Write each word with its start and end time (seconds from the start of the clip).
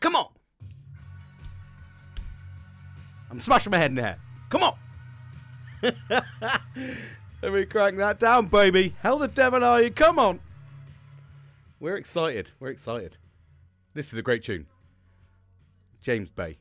Come 0.00 0.16
on. 0.16 0.28
I'm 3.30 3.40
smashing 3.40 3.70
my 3.70 3.78
head 3.78 3.90
in 3.90 3.96
there. 3.96 4.18
Come 4.48 4.62
on. 4.62 4.74
Let 7.42 7.52
me 7.52 7.64
crank 7.66 7.98
that 7.98 8.18
down, 8.18 8.46
baby. 8.46 8.94
How 9.02 9.16
the 9.16 9.28
devil 9.28 9.62
are 9.62 9.82
you? 9.82 9.90
Come 9.90 10.18
on. 10.18 10.40
We're 11.78 11.96
excited. 11.96 12.52
We're 12.58 12.70
excited. 12.70 13.18
This 13.94 14.12
is 14.12 14.18
a 14.18 14.22
great 14.22 14.42
tune. 14.42 14.66
James 16.00 16.30
Bay. 16.30 16.58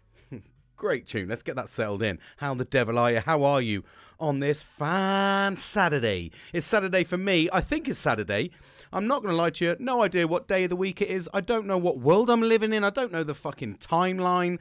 Great 0.82 1.06
tune. 1.06 1.30
Let's 1.30 1.44
get 1.44 1.56
that 1.58 1.70
settled 1.70 2.02
in. 2.02 2.18
How 2.38 2.56
the 2.56 2.66
devil 2.66 2.98
are 2.98 3.12
you? 3.12 3.20
How 3.20 3.44
are 3.44 3.62
you 3.62 3.84
on 4.20 4.40
this 4.40 4.64
fan 4.64 5.56
Saturday? 5.56 6.32
It's 6.54 6.66
Saturday 6.66 7.04
for 7.04 7.18
me. 7.18 7.48
I 7.54 7.62
think 7.62 7.88
it's 7.88 8.00
Saturday. 8.00 8.50
I'm 8.92 9.06
not 9.06 9.22
going 9.22 9.32
to 9.32 9.38
lie 9.38 9.52
to 9.52 9.66
you. 9.66 9.76
No 9.78 10.02
idea 10.02 10.28
what 10.28 10.48
day 10.48 10.64
of 10.64 10.72
the 10.72 10.76
week 10.76 11.00
it 11.00 11.08
is. 11.08 11.30
I 11.36 11.42
don't 11.42 11.68
know 11.68 11.78
what 11.78 12.00
world 12.00 12.32
I'm 12.32 12.42
living 12.42 12.74
in. 12.74 12.84
I 12.84 12.90
don't 12.90 13.12
know 13.12 13.24
the 13.24 13.36
fucking 13.36 13.76
timeline. 13.76 14.58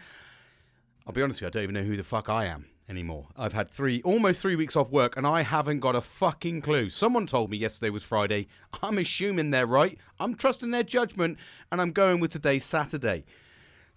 I'll 1.07 1.15
be 1.15 1.23
honest 1.23 1.41
with 1.41 1.43
you, 1.43 1.47
I 1.47 1.51
don't 1.53 1.63
even 1.63 1.75
know 1.75 1.89
who 1.89 1.97
the 1.97 2.05
fuck 2.05 2.29
I 2.29 2.45
am 2.45 2.67
anymore. 2.87 3.29
I've 3.35 3.55
had 3.55 3.71
three, 3.71 4.03
almost 4.03 4.43
three 4.43 4.57
weeks 4.57 4.77
off 4.77 4.91
work, 4.91 5.17
and 5.17 5.27
I 5.27 5.41
haven't 5.41 5.81
got 5.81 5.97
a 5.97 6.03
fucking 6.03 6.61
clue. 6.61 6.91
Someone 6.91 7.27
told 7.27 7.51
me 7.51 7.57
yesterday 7.57 7.89
was 7.89 8.05
Friday. 8.05 8.47
I'm 8.83 8.99
assuming 8.99 9.53
they're 9.53 9.65
right. 9.65 9.97
I'm 10.19 10.35
trusting 10.35 10.71
their 10.71 10.83
judgment, 10.83 11.39
and 11.73 11.81
I'm 11.81 11.93
going 11.93 12.21
with 12.21 12.31
today's 12.31 12.67
Saturday. 12.67 13.25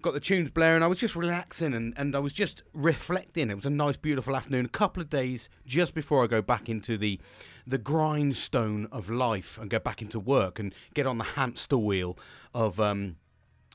Got 0.04 0.14
the 0.14 0.20
tunes 0.20 0.52
blaring. 0.52 0.84
I 0.84 0.88
was 0.88 1.00
just 1.00 1.16
relaxing 1.16 1.74
and, 1.74 1.94
and 1.96 2.14
I 2.14 2.20
was 2.20 2.34
just 2.34 2.62
reflecting. 2.74 3.50
It 3.50 3.56
was 3.56 3.66
a 3.66 3.70
nice, 3.70 3.96
beautiful 3.96 4.36
afternoon. 4.36 4.66
A 4.66 4.70
couple 4.70 5.02
of 5.02 5.10
days 5.10 5.48
just 5.66 5.94
before 5.94 6.26
I 6.26 6.28
go 6.28 6.42
back 6.42 6.68
into 6.68 6.98
the 6.98 7.22
the 7.66 7.78
grindstone 7.78 8.90
of 8.92 9.10
life 9.10 9.58
and 9.58 9.70
go 9.70 9.80
back 9.80 10.02
into 10.02 10.20
work 10.20 10.60
and 10.60 10.76
get 10.94 11.08
on 11.08 11.20
the 11.20 11.24
hamster 11.24 11.78
wheel 11.78 12.18
of 12.54 12.82
um, 12.82 13.16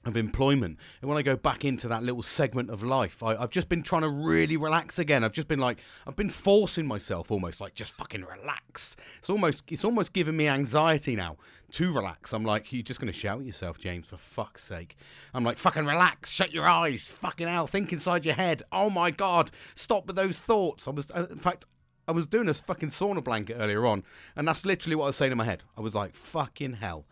of 0.09 0.17
employment. 0.17 0.79
And 1.01 1.09
when 1.09 1.19
I 1.19 1.23
go 1.23 1.37
back 1.37 1.65
into 1.65 1.89
that 1.89 2.03
little 2.03 2.23
segment 2.23 2.71
of 2.71 2.83
life, 2.83 3.23
I, 3.23 3.37
have 3.37 3.51
just 3.51 3.69
been 3.69 3.83
trying 3.83 4.03
to 4.03 4.09
really 4.09 4.57
relax 4.57 4.99
again. 4.99 5.23
I've 5.25 5.33
just 5.33 5.49
been 5.49 5.59
like, 5.59 5.79
I've 6.07 6.17
been 6.17 6.31
forcing 6.31 6.87
myself 6.87 7.31
almost 7.31 7.61
like 7.61 7.75
just 7.75 7.93
fucking 7.93 8.25
relax. 8.25 8.97
It's 9.19 9.31
almost, 9.31 9.65
it's 9.69 9.85
almost 9.85 10.13
giving 10.13 10.37
me 10.37 10.49
anxiety 10.49 11.15
now 11.15 11.37
to 11.73 11.93
relax. 11.93 12.33
I'm 12.33 12.45
like, 12.45 12.73
you're 12.73 12.83
just 12.83 13.01
going 13.01 13.13
to 13.13 13.19
shout 13.19 13.41
at 13.41 13.47
yourself, 13.47 13.79
James, 13.79 14.07
for 14.07 14.17
fuck's 14.17 14.65
sake. 14.65 14.97
I'm 15.35 15.45
like, 15.45 15.59
fucking 15.59 15.87
relax, 15.87 16.31
shut 16.31 16.53
your 16.53 16.67
eyes, 16.67 17.07
fucking 17.07 17.47
hell, 17.47 17.67
think 17.67 17.93
inside 17.93 18.25
your 18.25 18.35
head. 18.35 18.63
Oh 18.73 18.91
my 18.91 19.11
God, 19.11 19.51
stop 19.75 20.07
with 20.07 20.17
those 20.17 20.39
thoughts. 20.39 20.89
I 20.89 20.91
was, 20.91 21.11
uh, 21.11 21.27
in 21.31 21.39
fact, 21.39 21.67
I 22.07 22.13
was 22.13 22.27
doing 22.27 22.49
a 22.49 22.55
fucking 22.55 22.89
sauna 22.89 23.23
blanket 23.23 23.57
earlier 23.59 23.85
on, 23.85 24.03
and 24.35 24.49
that's 24.49 24.65
literally 24.65 24.97
what 24.97 25.05
I 25.05 25.09
was 25.09 25.17
saying 25.17 25.33
in 25.33 25.39
my 25.39 25.45
head. 25.45 25.63
I 25.77 25.83
was 25.83 25.95
like, 25.95 26.17
fucking 26.17 26.75
hell. 26.75 27.07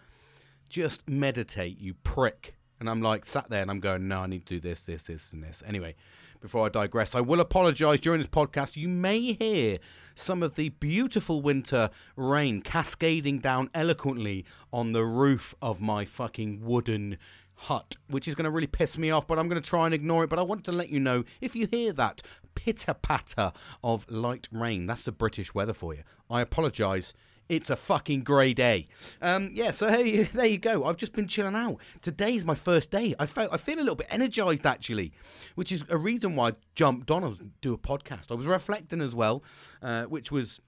Just 0.70 1.08
meditate, 1.08 1.78
you 1.78 1.94
prick. 1.94 2.56
And 2.78 2.90
I'm 2.90 3.00
like 3.00 3.24
sat 3.24 3.48
there 3.48 3.62
and 3.62 3.70
I'm 3.70 3.80
going, 3.80 4.06
no, 4.06 4.20
I 4.20 4.26
need 4.26 4.46
to 4.46 4.54
do 4.54 4.60
this, 4.60 4.82
this, 4.82 5.04
this, 5.04 5.32
and 5.32 5.42
this. 5.42 5.62
Anyway, 5.66 5.94
before 6.40 6.66
I 6.66 6.68
digress, 6.68 7.14
I 7.14 7.20
will 7.20 7.40
apologise 7.40 8.00
during 8.00 8.20
this 8.20 8.28
podcast. 8.28 8.76
You 8.76 8.88
may 8.88 9.32
hear 9.32 9.78
some 10.14 10.42
of 10.42 10.54
the 10.54 10.68
beautiful 10.68 11.40
winter 11.40 11.90
rain 12.16 12.60
cascading 12.60 13.38
down 13.38 13.70
eloquently 13.74 14.44
on 14.72 14.92
the 14.92 15.04
roof 15.04 15.54
of 15.62 15.80
my 15.80 16.04
fucking 16.04 16.60
wooden 16.64 17.16
hut, 17.54 17.96
which 18.08 18.28
is 18.28 18.34
going 18.34 18.44
to 18.44 18.50
really 18.50 18.66
piss 18.66 18.98
me 18.98 19.10
off, 19.10 19.26
but 19.26 19.38
I'm 19.38 19.48
going 19.48 19.60
to 19.60 19.68
try 19.68 19.86
and 19.86 19.94
ignore 19.94 20.24
it. 20.24 20.30
But 20.30 20.38
I 20.38 20.42
want 20.42 20.64
to 20.64 20.72
let 20.72 20.90
you 20.90 21.00
know 21.00 21.24
if 21.40 21.56
you 21.56 21.66
hear 21.70 21.92
that 21.94 22.22
pitter 22.54 22.94
patter 22.94 23.52
of 23.82 24.10
light 24.10 24.48
rain, 24.52 24.86
that's 24.86 25.04
the 25.04 25.12
British 25.12 25.54
weather 25.54 25.72
for 25.72 25.94
you. 25.94 26.02
I 26.30 26.42
apologise 26.42 27.14
it's 27.48 27.70
a 27.70 27.76
fucking 27.76 28.22
grey 28.22 28.54
day. 28.54 28.88
Um, 29.22 29.50
yeah, 29.54 29.70
so 29.70 29.88
hey, 29.88 30.22
there 30.22 30.46
you 30.46 30.58
go. 30.58 30.84
I've 30.84 30.96
just 30.96 31.12
been 31.12 31.28
chilling 31.28 31.54
out. 31.54 31.78
Today's 32.02 32.44
my 32.44 32.54
first 32.54 32.90
day. 32.90 33.14
I 33.18 33.26
felt 33.26 33.52
I 33.52 33.56
feel 33.56 33.76
a 33.76 33.80
little 33.80 33.96
bit 33.96 34.08
energized 34.10 34.66
actually, 34.66 35.12
which 35.54 35.72
is 35.72 35.84
a 35.88 35.96
reason 35.96 36.36
why 36.36 36.48
I 36.48 36.52
jumped 36.74 37.10
on 37.10 37.22
to 37.22 37.50
do 37.60 37.72
a 37.72 37.78
podcast. 37.78 38.30
I 38.30 38.34
was 38.34 38.46
reflecting 38.46 39.00
as 39.00 39.14
well, 39.14 39.42
uh, 39.82 40.04
which 40.04 40.30
was 40.32 40.60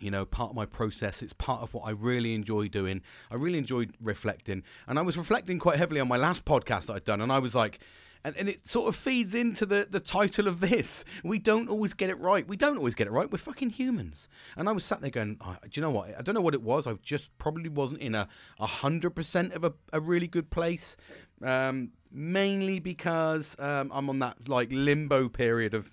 you 0.00 0.10
know, 0.10 0.24
part 0.24 0.50
of 0.50 0.56
my 0.56 0.66
process. 0.66 1.22
It's 1.22 1.32
part 1.32 1.62
of 1.62 1.74
what 1.74 1.82
I 1.82 1.90
really 1.90 2.34
enjoy 2.34 2.68
doing. 2.68 3.02
I 3.30 3.34
really 3.34 3.58
enjoyed 3.58 3.94
reflecting. 4.00 4.62
And 4.86 4.98
I 4.98 5.02
was 5.02 5.16
reflecting 5.16 5.58
quite 5.58 5.76
heavily 5.76 6.00
on 6.00 6.06
my 6.06 6.16
last 6.16 6.44
podcast 6.44 6.86
that 6.86 6.94
I'd 6.94 7.04
done. 7.04 7.20
And 7.20 7.32
I 7.32 7.40
was 7.40 7.54
like, 7.54 7.80
and, 8.24 8.36
and 8.36 8.48
it 8.48 8.66
sort 8.66 8.88
of 8.88 8.96
feeds 8.96 9.34
into 9.34 9.64
the, 9.66 9.86
the 9.90 10.00
title 10.00 10.48
of 10.48 10.60
this. 10.60 11.04
We 11.22 11.38
don't 11.38 11.68
always 11.68 11.94
get 11.94 12.10
it 12.10 12.18
right. 12.18 12.46
We 12.46 12.56
don't 12.56 12.76
always 12.76 12.94
get 12.94 13.06
it 13.06 13.10
right. 13.10 13.30
We're 13.30 13.38
fucking 13.38 13.70
humans. 13.70 14.28
And 14.56 14.68
I 14.68 14.72
was 14.72 14.84
sat 14.84 15.00
there 15.00 15.10
going, 15.10 15.38
oh, 15.40 15.56
do 15.62 15.70
you 15.72 15.82
know 15.82 15.90
what? 15.90 16.18
I 16.18 16.22
don't 16.22 16.34
know 16.34 16.40
what 16.40 16.54
it 16.54 16.62
was. 16.62 16.86
I 16.86 16.94
just 17.02 17.36
probably 17.38 17.68
wasn't 17.68 18.00
in 18.00 18.14
a 18.14 18.28
hundred 18.58 19.10
percent 19.10 19.52
of 19.52 19.64
a, 19.64 19.72
a 19.92 20.00
really 20.00 20.26
good 20.26 20.50
place. 20.50 20.96
Um, 21.42 21.92
mainly 22.10 22.80
because 22.80 23.54
um, 23.58 23.90
I'm 23.94 24.08
on 24.08 24.18
that 24.20 24.48
like 24.48 24.68
limbo 24.72 25.28
period 25.28 25.74
of, 25.74 25.90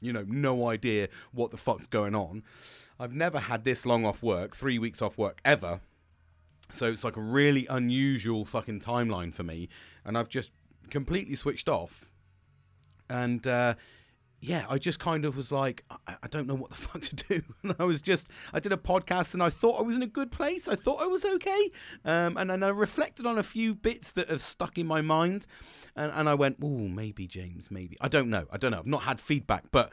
you 0.00 0.12
know, 0.12 0.24
no 0.26 0.68
idea 0.68 1.08
what 1.32 1.50
the 1.50 1.56
fuck's 1.56 1.86
going 1.86 2.14
on. 2.14 2.42
I've 2.98 3.14
never 3.14 3.38
had 3.38 3.64
this 3.64 3.86
long 3.86 4.04
off 4.04 4.22
work, 4.22 4.54
three 4.54 4.78
weeks 4.78 5.00
off 5.02 5.18
work 5.18 5.40
ever. 5.44 5.80
So 6.70 6.90
it's 6.90 7.04
like 7.04 7.16
a 7.16 7.20
really 7.20 7.66
unusual 7.68 8.44
fucking 8.44 8.80
timeline 8.80 9.34
for 9.34 9.42
me. 9.42 9.68
And 10.04 10.16
I've 10.16 10.28
just 10.28 10.52
completely 10.90 11.36
switched 11.36 11.68
off. 11.68 12.10
And 13.08 13.46
uh, 13.46 13.74
yeah, 14.40 14.66
I 14.68 14.76
just 14.76 14.98
kind 14.98 15.24
of 15.24 15.36
was 15.36 15.50
like, 15.50 15.84
I, 15.90 16.16
I, 16.22 16.28
don't 16.28 16.46
know 16.46 16.54
what 16.54 16.70
the 16.70 16.76
fuck 16.88 17.00
to 17.02 17.16
do. 17.16 17.42
And 17.62 17.74
I 17.78 17.84
was 17.84 18.02
just, 18.02 18.28
I 18.52 18.60
did 18.60 18.72
a 18.72 18.76
podcast 18.76 19.32
and 19.32 19.42
I 19.42 19.48
thought 19.48 19.78
I 19.78 19.82
was 19.82 19.96
in 19.96 20.02
a 20.02 20.06
good 20.06 20.30
place. 20.30 20.68
I 20.68 20.74
thought 20.74 21.00
I 21.00 21.06
was 21.06 21.24
okay. 21.24 21.70
Um, 22.04 22.36
and 22.36 22.50
then 22.50 22.62
I 22.62 22.68
reflected 22.68 23.24
on 23.24 23.38
a 23.38 23.42
few 23.42 23.74
bits 23.74 24.12
that 24.12 24.28
have 24.28 24.42
stuck 24.42 24.76
in 24.76 24.86
my 24.86 25.00
mind. 25.00 25.46
And, 25.96 26.12
and 26.12 26.28
I 26.28 26.34
went, 26.34 26.58
oh, 26.62 26.88
maybe, 26.88 27.26
James, 27.26 27.70
maybe. 27.70 27.96
I 28.00 28.08
don't 28.08 28.28
know. 28.28 28.46
I 28.52 28.58
don't 28.58 28.70
know. 28.70 28.80
I've 28.80 28.86
not 28.86 29.02
had 29.04 29.18
feedback. 29.18 29.64
But 29.70 29.92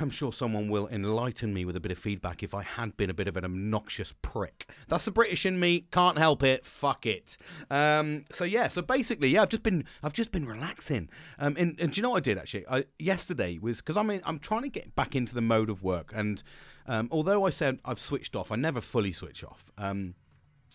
I'm 0.00 0.10
sure 0.10 0.32
someone 0.32 0.68
will 0.68 0.88
enlighten 0.88 1.52
me 1.52 1.64
with 1.64 1.76
a 1.76 1.80
bit 1.80 1.92
of 1.92 1.98
feedback 1.98 2.42
if 2.42 2.54
I 2.54 2.62
had 2.62 2.96
been 2.96 3.10
a 3.10 3.14
bit 3.14 3.28
of 3.28 3.36
an 3.36 3.44
obnoxious 3.44 4.14
prick. 4.22 4.70
That's 4.88 5.04
the 5.04 5.10
British 5.10 5.46
in 5.46 5.58
me. 5.58 5.86
Can't 5.90 6.18
help 6.18 6.42
it. 6.42 6.64
Fuck 6.64 7.06
it. 7.06 7.36
Um, 7.70 8.24
so 8.32 8.44
yeah. 8.44 8.68
So 8.68 8.82
basically, 8.82 9.30
yeah. 9.30 9.42
I've 9.42 9.48
just 9.48 9.62
been 9.62 9.84
I've 10.02 10.12
just 10.12 10.32
been 10.32 10.46
relaxing. 10.46 11.08
Um, 11.38 11.56
and, 11.58 11.78
and 11.80 11.92
do 11.92 11.98
you 11.98 12.02
know 12.02 12.10
what 12.10 12.18
I 12.18 12.20
did 12.20 12.38
actually? 12.38 12.66
I, 12.68 12.84
yesterday 12.98 13.58
was 13.58 13.78
because 13.78 13.96
I 13.96 14.02
mean 14.02 14.20
I'm 14.24 14.38
trying 14.38 14.62
to 14.62 14.68
get 14.68 14.94
back 14.94 15.14
into 15.14 15.34
the 15.34 15.40
mode 15.40 15.70
of 15.70 15.82
work, 15.82 16.12
and 16.14 16.42
um, 16.86 17.08
although 17.10 17.44
I 17.46 17.50
said 17.50 17.78
I've 17.84 17.98
switched 17.98 18.36
off, 18.36 18.52
I 18.52 18.56
never 18.56 18.80
fully 18.80 19.12
switch 19.12 19.44
off. 19.44 19.70
Um, 19.78 20.14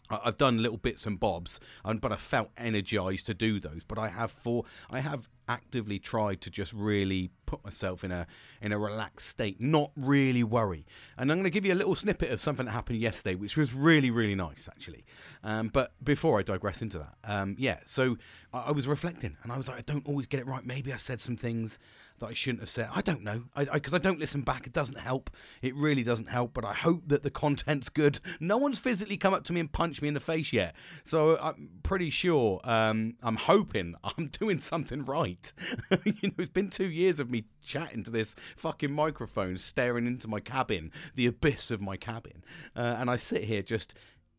I've 0.09 0.37
done 0.37 0.61
little 0.61 0.77
bits 0.77 1.05
and 1.05 1.19
bobs, 1.19 1.59
but 1.83 2.11
I 2.11 2.15
felt 2.15 2.49
energized 2.57 3.25
to 3.25 3.33
do 3.33 3.59
those. 3.59 3.83
But 3.85 3.97
I 3.97 4.07
have 4.07 4.31
for 4.31 4.63
I 4.89 4.99
have 4.99 5.29
actively 5.47 5.99
tried 5.99 6.41
to 6.41 6.49
just 6.49 6.73
really 6.73 7.31
put 7.47 7.65
myself 7.65 8.03
in 8.03 8.11
a 8.11 8.27
in 8.61 8.71
a 8.71 8.77
relaxed 8.77 9.27
state, 9.27 9.59
not 9.59 9.91
really 9.95 10.43
worry. 10.43 10.85
And 11.17 11.31
I'm 11.31 11.37
going 11.37 11.45
to 11.45 11.49
give 11.49 11.65
you 11.65 11.73
a 11.73 11.75
little 11.75 11.95
snippet 11.95 12.29
of 12.29 12.39
something 12.39 12.67
that 12.67 12.71
happened 12.73 12.99
yesterday, 12.99 13.33
which 13.33 13.57
was 13.57 13.73
really 13.73 14.11
really 14.11 14.35
nice 14.35 14.69
actually. 14.71 15.03
Um, 15.43 15.69
but 15.69 15.93
before 16.03 16.37
I 16.37 16.43
digress 16.43 16.83
into 16.83 16.99
that, 16.99 17.15
um, 17.23 17.55
yeah, 17.57 17.79
so 17.85 18.17
I, 18.53 18.65
I, 18.67 18.71
was 18.71 18.87
reflecting, 18.87 19.37
and 19.43 19.51
I 19.51 19.57
was 19.57 19.67
like, 19.67 19.77
I 19.77 19.81
don't 19.81 20.05
always 20.05 20.27
get 20.27 20.39
it 20.39 20.47
right. 20.47 20.65
Maybe 20.65 20.93
I 20.93 20.97
said 20.97 21.19
some 21.19 21.37
things 21.37 21.79
that 22.19 22.27
I 22.27 22.33
shouldn't 22.33 22.61
have 22.61 22.69
said. 22.69 22.89
I 22.93 23.01
don't 23.01 23.23
know, 23.23 23.43
because 23.55 23.93
I, 23.93 23.97
I, 23.97 23.99
I 23.99 24.01
don't 24.01 24.19
listen 24.19 24.41
back. 24.41 24.65
It 24.65 24.73
doesn't 24.73 24.97
help. 24.97 25.29
It 25.61 25.75
really 25.75 26.03
doesn't 26.03 26.29
help. 26.29 26.53
But 26.53 26.65
I 26.65 26.73
hope 26.73 27.03
that 27.07 27.23
the 27.23 27.29
content's 27.29 27.89
good. 27.89 28.19
No 28.39 28.57
one's 28.57 28.79
physically 28.79 29.17
come 29.17 29.33
up 29.33 29.43
to 29.45 29.53
me 29.53 29.59
and 29.59 29.71
punched 29.71 30.01
me 30.01 30.07
in 30.07 30.13
the 30.13 30.19
face 30.19 30.51
yet, 30.51 30.75
so 31.03 31.37
I'm 31.37 31.69
pretty 31.83 32.09
sure. 32.09 32.59
Um, 32.63 33.15
I'm 33.21 33.35
hoping 33.35 33.95
I'm 34.03 34.27
doing 34.39 34.59
something 34.59 35.05
right. 35.05 35.51
you 36.05 36.13
know, 36.23 36.33
it's 36.37 36.49
been 36.49 36.69
two 36.69 36.89
years 36.89 37.19
of 37.19 37.29
me 37.29 37.36
chatting 37.61 38.03
to 38.03 38.11
this 38.11 38.35
fucking 38.55 38.91
microphone, 38.91 39.57
staring 39.57 40.07
into 40.07 40.27
my 40.27 40.39
cabin, 40.39 40.91
the 41.15 41.27
abyss 41.27 41.71
of 41.71 41.81
my 41.81 41.97
cabin, 41.97 42.43
uh, 42.75 42.95
and 42.97 43.09
I 43.09 43.15
sit 43.15 43.43
here 43.43 43.61
just 43.61 43.93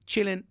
chilling 0.06 0.44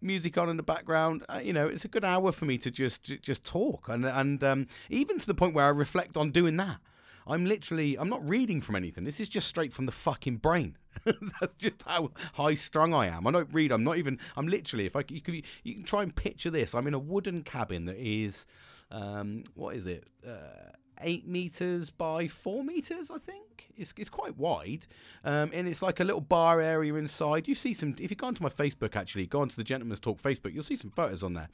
music 0.00 0.38
on 0.38 0.48
in 0.48 0.56
the 0.56 0.62
background. 0.62 1.24
Uh, 1.28 1.40
you 1.42 1.52
know, 1.52 1.66
it's 1.66 1.84
a 1.84 1.88
good 1.88 2.04
hour 2.04 2.32
for 2.32 2.44
me 2.44 2.58
to 2.58 2.70
just 2.70 3.02
just 3.04 3.44
talk, 3.44 3.88
and 3.88 4.04
and 4.04 4.42
um, 4.44 4.66
even 4.88 5.18
to 5.18 5.26
the 5.26 5.34
point 5.34 5.54
where 5.54 5.66
I 5.66 5.70
reflect 5.70 6.16
on 6.16 6.30
doing 6.30 6.56
that. 6.56 6.80
I'm 7.28 7.44
literally, 7.44 7.94
I'm 7.98 8.08
not 8.08 8.26
reading 8.26 8.62
from 8.62 8.74
anything. 8.74 9.04
This 9.04 9.20
is 9.20 9.28
just 9.28 9.46
straight 9.46 9.72
from 9.74 9.84
the 9.84 9.92
fucking 9.92 10.38
brain. 10.38 10.78
That's 11.04 11.52
just 11.54 11.82
how 11.86 12.12
high 12.32 12.54
strung 12.54 12.94
I 12.94 13.08
am. 13.08 13.26
I 13.26 13.30
don't 13.30 13.52
read. 13.52 13.70
I'm 13.70 13.84
not 13.84 13.98
even. 13.98 14.18
I'm 14.34 14.48
literally. 14.48 14.86
If 14.86 14.96
I 14.96 15.04
you 15.08 15.20
can 15.20 15.42
you 15.62 15.74
can 15.74 15.84
try 15.84 16.02
and 16.02 16.14
picture 16.14 16.50
this. 16.50 16.74
I'm 16.74 16.86
in 16.86 16.94
a 16.94 16.98
wooden 16.98 17.42
cabin 17.42 17.84
that 17.84 17.98
is, 17.98 18.46
um, 18.90 19.44
what 19.54 19.76
is 19.76 19.86
it? 19.86 20.04
Uh, 20.26 20.72
eight 21.00 21.26
meters 21.26 21.90
by 21.90 22.28
four 22.28 22.64
meters, 22.64 23.10
I 23.10 23.18
think. 23.18 23.70
It's, 23.76 23.94
it's 23.96 24.08
quite 24.08 24.36
wide, 24.36 24.86
um, 25.24 25.50
and 25.52 25.68
it's 25.68 25.82
like 25.82 26.00
a 26.00 26.04
little 26.04 26.20
bar 26.20 26.60
area 26.60 26.94
inside. 26.94 27.46
You 27.46 27.54
see 27.54 27.74
some. 27.74 27.94
If 28.00 28.10
you 28.10 28.16
go 28.16 28.26
onto 28.26 28.42
my 28.42 28.48
Facebook, 28.48 28.96
actually, 28.96 29.26
go 29.26 29.40
onto 29.40 29.54
the 29.56 29.64
Gentleman's 29.64 30.00
Talk 30.00 30.20
Facebook, 30.20 30.52
you'll 30.52 30.64
see 30.64 30.76
some 30.76 30.90
photos 30.90 31.22
on 31.22 31.34
there, 31.34 31.48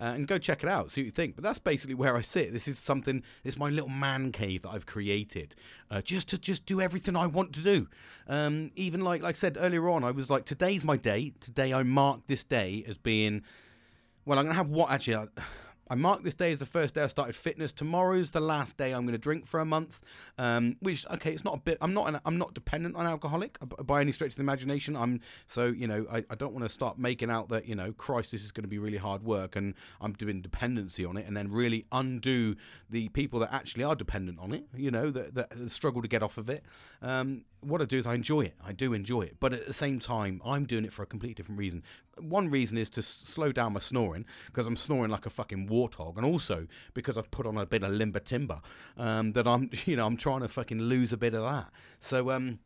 uh, 0.00 0.04
and 0.04 0.26
go 0.28 0.38
check 0.38 0.62
it 0.62 0.68
out. 0.68 0.90
See 0.90 1.02
what 1.02 1.06
you 1.06 1.10
think. 1.10 1.36
But 1.36 1.44
that's 1.44 1.58
basically 1.58 1.94
where 1.94 2.16
I 2.16 2.20
sit. 2.20 2.52
This 2.52 2.68
is 2.68 2.78
something. 2.78 3.22
It's 3.44 3.56
my 3.56 3.70
little 3.70 3.88
man 3.88 4.32
cave 4.32 4.62
that 4.62 4.70
I've 4.70 4.86
created, 4.86 5.54
uh, 5.90 6.02
just 6.02 6.28
to 6.28 6.38
just 6.38 6.66
do 6.66 6.80
everything 6.80 7.16
I 7.16 7.26
want 7.26 7.52
to 7.54 7.60
do. 7.60 7.88
Um, 8.26 8.70
even 8.76 9.00
like 9.00 9.22
like 9.22 9.30
I 9.30 9.32
said 9.32 9.56
earlier 9.58 9.88
on, 9.88 10.04
I 10.04 10.10
was 10.10 10.28
like, 10.30 10.44
today's 10.44 10.84
my 10.84 10.96
day. 10.96 11.32
Today 11.40 11.72
I 11.72 11.82
mark 11.82 12.26
this 12.26 12.44
day 12.44 12.84
as 12.86 12.98
being. 12.98 13.42
Well, 14.24 14.38
I'm 14.38 14.44
gonna 14.46 14.56
have 14.56 14.68
what 14.68 14.90
actually. 14.90 15.16
I, 15.16 15.26
I 15.90 15.96
mark 15.96 16.22
this 16.22 16.36
day 16.36 16.52
as 16.52 16.60
the 16.60 16.66
first 16.66 16.94
day 16.94 17.02
I 17.02 17.08
started 17.08 17.34
fitness. 17.34 17.72
Tomorrow's 17.72 18.30
the 18.30 18.40
last 18.40 18.76
day 18.76 18.92
I'm 18.92 19.02
going 19.02 19.12
to 19.12 19.18
drink 19.18 19.44
for 19.46 19.58
a 19.58 19.64
month. 19.64 20.00
Um, 20.38 20.76
which 20.80 21.04
okay, 21.10 21.32
it's 21.32 21.44
not 21.44 21.54
a 21.56 21.58
bit. 21.58 21.78
I'm 21.80 21.92
not. 21.92 22.08
An, 22.08 22.20
I'm 22.24 22.38
not 22.38 22.54
dependent 22.54 22.94
on 22.94 23.06
alcoholic 23.06 23.58
by 23.84 24.00
any 24.00 24.12
stretch 24.12 24.30
of 24.30 24.36
the 24.36 24.42
imagination. 24.42 24.96
I'm 24.96 25.20
so 25.46 25.66
you 25.66 25.88
know. 25.88 26.06
I, 26.10 26.24
I 26.30 26.36
don't 26.36 26.52
want 26.52 26.64
to 26.64 26.68
start 26.68 26.98
making 26.98 27.28
out 27.28 27.48
that 27.48 27.66
you 27.66 27.74
know, 27.74 27.92
Christ, 27.92 28.30
this 28.30 28.44
is 28.44 28.52
going 28.52 28.62
to 28.62 28.68
be 28.68 28.78
really 28.78 28.98
hard 28.98 29.24
work, 29.24 29.56
and 29.56 29.74
I'm 30.00 30.12
doing 30.12 30.40
dependency 30.40 31.04
on 31.04 31.16
it, 31.16 31.26
and 31.26 31.36
then 31.36 31.50
really 31.50 31.86
undo 31.90 32.54
the 32.88 33.08
people 33.08 33.40
that 33.40 33.52
actually 33.52 33.82
are 33.82 33.96
dependent 33.96 34.38
on 34.38 34.52
it. 34.52 34.66
You 34.76 34.92
know, 34.92 35.10
that 35.10 35.34
that 35.34 35.70
struggle 35.70 36.02
to 36.02 36.08
get 36.08 36.22
off 36.22 36.38
of 36.38 36.48
it. 36.48 36.62
Um, 37.02 37.44
what 37.62 37.82
I 37.82 37.84
do 37.84 37.98
is 37.98 38.06
I 38.06 38.14
enjoy 38.14 38.42
it. 38.42 38.54
I 38.64 38.72
do 38.72 38.92
enjoy 38.92 39.22
it, 39.22 39.36
but 39.40 39.52
at 39.52 39.66
the 39.66 39.74
same 39.74 39.98
time, 39.98 40.40
I'm 40.44 40.64
doing 40.64 40.84
it 40.84 40.92
for 40.92 41.02
a 41.02 41.06
completely 41.06 41.34
different 41.34 41.58
reason. 41.58 41.82
One 42.18 42.48
reason 42.48 42.78
is 42.78 42.88
to 42.90 43.02
slow 43.02 43.52
down 43.52 43.72
my 43.74 43.80
snoring 43.80 44.24
because 44.46 44.66
I'm 44.66 44.76
snoring 44.76 45.10
like 45.10 45.26
a 45.26 45.30
fucking 45.30 45.66
warthog, 45.88 46.16
and 46.16 46.26
also 46.26 46.66
because 46.94 47.16
I've 47.16 47.30
put 47.30 47.46
on 47.46 47.56
a 47.56 47.66
bit 47.66 47.82
of 47.82 47.92
limber 47.92 48.20
timber. 48.20 48.60
Um, 48.96 49.32
that 49.32 49.46
I'm, 49.46 49.70
you 49.84 49.96
know, 49.96 50.06
I'm 50.06 50.16
trying 50.16 50.40
to 50.40 50.48
fucking 50.48 50.80
lose 50.80 51.12
a 51.12 51.16
bit 51.16 51.34
of 51.34 51.42
that. 51.42 51.70
So, 52.00 52.30
um, 52.30 52.58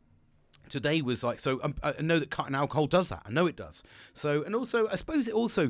today 0.69 1.01
was 1.01 1.23
like 1.23 1.39
so 1.39 1.59
um, 1.63 1.75
i 1.83 1.93
know 2.01 2.17
that 2.17 2.31
cutting 2.31 2.55
alcohol 2.55 2.87
does 2.87 3.09
that 3.09 3.21
i 3.25 3.29
know 3.29 3.45
it 3.45 3.55
does 3.55 3.83
so 4.15 4.41
and 4.41 4.55
also 4.55 4.87
i 4.87 4.95
suppose 4.95 5.27
it 5.27 5.33
also 5.35 5.69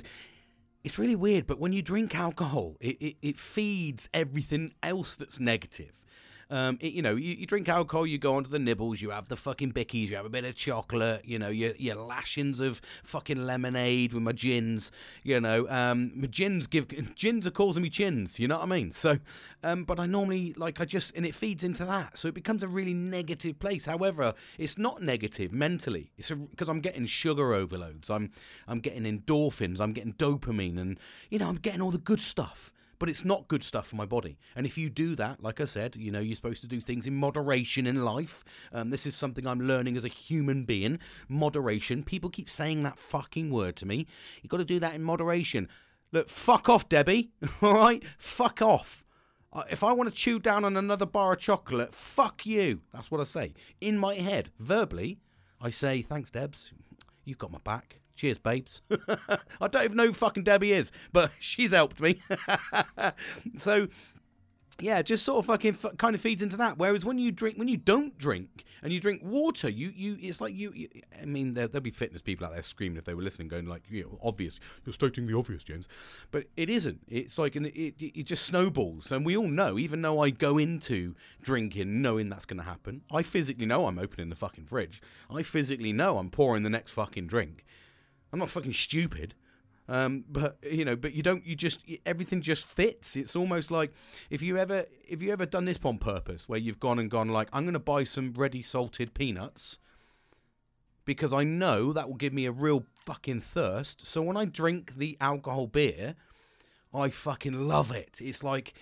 it's 0.86 0.98
really 0.98 1.18
weird 1.18 1.46
but 1.46 1.60
when 1.60 1.74
you 1.74 1.82
drink 1.82 2.16
alcohol 2.16 2.78
it, 2.80 2.96
it, 3.02 3.16
it 3.22 3.38
feeds 3.38 4.10
everything 4.14 4.74
else 4.82 5.18
that's 5.18 5.38
negative 5.38 6.02
um, 6.50 6.78
it, 6.82 6.94
you 6.94 7.02
know, 7.02 7.16
you, 7.16 7.34
you, 7.34 7.46
drink 7.46 7.68
alcohol, 7.68 8.06
you 8.06 8.18
go 8.18 8.36
onto 8.36 8.50
the 8.50 8.60
nibbles, 8.60 9.02
you 9.02 9.10
have 9.10 9.28
the 9.28 9.36
fucking 9.36 9.74
bickies, 9.74 10.10
you 10.10 10.16
have 10.16 10.26
a 10.26 10.30
bit 10.30 10.46
of 10.46 10.56
chocolate, 10.56 11.24
you 11.26 11.40
know, 11.40 11.50
your, 11.50 11.74
your 11.78 11.96
lashings 11.96 12.60
of 12.60 12.82
fucking 13.04 13.44
lemonade 13.44 14.14
with 14.14 14.24
my 14.24 14.32
gins, 14.32 14.92
you 15.24 15.40
know. 15.40 15.68
Um, 15.70 16.12
my 16.16 16.28
gins 16.28 16.68
give, 16.68 16.88
gins 17.16 17.48
are 17.48 17.52
causing 17.52 17.84
me 17.84 17.90
chins, 17.90 18.40
you 18.40 18.48
know 18.48 18.58
what 18.58 18.64
I 18.64 18.68
mean? 18.68 18.92
So, 18.92 19.18
um, 19.64 19.84
but 19.86 20.00
I 20.00 20.06
normally, 20.06 20.54
like, 20.56 20.80
I 20.80 20.86
just, 20.86 21.16
and 21.16 21.26
it 21.26 21.34
feeds 21.34 21.64
into 21.64 21.86
that. 21.86 22.20
So 22.20 22.28
it 22.28 22.34
becomes 22.34 22.62
a 22.64 22.68
really 22.68 22.94
negative 22.94 23.60
place. 23.60 23.86
However, 23.86 24.34
it's 24.58 24.78
not 24.78 25.02
negative 25.02 25.52
mentally. 25.52 26.12
It's 26.18 26.30
because 26.30 26.70
I'm 26.70 26.80
getting 26.80 27.06
sugar 27.06 27.54
overloads. 27.54 28.10
I'm, 28.10 28.32
I'm 28.68 28.80
getting 28.80 29.04
endorphins. 29.04 29.80
I'm 29.80 29.94
getting 29.94 30.14
dopamine 30.14 30.80
and, 30.80 31.00
you 31.30 31.40
know, 31.40 31.48
I'm 31.48 31.56
getting 31.56 31.82
all 31.82 31.92
the 31.92 31.98
good 31.98 32.22
stuff 32.22 32.72
but 33.00 33.10
it's 33.10 33.26
not 33.26 33.48
good 33.48 33.64
stuff 33.64 33.88
for 33.88 33.96
my 33.96 34.06
body. 34.06 34.38
And 34.56 34.66
if 34.66 34.78
you 34.78 34.90
do 34.90 35.16
that, 35.16 35.42
like 35.42 35.60
I 35.60 35.66
said, 35.66 35.96
you 35.96 36.12
know, 36.12 36.20
you're 36.20 36.36
supposed 36.36 36.62
to 36.62 36.68
do 36.68 36.80
things 36.80 37.06
in 37.08 37.16
moderation 37.16 37.88
in 37.88 38.04
life. 38.04 38.44
Um, 38.72 38.90
this 38.90 39.06
is 39.06 39.16
something 39.16 39.46
I'm 39.46 39.62
learning 39.62 39.98
as 39.98 40.06
a 40.06 40.10
human 40.10 40.64
being. 40.64 41.00
Moderation. 41.28 42.04
People 42.04 42.30
keep 42.30 42.50
saying 42.50 42.84
that 42.84 43.00
fucking 43.00 43.50
word 43.50 43.76
to 43.78 43.86
me. 43.86 44.08
You've 44.42 44.52
got 44.52 44.58
to 44.58 44.66
do 44.66 44.80
that 44.80 44.96
in 44.96 45.04
moderation. 45.04 45.68
Look, 46.12 46.30
fuck 46.30 46.70
off, 46.70 46.88
Debbie. 46.88 47.32
All 47.62 47.74
right? 47.74 48.04
Fuck 48.18 48.62
off. 48.62 49.04
Uh, 49.52 49.64
if 49.70 49.84
I 49.84 49.94
want 49.94 50.10
to 50.10 50.16
chew 50.16 50.40
down 50.40 50.66
on 50.66 50.76
another 50.76 51.06
bar 51.06 51.34
of 51.34 51.40
chocolate, 51.40 51.94
fuck 51.94 52.46
you. 52.46 52.82
That's 52.94 53.10
what 53.10 53.22
I 53.22 53.24
say. 53.24 53.54
In 53.80 53.98
my 53.98 54.16
head, 54.16 54.50
verbally, 54.60 55.20
I 55.62 55.70
say, 55.70 56.02
thanks, 56.02 56.30
Debs. 56.30 56.74
You've 57.24 57.38
got 57.38 57.52
my 57.52 57.60
back. 57.64 58.02
Cheers, 58.16 58.40
babes. 58.40 58.82
I 59.62 59.68
don't 59.68 59.84
even 59.84 59.98
know 59.98 60.08
who 60.08 60.14
fucking 60.14 60.44
Debbie 60.44 60.72
is, 60.72 60.92
but 61.12 61.32
she's 61.40 61.72
helped 61.72 62.00
me. 62.00 62.22
so, 63.58 63.88
yeah, 64.80 65.02
just 65.02 65.26
sort 65.26 65.40
of 65.40 65.46
fucking 65.46 65.78
f- 65.82 65.98
kind 65.98 66.16
of 66.16 66.22
feeds 66.22 66.42
into 66.42 66.56
that. 66.58 66.78
Whereas 66.78 67.04
when 67.04 67.18
you 67.18 67.32
drink, 67.32 67.58
when 67.58 67.68
you 67.68 67.76
don't 67.76 68.18
drink 68.18 68.64
and 68.82 68.94
you 68.94 69.02
drink 69.02 69.22
water, 69.24 69.70
you 69.70 69.92
you 69.94 70.18
it's 70.22 70.40
like 70.40 70.54
you. 70.56 70.72
you 70.74 70.88
I 71.22 71.26
mean, 71.26 71.54
there, 71.56 71.68
will 71.68 71.82
be 71.82 71.92
fitness 71.92 72.22
people 72.22 72.46
out 72.46 72.54
there 72.54 72.64
screaming 72.64 72.98
if 72.98 73.04
they 73.04 73.14
were 73.14 73.22
listening, 73.22 73.50
going 73.50 73.66
like, 73.66 73.84
you 73.90 74.04
know, 74.04 74.20
obvious. 74.24 74.62
You're 74.86 74.94
stating 74.94 75.28
the 75.28 75.38
obvious, 75.38 75.64
James, 75.66 75.90
but 76.32 76.46
it 76.56 76.70
isn't. 76.70 77.02
It's 77.10 77.38
like 77.38 77.58
an, 77.58 77.66
it 77.66 77.96
it 78.00 78.24
just 78.24 78.46
snowballs, 78.46 79.12
and 79.12 79.26
we 79.26 79.36
all 79.36 79.48
know. 79.48 79.78
Even 79.78 80.02
though 80.02 80.22
I 80.22 80.30
go 80.30 80.58
into 80.58 81.16
drinking 81.42 82.02
knowing 82.02 82.30
that's 82.30 82.46
going 82.46 82.60
to 82.60 82.64
happen, 82.64 83.02
I 83.12 83.24
physically 83.24 83.66
know 83.66 83.88
I'm 83.88 84.00
opening 84.00 84.30
the 84.30 84.36
fucking 84.38 84.68
fridge. 84.68 85.02
I 85.30 85.44
physically 85.44 85.92
know 85.92 86.18
I'm 86.18 86.30
pouring 86.30 86.64
the 86.64 86.70
next 86.70 86.92
fucking 86.92 87.28
drink. 87.28 87.66
I'm 88.36 88.40
not 88.40 88.50
fucking 88.50 88.74
stupid. 88.74 89.34
Um, 89.88 90.26
but 90.28 90.58
you 90.70 90.84
know, 90.84 90.98
but 90.98 91.14
you 91.14 91.24
don't. 91.24 91.46
You 91.46 91.56
just 91.56 91.80
everything 92.06 92.42
just 92.42 92.66
fits. 92.66 93.16
It's 93.16 93.34
almost 93.34 93.72
like 93.72 93.94
if 94.30 94.42
you 94.42 94.58
ever 94.58 94.88
if 95.08 95.22
you 95.22 95.32
ever 95.32 95.46
done 95.46 95.64
this 95.64 95.80
on 95.86 96.00
purpose, 96.00 96.50
where 96.50 96.60
you've 96.60 96.82
gone 96.82 97.00
and 97.00 97.10
gone 97.10 97.30
like, 97.30 97.48
I'm 97.54 97.64
going 97.64 97.74
to 97.74 97.80
buy 97.80 98.04
some 98.04 98.34
ready 98.34 98.62
salted 98.62 99.14
peanuts 99.14 99.78
because 101.06 101.32
I 101.32 101.46
know 101.46 101.94
that 101.94 102.10
will 102.10 102.18
give 102.18 102.34
me 102.34 102.46
a 102.46 102.52
real 102.52 102.84
fucking 103.06 103.40
thirst. 103.40 104.06
So 104.06 104.22
when 104.22 104.36
I 104.36 104.44
drink 104.44 104.98
the 104.98 105.16
alcohol 105.22 105.68
beer, 105.68 106.16
I 106.94 107.08
fucking 107.08 107.66
love 107.66 107.90
it. 107.90 108.20
It's 108.22 108.44
like 108.44 108.74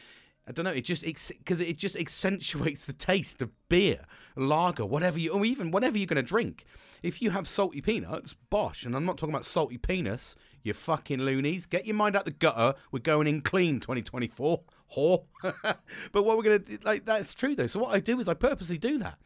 I 0.47 0.51
don't 0.51 0.65
know. 0.65 0.71
It 0.71 0.81
just 0.81 1.03
because 1.03 1.61
it 1.61 1.77
just 1.77 1.95
accentuates 1.95 2.83
the 2.83 2.93
taste 2.93 3.41
of 3.41 3.51
beer, 3.69 4.01
lager, 4.35 4.85
whatever 4.85 5.17
you, 5.17 5.31
or 5.31 5.45
even 5.45 5.71
whatever 5.71 5.97
you're 5.97 6.07
going 6.07 6.17
to 6.17 6.21
drink. 6.21 6.65
If 7.01 7.21
you 7.21 7.31
have 7.31 7.47
salty 7.47 7.81
peanuts, 7.81 8.33
bosh. 8.49 8.85
And 8.85 8.95
I'm 8.95 9.05
not 9.05 9.17
talking 9.17 9.33
about 9.33 9.45
salty 9.45 9.77
penis. 9.77 10.35
You 10.63 10.73
fucking 10.73 11.19
loonies, 11.19 11.65
get 11.65 11.85
your 11.85 11.95
mind 11.95 12.15
out 12.15 12.25
the 12.25 12.31
gutter. 12.31 12.77
We're 12.91 12.99
going 12.99 13.27
in 13.27 13.41
clean 13.41 13.79
2024, 13.79 14.61
whore. 14.95 15.23
but 15.41 15.77
what 16.13 16.37
we're 16.37 16.43
going 16.43 16.63
to 16.63 16.79
like 16.83 17.05
that's 17.05 17.33
true 17.33 17.55
though. 17.55 17.67
So 17.67 17.79
what 17.79 17.95
I 17.95 17.99
do 17.99 18.19
is 18.19 18.27
I 18.27 18.33
purposely 18.33 18.77
do 18.77 18.97
that. 18.99 19.19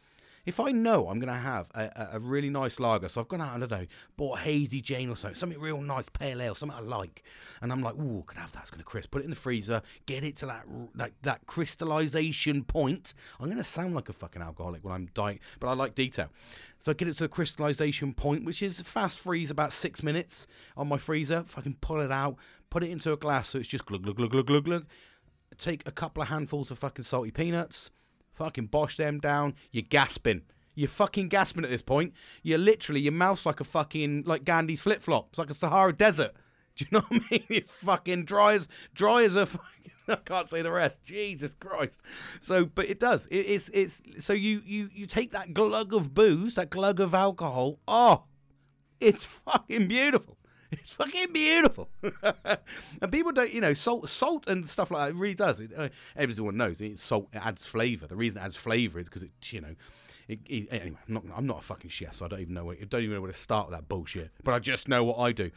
If 0.48 0.60
I 0.60 0.70
know 0.70 1.10
I'm 1.10 1.18
going 1.18 1.30
to 1.30 1.38
have 1.38 1.70
a, 1.74 2.08
a, 2.14 2.20
really 2.20 2.48
nice 2.48 2.80
lager, 2.80 3.10
so 3.10 3.20
I've 3.20 3.28
gone 3.28 3.42
out, 3.42 3.54
I 3.54 3.58
don't 3.58 3.70
know, 3.70 3.86
bought 4.16 4.38
Hazy 4.38 4.80
Jane 4.80 5.10
or 5.10 5.14
something, 5.14 5.34
something 5.34 5.60
real 5.60 5.78
nice, 5.82 6.08
pale 6.08 6.40
ale, 6.40 6.54
something 6.54 6.78
I 6.78 6.80
like, 6.80 7.22
and 7.60 7.70
I'm 7.70 7.82
like, 7.82 7.96
ooh, 7.96 8.20
I 8.20 8.22
could 8.24 8.38
have 8.38 8.52
that, 8.52 8.62
it's 8.62 8.70
going 8.70 8.78
to 8.78 8.84
crisp. 8.84 9.10
Put 9.10 9.20
it 9.20 9.24
in 9.24 9.30
the 9.30 9.36
freezer, 9.36 9.82
get 10.06 10.24
it 10.24 10.36
to 10.36 10.46
that 10.46 10.64
that, 10.94 11.12
that 11.20 11.46
crystallization 11.46 12.64
point. 12.64 13.12
I'm 13.38 13.44
going 13.44 13.58
to 13.58 13.64
sound 13.64 13.94
like 13.94 14.08
a 14.08 14.14
fucking 14.14 14.40
alcoholic 14.40 14.82
when 14.82 14.94
I'm 14.94 15.10
dying, 15.12 15.38
but 15.60 15.68
I 15.68 15.74
like 15.74 15.94
detail. 15.94 16.30
So 16.78 16.92
I 16.92 16.94
get 16.94 17.08
it 17.08 17.12
to 17.18 17.24
the 17.24 17.28
crystallization 17.28 18.14
point, 18.14 18.46
which 18.46 18.62
is 18.62 18.80
fast 18.80 19.18
freeze 19.18 19.50
about 19.50 19.74
six 19.74 20.02
minutes 20.02 20.46
on 20.78 20.88
my 20.88 20.96
freezer. 20.96 21.42
Fucking 21.46 21.76
pull 21.82 22.00
it 22.00 22.10
out, 22.10 22.36
put 22.70 22.82
it 22.82 22.88
into 22.88 23.12
a 23.12 23.18
glass 23.18 23.50
so 23.50 23.58
it's 23.58 23.68
just 23.68 23.84
glug 23.84 24.02
glug 24.02 24.16
glug 24.16 24.30
glug 24.30 24.46
glug 24.46 24.64
glug. 24.64 24.86
Take 25.58 25.86
a 25.86 25.92
couple 25.92 26.22
of 26.22 26.30
handfuls 26.30 26.70
of 26.70 26.78
fucking 26.78 27.04
salty 27.04 27.32
peanuts 27.32 27.90
Fucking 28.38 28.66
bosh 28.66 28.96
them 28.96 29.18
down. 29.18 29.56
You're 29.72 29.82
gasping. 29.82 30.42
You're 30.76 30.88
fucking 30.88 31.28
gasping 31.28 31.64
at 31.64 31.70
this 31.70 31.82
point. 31.82 32.12
You're 32.44 32.56
literally, 32.58 33.00
your 33.00 33.12
mouth's 33.12 33.44
like 33.44 33.58
a 33.58 33.64
fucking, 33.64 34.22
like 34.26 34.44
Gandhi's 34.44 34.80
flip 34.80 35.02
flop. 35.02 35.30
It's 35.30 35.40
like 35.40 35.50
a 35.50 35.54
Sahara 35.54 35.92
desert. 35.92 36.34
Do 36.76 36.84
you 36.84 36.88
know 36.92 37.04
what 37.08 37.20
I 37.20 37.28
mean? 37.32 37.46
It's 37.50 37.72
fucking 37.72 38.26
dry 38.26 38.54
as, 38.54 38.68
dry 38.94 39.24
as 39.24 39.34
a 39.34 39.46
fucking, 39.46 39.90
I 40.08 40.14
can't 40.14 40.48
say 40.48 40.62
the 40.62 40.70
rest. 40.70 41.02
Jesus 41.02 41.52
Christ. 41.54 42.00
So, 42.40 42.64
but 42.64 42.88
it 42.88 43.00
does. 43.00 43.26
It, 43.26 43.38
it's, 43.38 43.70
it's, 43.74 44.02
so 44.20 44.34
you, 44.34 44.62
you, 44.64 44.88
you 44.94 45.06
take 45.06 45.32
that 45.32 45.52
glug 45.52 45.92
of 45.92 46.14
booze, 46.14 46.54
that 46.54 46.70
glug 46.70 47.00
of 47.00 47.14
alcohol. 47.14 47.80
Oh, 47.88 48.22
it's 49.00 49.24
fucking 49.24 49.88
beautiful. 49.88 50.37
It's 50.72 50.92
fucking 50.92 51.32
beautiful. 51.32 51.88
and 52.02 53.10
people 53.10 53.32
don't, 53.32 53.52
you 53.52 53.60
know, 53.60 53.72
salt, 53.72 54.08
salt 54.08 54.46
and 54.46 54.68
stuff 54.68 54.90
like 54.90 55.08
that. 55.08 55.16
It 55.16 55.18
really 55.18 55.34
does. 55.34 55.60
It, 55.60 55.70
uh, 55.74 55.88
everyone 56.14 56.56
knows 56.56 56.80
it, 56.80 57.00
salt 57.00 57.28
it 57.32 57.38
adds 57.38 57.66
flavour. 57.66 58.06
The 58.06 58.16
reason 58.16 58.42
it 58.42 58.44
adds 58.44 58.56
flavour 58.56 59.00
is 59.00 59.06
because 59.06 59.22
it, 59.22 59.30
you 59.50 59.62
know, 59.62 59.74
it, 60.28 60.40
it, 60.46 60.68
anyway. 60.70 60.98
I'm 61.08 61.14
not, 61.14 61.24
I'm 61.34 61.46
not 61.46 61.58
a 61.60 61.62
fucking 61.62 61.90
chef, 61.90 62.14
so 62.14 62.26
I 62.26 62.28
don't 62.28 62.40
even 62.40 62.54
know. 62.54 62.70
I 62.70 62.76
don't 62.88 63.02
even 63.02 63.14
know 63.14 63.22
where 63.22 63.32
to 63.32 63.38
start 63.38 63.68
with 63.68 63.78
that 63.78 63.88
bullshit. 63.88 64.30
But 64.44 64.52
I 64.52 64.58
just 64.58 64.88
know 64.88 65.04
what 65.04 65.18
I 65.18 65.32
do. 65.32 65.50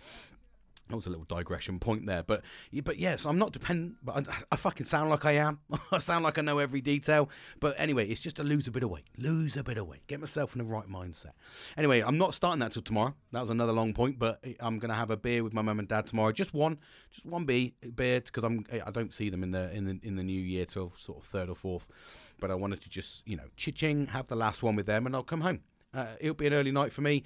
That 0.91 0.97
was 0.97 1.07
a 1.07 1.09
little 1.09 1.23
digression 1.23 1.79
point 1.79 2.05
there, 2.05 2.21
but 2.21 2.43
but 2.83 2.99
yes, 2.99 3.25
I'm 3.25 3.37
not 3.37 3.53
dependent. 3.53 3.95
But 4.03 4.27
I, 4.27 4.33
I 4.51 4.55
fucking 4.57 4.85
sound 4.85 5.09
like 5.09 5.23
I 5.23 5.31
am. 5.33 5.59
I 5.93 5.99
sound 5.99 6.25
like 6.25 6.37
I 6.37 6.41
know 6.41 6.59
every 6.59 6.81
detail. 6.81 7.29
But 7.61 7.75
anyway, 7.77 8.09
it's 8.09 8.19
just 8.19 8.35
to 8.35 8.43
lose 8.43 8.67
a 8.67 8.71
bit 8.71 8.83
of 8.83 8.89
weight, 8.89 9.05
lose 9.17 9.55
a 9.55 9.63
bit 9.63 9.77
of 9.77 9.87
weight, 9.87 10.05
get 10.07 10.19
myself 10.19 10.53
in 10.53 10.59
the 10.59 10.65
right 10.65 10.89
mindset. 10.89 11.31
Anyway, 11.77 12.01
I'm 12.01 12.17
not 12.17 12.33
starting 12.33 12.59
that 12.59 12.73
till 12.73 12.81
tomorrow. 12.81 13.15
That 13.31 13.39
was 13.39 13.49
another 13.49 13.71
long 13.71 13.93
point, 13.93 14.19
but 14.19 14.43
I'm 14.59 14.79
gonna 14.79 14.93
have 14.93 15.11
a 15.11 15.17
beer 15.17 15.45
with 15.45 15.53
my 15.53 15.61
mum 15.61 15.79
and 15.79 15.87
dad 15.87 16.07
tomorrow. 16.07 16.33
Just 16.33 16.53
one, 16.53 16.77
just 17.09 17.25
one 17.25 17.45
beer, 17.45 17.69
beer, 17.95 18.19
because 18.19 18.43
I'm 18.43 18.65
I 18.85 18.91
don't 18.91 19.13
see 19.13 19.29
them 19.29 19.43
in 19.43 19.51
the 19.51 19.71
in 19.71 19.85
the 19.85 19.97
in 20.03 20.17
the 20.17 20.23
new 20.23 20.41
year 20.41 20.65
till 20.65 20.91
sort 20.97 21.19
of 21.19 21.23
third 21.23 21.47
or 21.47 21.55
fourth. 21.55 21.87
But 22.41 22.51
I 22.51 22.55
wanted 22.55 22.81
to 22.81 22.89
just 22.89 23.25
you 23.25 23.37
know 23.37 23.45
ching 23.55 24.07
have 24.07 24.27
the 24.27 24.35
last 24.35 24.61
one 24.61 24.75
with 24.75 24.87
them, 24.87 25.05
and 25.05 25.15
I'll 25.15 25.23
come 25.23 25.39
home. 25.39 25.61
Uh, 25.93 26.07
it'll 26.19 26.35
be 26.35 26.47
an 26.47 26.53
early 26.53 26.71
night 26.71 26.91
for 26.91 27.01
me. 27.01 27.23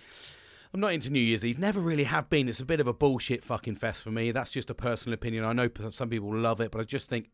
I'm 0.75 0.81
not 0.81 0.91
into 0.91 1.09
New 1.09 1.21
Year's 1.21 1.45
Eve. 1.45 1.57
Never 1.57 1.79
really 1.79 2.03
have 2.03 2.29
been. 2.29 2.49
It's 2.49 2.59
a 2.59 2.65
bit 2.65 2.81
of 2.81 2.87
a 2.87 2.91
bullshit 2.91 3.45
fucking 3.45 3.75
fest 3.75 4.03
for 4.03 4.11
me. 4.11 4.31
That's 4.31 4.51
just 4.51 4.69
a 4.69 4.73
personal 4.73 5.13
opinion. 5.13 5.45
I 5.45 5.53
know 5.53 5.69
some 5.89 6.09
people 6.09 6.35
love 6.35 6.59
it, 6.59 6.69
but 6.69 6.81
I 6.81 6.83
just 6.83 7.09
think 7.09 7.29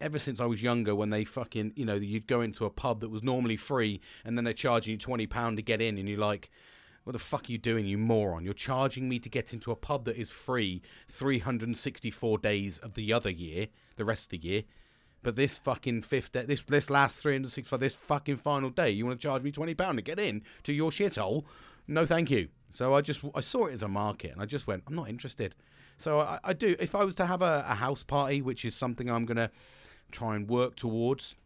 ever 0.00 0.18
since 0.18 0.40
I 0.40 0.46
was 0.46 0.62
younger, 0.62 0.94
when 0.94 1.10
they 1.10 1.24
fucking, 1.24 1.74
you 1.76 1.84
know, 1.84 1.96
you'd 1.96 2.26
go 2.26 2.40
into 2.40 2.64
a 2.64 2.70
pub 2.70 3.00
that 3.00 3.10
was 3.10 3.22
normally 3.22 3.58
free, 3.58 4.00
and 4.24 4.34
then 4.34 4.46
they're 4.46 4.54
charging 4.54 4.92
you 4.92 4.96
twenty 4.96 5.26
pound 5.26 5.58
to 5.58 5.62
get 5.62 5.82
in, 5.82 5.98
and 5.98 6.08
you're 6.08 6.18
like, 6.18 6.50
what 7.04 7.12
the 7.12 7.18
fuck 7.18 7.50
are 7.50 7.52
you 7.52 7.58
doing, 7.58 7.84
you 7.84 7.98
moron? 7.98 8.46
You're 8.46 8.54
charging 8.54 9.10
me 9.10 9.18
to 9.18 9.28
get 9.28 9.52
into 9.52 9.70
a 9.70 9.76
pub 9.76 10.06
that 10.06 10.16
is 10.16 10.30
free 10.30 10.80
364 11.08 12.38
days 12.38 12.78
of 12.78 12.94
the 12.94 13.12
other 13.12 13.28
year, 13.28 13.66
the 13.96 14.06
rest 14.06 14.32
of 14.32 14.40
the 14.40 14.48
year. 14.48 14.62
But 15.22 15.36
this 15.36 15.58
fucking 15.58 16.00
fifth 16.00 16.32
day, 16.32 16.46
this 16.46 16.62
this 16.62 16.88
last 16.88 17.20
365, 17.20 17.78
this 17.78 17.94
fucking 17.94 18.38
final 18.38 18.70
day, 18.70 18.88
you 18.88 19.04
want 19.04 19.20
to 19.20 19.22
charge 19.22 19.42
me 19.42 19.52
twenty 19.52 19.74
pound 19.74 19.98
to 19.98 20.02
get 20.02 20.18
in 20.18 20.44
to 20.62 20.72
your 20.72 20.90
shithole? 20.90 21.44
No, 21.86 22.06
thank 22.06 22.30
you. 22.30 22.48
So 22.72 22.94
I 22.94 23.00
just 23.00 23.20
I 23.34 23.40
saw 23.40 23.66
it 23.66 23.72
as 23.72 23.82
a 23.82 23.88
market, 23.88 24.32
and 24.32 24.40
I 24.40 24.46
just 24.46 24.66
went, 24.66 24.82
I'm 24.86 24.94
not 24.94 25.08
interested. 25.08 25.54
So 25.98 26.20
I, 26.20 26.38
I 26.44 26.52
do. 26.52 26.76
If 26.78 26.94
I 26.94 27.04
was 27.04 27.14
to 27.16 27.26
have 27.26 27.42
a, 27.42 27.64
a 27.68 27.74
house 27.74 28.02
party, 28.02 28.42
which 28.42 28.64
is 28.64 28.74
something 28.74 29.10
I'm 29.10 29.26
gonna 29.26 29.50
try 30.10 30.36
and 30.36 30.48
work 30.48 30.76
towards, 30.76 31.36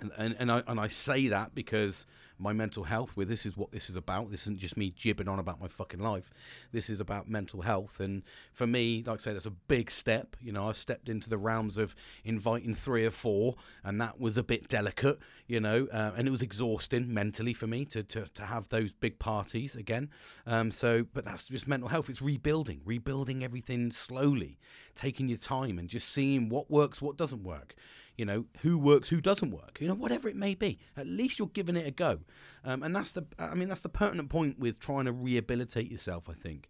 and 0.00 0.36
and, 0.38 0.52
I 0.52 0.62
and 0.66 0.78
I 0.78 0.88
say 0.88 1.28
that 1.28 1.54
because 1.54 2.06
my 2.38 2.52
mental 2.52 2.84
health 2.84 3.16
where 3.16 3.26
this 3.26 3.44
is 3.44 3.56
what 3.56 3.72
this 3.72 3.90
is 3.90 3.96
about. 3.96 4.30
This 4.30 4.42
isn't 4.42 4.58
just 4.58 4.76
me 4.76 4.90
jibbing 4.90 5.28
on 5.28 5.38
about 5.38 5.60
my 5.60 5.68
fucking 5.68 6.00
life. 6.00 6.30
This 6.72 6.88
is 6.88 7.00
about 7.00 7.28
mental 7.28 7.62
health. 7.62 8.00
And 8.00 8.22
for 8.52 8.66
me 8.66 9.02
like 9.06 9.20
i 9.20 9.22
say 9.22 9.32
that's 9.32 9.46
a 9.46 9.50
big 9.50 9.90
step. 9.90 10.36
You 10.40 10.52
know 10.52 10.68
i've 10.68 10.76
stepped 10.76 11.08
into 11.08 11.28
the 11.28 11.38
realms 11.38 11.76
of 11.76 11.94
inviting 12.24 12.74
three 12.74 13.04
or 13.04 13.10
four 13.10 13.56
and 13.84 14.00
that 14.00 14.20
was 14.20 14.36
a 14.36 14.42
bit 14.42 14.68
delicate 14.68 15.18
you 15.46 15.60
know 15.60 15.88
uh, 15.92 16.12
and 16.16 16.28
it 16.28 16.30
was 16.30 16.42
exhausting 16.42 17.12
mentally 17.12 17.52
for 17.52 17.66
me 17.66 17.84
to, 17.86 18.02
to, 18.02 18.26
to 18.34 18.44
have 18.44 18.68
those 18.68 18.92
big 18.92 19.18
parties 19.18 19.74
again. 19.74 20.10
Um, 20.46 20.70
so 20.70 21.06
but 21.12 21.24
that's 21.24 21.48
just 21.48 21.66
mental 21.66 21.88
health. 21.88 22.08
It's 22.08 22.22
rebuilding 22.22 22.82
rebuilding 22.84 23.42
everything 23.42 23.90
slowly 23.90 24.58
taking 24.94 25.28
your 25.28 25.38
time 25.38 25.78
and 25.78 25.88
just 25.88 26.08
seeing 26.08 26.48
what 26.48 26.70
works 26.70 27.00
what 27.00 27.16
doesn't 27.16 27.42
work 27.42 27.74
you 28.18 28.24
know 28.24 28.44
who 28.62 28.76
works 28.76 29.08
who 29.08 29.20
doesn't 29.20 29.52
work 29.52 29.78
you 29.80 29.88
know 29.88 29.94
whatever 29.94 30.28
it 30.28 30.36
may 30.36 30.54
be. 30.54 30.78
At 30.96 31.06
least 31.06 31.38
you're 31.38 31.48
giving 31.48 31.76
it 31.76 31.86
a 31.86 31.90
go. 31.92 32.20
Um, 32.64 32.82
and 32.82 32.94
that's 32.94 33.12
the 33.12 33.24
i 33.38 33.54
mean 33.54 33.68
that's 33.68 33.80
the 33.80 33.88
pertinent 33.88 34.28
point 34.28 34.58
with 34.58 34.78
trying 34.80 35.06
to 35.06 35.12
rehabilitate 35.12 35.90
yourself 35.90 36.28
i 36.28 36.34
think. 36.34 36.68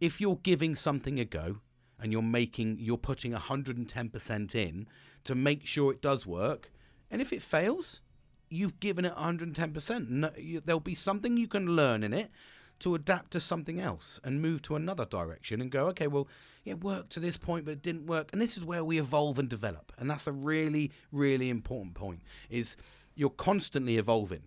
If 0.00 0.20
you're 0.20 0.40
giving 0.42 0.74
something 0.74 1.18
a 1.20 1.24
go 1.24 1.60
and 1.98 2.12
you're 2.12 2.22
making 2.22 2.78
you're 2.80 2.98
putting 2.98 3.32
110% 3.32 4.54
in 4.54 4.86
to 5.24 5.34
make 5.34 5.66
sure 5.66 5.92
it 5.92 6.02
does 6.02 6.26
work 6.26 6.72
and 7.10 7.22
if 7.22 7.32
it 7.32 7.42
fails 7.42 8.00
you've 8.48 8.80
given 8.80 9.04
it 9.04 9.14
110% 9.14 10.08
no, 10.08 10.30
you, 10.36 10.60
there'll 10.60 10.80
be 10.80 10.94
something 10.94 11.36
you 11.36 11.46
can 11.46 11.76
learn 11.76 12.02
in 12.02 12.12
it 12.12 12.30
to 12.80 12.94
adapt 12.94 13.30
to 13.32 13.40
something 13.40 13.80
else 13.80 14.20
and 14.24 14.42
move 14.42 14.62
to 14.62 14.76
another 14.76 15.04
direction 15.04 15.60
and 15.60 15.70
go, 15.70 15.86
okay, 15.86 16.06
well, 16.06 16.28
it 16.64 16.82
worked 16.82 17.10
to 17.10 17.20
this 17.20 17.36
point, 17.36 17.64
but 17.64 17.72
it 17.72 17.82
didn't 17.82 18.06
work. 18.06 18.30
And 18.32 18.40
this 18.40 18.56
is 18.56 18.64
where 18.64 18.84
we 18.84 18.98
evolve 18.98 19.38
and 19.38 19.48
develop. 19.48 19.92
And 19.98 20.10
that's 20.10 20.26
a 20.26 20.32
really, 20.32 20.90
really 21.12 21.48
important 21.48 21.94
point 21.94 22.22
is 22.48 22.76
you're 23.14 23.30
constantly 23.30 23.96
evolving. 23.96 24.42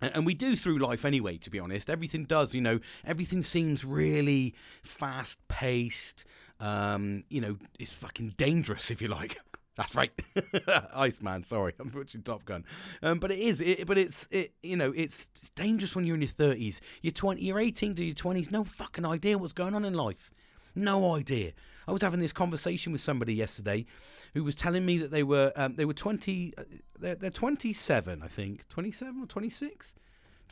And 0.00 0.26
we 0.26 0.34
do 0.34 0.56
through 0.56 0.78
life 0.78 1.04
anyway, 1.04 1.38
to 1.38 1.50
be 1.50 1.60
honest. 1.60 1.88
Everything 1.88 2.24
does, 2.24 2.52
you 2.52 2.60
know, 2.60 2.80
everything 3.04 3.42
seems 3.42 3.84
really 3.84 4.54
fast 4.82 5.46
paced. 5.48 6.24
Um, 6.60 7.24
you 7.28 7.40
know, 7.40 7.58
it's 7.78 7.92
fucking 7.92 8.34
dangerous, 8.36 8.90
if 8.90 9.00
you 9.00 9.08
like. 9.08 9.38
That's 9.76 9.94
right, 9.96 10.12
Iceman. 10.94 11.42
Sorry, 11.42 11.72
I'm 11.80 11.90
watching 11.92 12.22
Top 12.22 12.44
Gun. 12.44 12.64
Um, 13.02 13.18
but 13.18 13.32
it 13.32 13.40
is. 13.40 13.60
It, 13.60 13.86
but 13.86 13.98
it's. 13.98 14.28
It. 14.30 14.52
You 14.62 14.76
know, 14.76 14.92
it's, 14.94 15.30
it's 15.34 15.50
dangerous 15.50 15.96
when 15.96 16.04
you're 16.04 16.14
in 16.14 16.22
your 16.22 16.30
30s. 16.30 16.80
You're 17.02 17.12
20. 17.12 17.42
You're 17.42 17.58
18 17.58 17.94
to 17.96 18.04
your 18.04 18.14
20s. 18.14 18.50
No 18.52 18.62
fucking 18.62 19.04
idea 19.04 19.36
what's 19.36 19.52
going 19.52 19.74
on 19.74 19.84
in 19.84 19.94
life. 19.94 20.30
No 20.76 21.14
idea. 21.14 21.52
I 21.86 21.92
was 21.92 22.02
having 22.02 22.20
this 22.20 22.32
conversation 22.32 22.92
with 22.92 23.00
somebody 23.00 23.34
yesterday, 23.34 23.84
who 24.32 24.44
was 24.44 24.54
telling 24.54 24.86
me 24.86 24.98
that 24.98 25.10
they 25.10 25.22
were 25.22 25.52
um, 25.56 25.74
they 25.74 25.84
were 25.84 25.92
20. 25.92 26.54
Uh, 26.56 26.62
they're, 26.98 27.16
they're 27.16 27.30
27, 27.30 28.22
I 28.22 28.28
think. 28.28 28.68
27 28.68 29.22
or 29.22 29.26
26. 29.26 29.94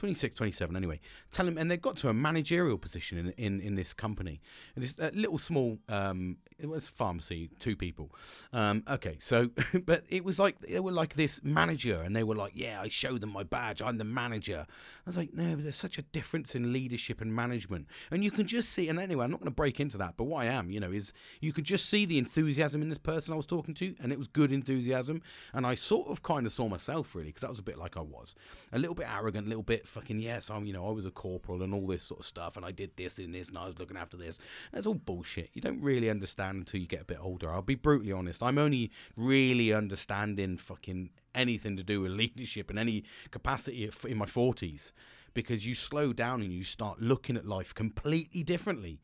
26, 0.03 0.35
27 0.35 0.77
anyway. 0.77 0.99
Tell 1.31 1.47
him, 1.47 1.57
and 1.57 1.71
they 1.71 1.77
got 1.77 1.97
to 1.99 2.09
a 2.09 2.13
managerial 2.13 2.77
position 2.77 3.19
in 3.19 3.31
in, 3.39 3.61
in 3.61 3.77
this 3.77 3.95
company. 3.95 4.41
And 4.75 4.83
this 4.83 4.99
uh, 4.99 5.13
little 5.15 5.39
small, 5.39 5.79
um, 5.89 6.39
it 6.59 6.69
was 6.69 6.89
pharmacy, 6.89 7.51
two 7.61 7.77
people. 7.77 8.11
Um, 8.53 8.83
okay, 8.91 9.15
so, 9.21 9.51
but 9.85 10.03
it 10.09 10.25
was 10.25 10.41
like, 10.41 10.59
they 10.59 10.81
were 10.81 10.91
like 10.91 11.15
this 11.15 11.41
manager, 11.45 12.01
and 12.01 12.17
they 12.17 12.25
were 12.25 12.35
like, 12.35 12.51
yeah, 12.57 12.81
I 12.83 12.89
show 12.89 13.17
them 13.17 13.31
my 13.31 13.45
badge, 13.45 13.81
I'm 13.81 13.97
the 13.97 14.05
manager. 14.05 14.67
I 14.69 15.03
was 15.07 15.17
like, 15.17 15.33
no, 15.35 15.55
there's 15.55 15.77
such 15.77 15.99
a 15.99 16.03
difference 16.03 16.57
in 16.57 16.73
leadership 16.73 17.21
and 17.21 17.33
management. 17.33 17.87
And 18.11 18.25
you 18.25 18.33
can 18.33 18.49
just 18.49 18.71
see, 18.71 18.89
and 18.89 18.99
anyway, 18.99 19.25
I'm 19.25 19.31
not 19.31 19.39
going 19.39 19.53
to 19.53 19.55
break 19.55 19.79
into 19.79 19.99
that, 19.99 20.15
but 20.17 20.25
what 20.25 20.45
I 20.45 20.47
am, 20.47 20.73
you 20.73 20.81
know, 20.81 20.91
is 20.91 21.13
you 21.41 21.53
could 21.53 21.65
just 21.65 21.89
see 21.89 22.07
the 22.07 22.19
enthusiasm 22.19 22.83
in 22.83 22.89
this 22.89 22.99
person 22.99 23.35
I 23.35 23.37
was 23.37 23.47
talking 23.47 23.75
to, 23.75 23.95
and 24.01 24.11
it 24.11 24.19
was 24.19 24.27
good 24.27 24.51
enthusiasm. 24.51 25.23
And 25.53 25.65
I 25.65 25.77
sort 25.77 26.09
of 26.09 26.25
kind 26.25 26.45
of 26.45 26.51
saw 26.51 26.67
myself 26.67 27.15
really, 27.15 27.29
because 27.29 27.43
that 27.43 27.51
was 27.51 27.61
a 27.61 27.63
bit 27.63 27.79
like 27.79 27.97
I 27.97 28.01
was. 28.01 28.35
A 28.73 28.81
little 28.81 28.97
bit 28.97 29.07
arrogant, 29.09 29.47
a 29.47 29.49
little 29.49 29.63
bit 29.63 29.87
fucking 29.93 30.21
yes, 30.21 30.51
I'm 30.51 30.65
you 30.67 30.73
know 30.73 30.89
I 30.89 30.91
was 30.91 31.07
a 31.07 31.11
corporal 31.11 31.63
and 31.63 31.75
all 31.75 31.87
this 31.87 32.05
sort 32.05 32.21
of 32.21 32.27
stuff, 32.27 32.57
and 32.57 32.65
I 32.65 32.71
did 32.71 32.97
this 32.97 33.19
and 33.19 33.35
this, 33.35 33.49
and 33.49 33.59
I 33.59 33.67
was 33.67 33.79
looking 33.79 33.97
after 33.97 34.17
this. 34.17 34.39
That's 34.73 34.87
all 34.87 34.95
bullshit. 34.95 35.51
You 35.53 35.61
don't 35.61 35.81
really 35.81 36.11
understand 36.11 36.59
until 36.59 36.81
you 36.81 36.87
get 36.87 37.03
a 37.03 37.07
bit 37.07 37.19
older. 37.21 37.53
I'll 37.53 37.63
be 37.63 37.75
brutally 37.75 38.13
honest. 38.13 38.43
I'm 38.43 38.59
only 38.59 38.91
really 39.17 39.73
understanding 39.73 40.57
fucking 40.57 41.11
anything 41.35 41.77
to 41.77 41.83
do 41.83 42.01
with 42.01 42.13
leadership 42.23 42.71
in 42.71 42.79
any 42.79 43.05
capacity 43.31 43.91
in 44.09 44.17
my 44.17 44.27
forties, 44.27 44.93
because 45.35 45.67
you 45.67 45.75
slow 45.75 46.13
down 46.13 46.41
and 46.41 46.53
you 46.53 46.65
start 46.65 47.01
looking 47.01 47.37
at 47.37 47.47
life 47.47 47.75
completely 47.75 48.43
differently. 48.43 49.01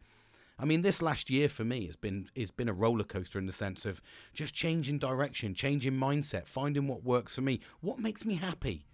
I 0.61 0.65
mean, 0.65 0.81
this 0.81 1.01
last 1.01 1.31
year 1.31 1.49
for 1.49 1.65
me 1.65 1.87
has 1.87 1.97
been 1.97 2.29
has 2.37 2.51
been 2.51 2.69
a 2.69 2.73
roller 2.73 3.05
coaster 3.05 3.39
in 3.39 3.47
the 3.47 3.53
sense 3.53 3.85
of 3.85 4.01
just 4.33 4.55
changing 4.55 4.99
direction, 4.99 5.55
changing 5.55 5.93
mindset, 5.93 6.47
finding 6.47 6.89
what 6.89 7.05
works 7.05 7.35
for 7.35 7.43
me, 7.43 7.61
what 7.81 8.01
makes 8.01 8.25
me 8.25 8.35
happy. 8.37 8.87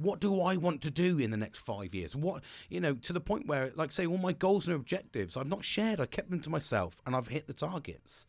What 0.00 0.20
do 0.20 0.40
I 0.40 0.56
want 0.56 0.80
to 0.82 0.90
do 0.90 1.18
in 1.18 1.30
the 1.30 1.36
next 1.36 1.60
five 1.60 1.94
years? 1.94 2.16
What, 2.16 2.42
you 2.68 2.80
know, 2.80 2.94
to 2.94 3.12
the 3.12 3.20
point 3.20 3.46
where, 3.46 3.72
like, 3.74 3.92
say, 3.92 4.06
all 4.06 4.18
my 4.18 4.32
goals 4.32 4.66
and 4.66 4.74
objectives 4.74 5.36
I've 5.36 5.46
not 5.46 5.64
shared, 5.64 6.00
I 6.00 6.06
kept 6.06 6.30
them 6.30 6.40
to 6.40 6.50
myself 6.50 7.00
and 7.06 7.14
I've 7.14 7.28
hit 7.28 7.46
the 7.46 7.54
targets 7.54 8.26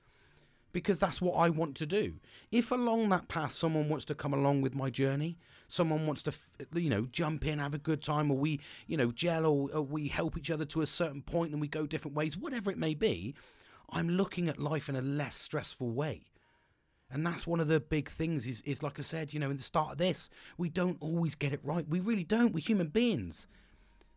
because 0.74 1.00
that's 1.00 1.22
what 1.22 1.34
I 1.34 1.50
want 1.50 1.76
to 1.78 1.86
do. 1.86 2.16
If 2.52 2.72
along 2.72 3.10
that 3.10 3.28
path 3.28 3.54
someone 3.54 3.90
wants 3.90 4.06
to 4.06 4.16
come 4.16 4.34
along 4.34 4.62
with 4.62 4.76
my 4.76 4.90
journey, 4.90 5.38
someone 5.68 6.06
wants 6.06 6.22
to, 6.24 6.34
you 6.74 6.90
know, 6.90 7.08
jump 7.12 7.46
in, 7.46 7.60
have 7.60 7.74
a 7.74 7.80
good 7.80 8.02
time, 8.02 8.32
or 8.32 8.38
we, 8.38 8.60
you 8.88 8.98
know, 8.98 9.12
gel 9.12 9.46
or, 9.46 9.70
or 9.74 9.82
we 9.82 10.08
help 10.08 10.38
each 10.38 10.52
other 10.52 10.66
to 10.66 10.82
a 10.82 10.88
certain 10.88 11.22
point 11.22 11.52
and 11.52 11.62
we 11.62 11.68
go 11.68 11.86
different 11.86 12.16
ways, 12.16 12.38
whatever 12.38 12.72
it 12.72 12.78
may 12.78 12.94
be, 12.94 13.36
I'm 13.90 14.10
looking 14.10 14.48
at 14.48 14.60
life 14.60 14.88
in 14.88 14.96
a 14.96 15.02
less 15.02 15.36
stressful 15.36 15.92
way. 15.92 16.31
And 17.12 17.26
that's 17.26 17.46
one 17.46 17.60
of 17.60 17.68
the 17.68 17.80
big 17.80 18.10
things 18.10 18.48
is, 18.48 18.62
is 18.62 18.82
like 18.82 18.98
I 18.98 19.02
said, 19.02 19.34
you 19.34 19.40
know, 19.40 19.50
in 19.50 19.58
the 19.58 19.64
start 19.64 19.94
of 19.94 19.98
this, 19.98 20.30
we 20.58 20.70
don't 20.70 20.98
always 21.02 21.36
get 21.36 21.52
it 21.52 21.60
right. 21.64 21.88
We 21.88 22.00
really 22.00 22.24
don't. 22.24 22.54
We're 22.54 22.60
human 22.62 22.88
beings. 22.88 23.48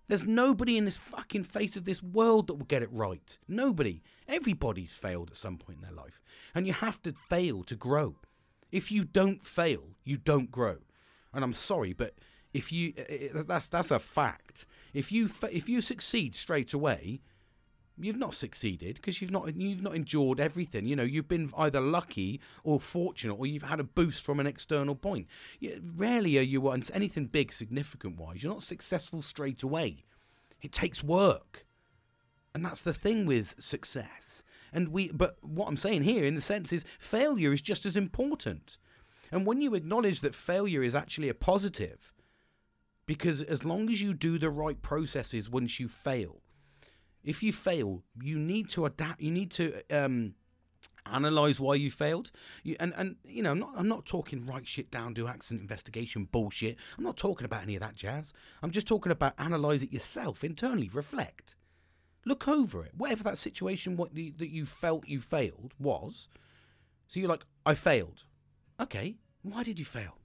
There's 0.06 0.24
nobody 0.24 0.76
in 0.76 0.84
this 0.84 0.98
fucking 0.98 1.44
face 1.44 1.76
of 1.76 1.84
this 1.84 2.02
world 2.02 2.46
that 2.46 2.54
will 2.54 2.66
get 2.66 2.82
it 2.82 2.92
right. 2.92 3.38
Nobody. 3.48 4.02
Everybody's 4.28 4.92
failed 4.92 5.30
at 5.30 5.36
some 5.36 5.56
point 5.56 5.78
in 5.78 5.82
their 5.82 5.92
life. 5.96 6.22
And 6.54 6.66
you 6.66 6.74
have 6.74 7.00
to 7.02 7.12
fail 7.12 7.62
to 7.64 7.74
grow. 7.74 8.16
If 8.70 8.92
you 8.92 9.04
don't 9.04 9.46
fail, 9.46 9.82
you 10.04 10.16
don't 10.18 10.50
grow. 10.50 10.76
And 11.32 11.42
I'm 11.42 11.52
sorry, 11.52 11.92
but 11.92 12.14
if 12.52 12.70
you 12.70 12.92
eh, 12.96 13.04
eh, 13.08 13.42
that's 13.46 13.68
that's 13.68 13.90
a 13.90 13.98
fact. 13.98 14.66
If 14.92 15.10
you 15.10 15.30
if 15.50 15.68
you 15.68 15.80
succeed 15.80 16.34
straight 16.34 16.72
away, 16.72 17.20
you've 17.98 18.16
not 18.16 18.34
succeeded 18.34 18.96
because 18.96 19.20
you've 19.20 19.30
not 19.30 19.54
you've 19.56 19.82
not 19.82 19.94
endured 19.94 20.40
everything. 20.40 20.86
You 20.86 20.96
know, 20.96 21.02
you've 21.02 21.28
been 21.28 21.50
either 21.56 21.80
lucky 21.80 22.40
or 22.62 22.80
fortunate, 22.80 23.34
or 23.34 23.46
you've 23.46 23.62
had 23.62 23.80
a 23.80 23.84
boost 23.84 24.24
from 24.24 24.40
an 24.40 24.46
external 24.46 24.94
point. 24.94 25.26
You, 25.60 25.80
rarely 25.96 26.38
are 26.38 26.42
you 26.42 26.68
on 26.68 26.82
anything 26.92 27.26
big, 27.26 27.52
significant 27.52 28.18
wise. 28.18 28.42
You're 28.42 28.52
not 28.52 28.62
successful 28.62 29.22
straight 29.22 29.62
away. 29.62 30.04
It 30.62 30.72
takes 30.72 31.04
work, 31.04 31.66
and 32.54 32.64
that's 32.64 32.82
the 32.82 32.94
thing 32.94 33.26
with 33.26 33.54
success. 33.58 34.44
And 34.72 34.88
we, 34.88 35.10
but 35.12 35.36
what 35.40 35.68
I'm 35.68 35.76
saying 35.76 36.02
here, 36.02 36.24
in 36.24 36.34
the 36.34 36.40
sense, 36.40 36.72
is 36.72 36.84
failure 36.98 37.52
is 37.52 37.62
just 37.62 37.86
as 37.86 37.96
important. 37.96 38.76
And 39.30 39.46
when 39.46 39.60
you 39.62 39.74
acknowledge 39.74 40.20
that 40.20 40.34
failure 40.34 40.82
is 40.82 40.94
actually 40.94 41.28
a 41.28 41.34
positive, 41.34 42.12
because 43.06 43.42
as 43.42 43.64
long 43.64 43.90
as 43.90 44.00
you 44.00 44.14
do 44.14 44.38
the 44.38 44.50
right 44.50 44.80
processes 44.80 45.48
once 45.48 45.78
you 45.78 45.86
fail, 45.86 46.40
if 47.24 47.42
you 47.42 47.52
fail, 47.52 48.02
you 48.22 48.38
need 48.38 48.68
to 48.70 48.84
adapt. 48.84 49.20
You 49.20 49.30
need 49.30 49.50
to 49.52 49.82
um, 49.90 50.34
analyze 51.06 51.58
why 51.58 51.74
you 51.74 51.90
failed. 51.90 52.30
You, 52.62 52.76
and 52.78 52.92
and 52.96 53.16
you 53.24 53.42
know, 53.42 53.52
I'm 53.52 53.58
not 53.58 53.72
I'm 53.76 53.88
not 53.88 54.06
talking 54.06 54.46
write 54.46 54.68
shit 54.68 54.90
down, 54.90 55.14
do 55.14 55.26
accident 55.26 55.62
investigation 55.62 56.28
bullshit. 56.30 56.76
I'm 56.96 57.04
not 57.04 57.16
talking 57.16 57.44
about 57.44 57.62
any 57.62 57.76
of 57.76 57.80
that 57.80 57.94
jazz. 57.94 58.32
I'm 58.62 58.70
just 58.70 58.86
talking 58.86 59.12
about 59.12 59.34
analyze 59.38 59.82
it 59.82 59.92
yourself 59.92 60.44
internally, 60.44 60.90
reflect, 60.92 61.56
look 62.24 62.46
over 62.46 62.84
it, 62.84 62.92
whatever 62.96 63.24
that 63.24 63.38
situation 63.38 63.96
what 63.96 64.14
the, 64.14 64.30
that 64.38 64.52
you 64.52 64.66
felt 64.66 65.08
you 65.08 65.20
failed 65.20 65.74
was. 65.78 66.28
So 67.08 67.20
you're 67.20 67.28
like, 67.28 67.44
I 67.66 67.74
failed. 67.74 68.24
Okay, 68.80 69.16
why 69.42 69.62
did 69.62 69.78
you 69.78 69.84
fail? 69.84 70.18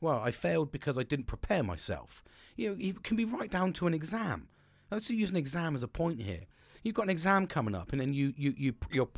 Well, 0.00 0.18
I 0.18 0.30
failed 0.30 0.72
because 0.72 0.96
I 0.96 1.02
didn't 1.02 1.26
prepare 1.26 1.62
myself. 1.62 2.24
You 2.56 2.70
know, 2.70 2.76
it 2.78 3.02
can 3.02 3.16
be 3.16 3.26
right 3.26 3.50
down 3.50 3.74
to 3.74 3.86
an 3.86 3.92
exam. 3.92 4.48
Let's 4.90 5.08
use 5.10 5.30
an 5.30 5.36
exam 5.36 5.74
as 5.74 5.82
a 5.82 5.88
point 5.88 6.20
here. 6.20 6.42
You've 6.82 6.94
got 6.94 7.04
an 7.04 7.10
exam 7.10 7.46
coming 7.46 7.74
up, 7.74 7.92
and 7.92 8.00
then 8.00 8.12
you 8.14 8.32
you 8.36 8.54
you 8.56 8.74
you 8.90 9.08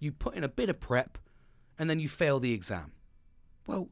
you 0.00 0.12
put 0.12 0.34
in 0.34 0.44
a 0.44 0.48
bit 0.48 0.68
of 0.68 0.80
prep, 0.80 1.18
and 1.78 1.88
then 1.88 2.00
you 2.00 2.08
fail 2.08 2.40
the 2.40 2.52
exam. 2.52 2.92
Well, 3.66 3.88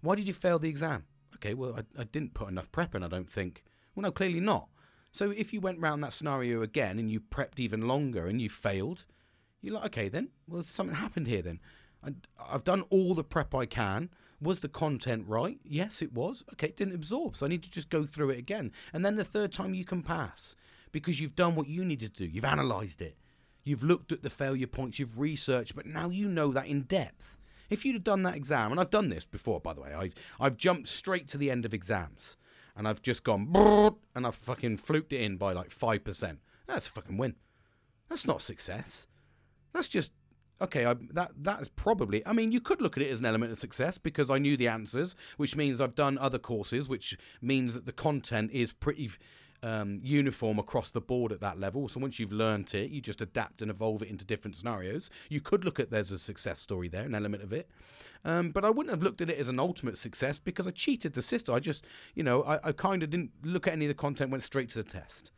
why 0.00 0.14
did 0.14 0.26
you 0.26 0.32
fail 0.32 0.58
the 0.58 0.68
exam? 0.68 1.04
Okay, 1.36 1.54
well, 1.54 1.76
I, 1.76 2.00
I 2.00 2.04
didn't 2.04 2.34
put 2.34 2.48
enough 2.48 2.70
prep 2.72 2.94
in, 2.94 3.02
I 3.02 3.08
don't 3.08 3.30
think. 3.30 3.64
Well, 3.94 4.02
no, 4.02 4.10
clearly 4.10 4.40
not. 4.40 4.68
So 5.12 5.30
if 5.30 5.52
you 5.52 5.60
went 5.60 5.80
round 5.80 6.02
that 6.02 6.12
scenario 6.12 6.62
again 6.62 6.98
and 6.98 7.10
you 7.10 7.20
prepped 7.20 7.58
even 7.58 7.86
longer 7.86 8.26
and 8.26 8.40
you 8.40 8.48
failed, 8.48 9.04
you're 9.60 9.74
like, 9.74 9.86
okay, 9.86 10.08
then, 10.08 10.30
well, 10.48 10.62
something 10.62 10.96
happened 10.96 11.26
here 11.26 11.42
then. 11.42 11.60
I, 12.02 12.12
I've 12.40 12.64
done 12.64 12.82
all 12.90 13.14
the 13.14 13.24
prep 13.24 13.54
I 13.54 13.66
can. 13.66 14.10
Was 14.42 14.60
the 14.60 14.68
content 14.68 15.24
right? 15.28 15.58
Yes, 15.64 16.02
it 16.02 16.12
was. 16.12 16.42
Okay, 16.54 16.68
it 16.68 16.76
didn't 16.76 16.96
absorb, 16.96 17.36
so 17.36 17.46
I 17.46 17.48
need 17.48 17.62
to 17.62 17.70
just 17.70 17.88
go 17.88 18.04
through 18.04 18.30
it 18.30 18.38
again. 18.38 18.72
And 18.92 19.04
then 19.04 19.16
the 19.16 19.24
third 19.24 19.52
time 19.52 19.72
you 19.72 19.84
can 19.84 20.02
pass 20.02 20.56
because 20.90 21.20
you've 21.20 21.36
done 21.36 21.54
what 21.54 21.68
you 21.68 21.84
needed 21.84 22.14
to 22.14 22.26
do. 22.26 22.30
You've 22.30 22.44
analysed 22.44 23.00
it. 23.00 23.16
You've 23.64 23.84
looked 23.84 24.10
at 24.10 24.22
the 24.22 24.30
failure 24.30 24.66
points. 24.66 24.98
You've 24.98 25.18
researched, 25.18 25.76
but 25.76 25.86
now 25.86 26.08
you 26.08 26.28
know 26.28 26.50
that 26.52 26.66
in 26.66 26.82
depth. 26.82 27.36
If 27.70 27.84
you'd 27.84 27.94
have 27.94 28.04
done 28.04 28.24
that 28.24 28.34
exam, 28.34 28.70
and 28.70 28.80
I've 28.80 28.90
done 28.90 29.08
this 29.08 29.24
before, 29.24 29.60
by 29.60 29.72
the 29.72 29.80
way, 29.80 29.94
I've 29.94 30.14
I've 30.40 30.56
jumped 30.56 30.88
straight 30.88 31.28
to 31.28 31.38
the 31.38 31.50
end 31.50 31.64
of 31.64 31.72
exams, 31.72 32.36
and 32.76 32.86
I've 32.86 33.00
just 33.00 33.22
gone 33.22 33.48
and 34.14 34.26
I've 34.26 34.34
fucking 34.34 34.78
fluked 34.78 35.12
it 35.12 35.22
in 35.22 35.36
by 35.36 35.52
like 35.52 35.70
five 35.70 36.04
percent. 36.04 36.40
That's 36.66 36.88
a 36.88 36.90
fucking 36.90 37.16
win. 37.16 37.36
That's 38.08 38.26
not 38.26 38.42
success. 38.42 39.06
That's 39.72 39.88
just 39.88 40.12
okay, 40.60 40.86
I, 40.86 40.94
that 41.12 41.32
that's 41.40 41.68
probably. 41.68 42.26
I 42.26 42.32
mean, 42.32 42.52
you 42.52 42.60
could 42.60 42.80
look 42.80 42.96
at 42.96 43.02
it 43.02 43.10
as 43.10 43.20
an 43.20 43.26
element 43.26 43.52
of 43.52 43.58
success 43.58 43.98
because 43.98 44.30
I 44.30 44.38
knew 44.38 44.56
the 44.56 44.68
answers, 44.68 45.14
which 45.36 45.56
means 45.56 45.80
I've 45.80 45.94
done 45.94 46.18
other 46.18 46.38
courses, 46.38 46.88
which 46.88 47.16
means 47.40 47.74
that 47.74 47.86
the 47.86 47.92
content 47.92 48.50
is 48.52 48.72
pretty 48.72 49.10
um, 49.62 50.00
uniform 50.02 50.58
across 50.58 50.90
the 50.90 51.00
board 51.00 51.32
at 51.32 51.40
that 51.40 51.58
level. 51.58 51.88
So 51.88 52.00
once 52.00 52.18
you've 52.18 52.32
learnt 52.32 52.74
it, 52.74 52.90
you 52.90 53.00
just 53.00 53.20
adapt 53.20 53.62
and 53.62 53.70
evolve 53.70 54.02
it 54.02 54.08
into 54.08 54.24
different 54.24 54.56
scenarios. 54.56 55.08
You 55.28 55.40
could 55.40 55.64
look 55.64 55.78
at 55.78 55.90
there's 55.90 56.10
a 56.10 56.18
success 56.18 56.60
story 56.60 56.88
there, 56.88 57.02
an 57.02 57.14
element 57.14 57.42
of 57.42 57.52
it. 57.52 57.68
Um, 58.24 58.50
but 58.50 58.64
I 58.64 58.70
wouldn't 58.70 58.90
have 58.90 59.02
looked 59.02 59.20
at 59.20 59.30
it 59.30 59.38
as 59.38 59.48
an 59.48 59.58
ultimate 59.60 59.98
success 59.98 60.38
because 60.38 60.66
I 60.66 60.70
cheated 60.70 61.14
the 61.14 61.22
system. 61.22 61.54
I 61.54 61.60
just, 61.60 61.84
you 62.14 62.22
know, 62.22 62.42
I, 62.42 62.68
I 62.68 62.72
kind 62.72 63.02
of 63.02 63.10
didn't 63.10 63.30
look 63.42 63.66
at 63.66 63.72
any 63.72 63.86
of 63.86 63.88
the 63.88 63.94
content, 63.94 64.30
went 64.30 64.42
straight 64.42 64.68
to 64.70 64.82
the 64.82 64.88
test. 64.88 65.32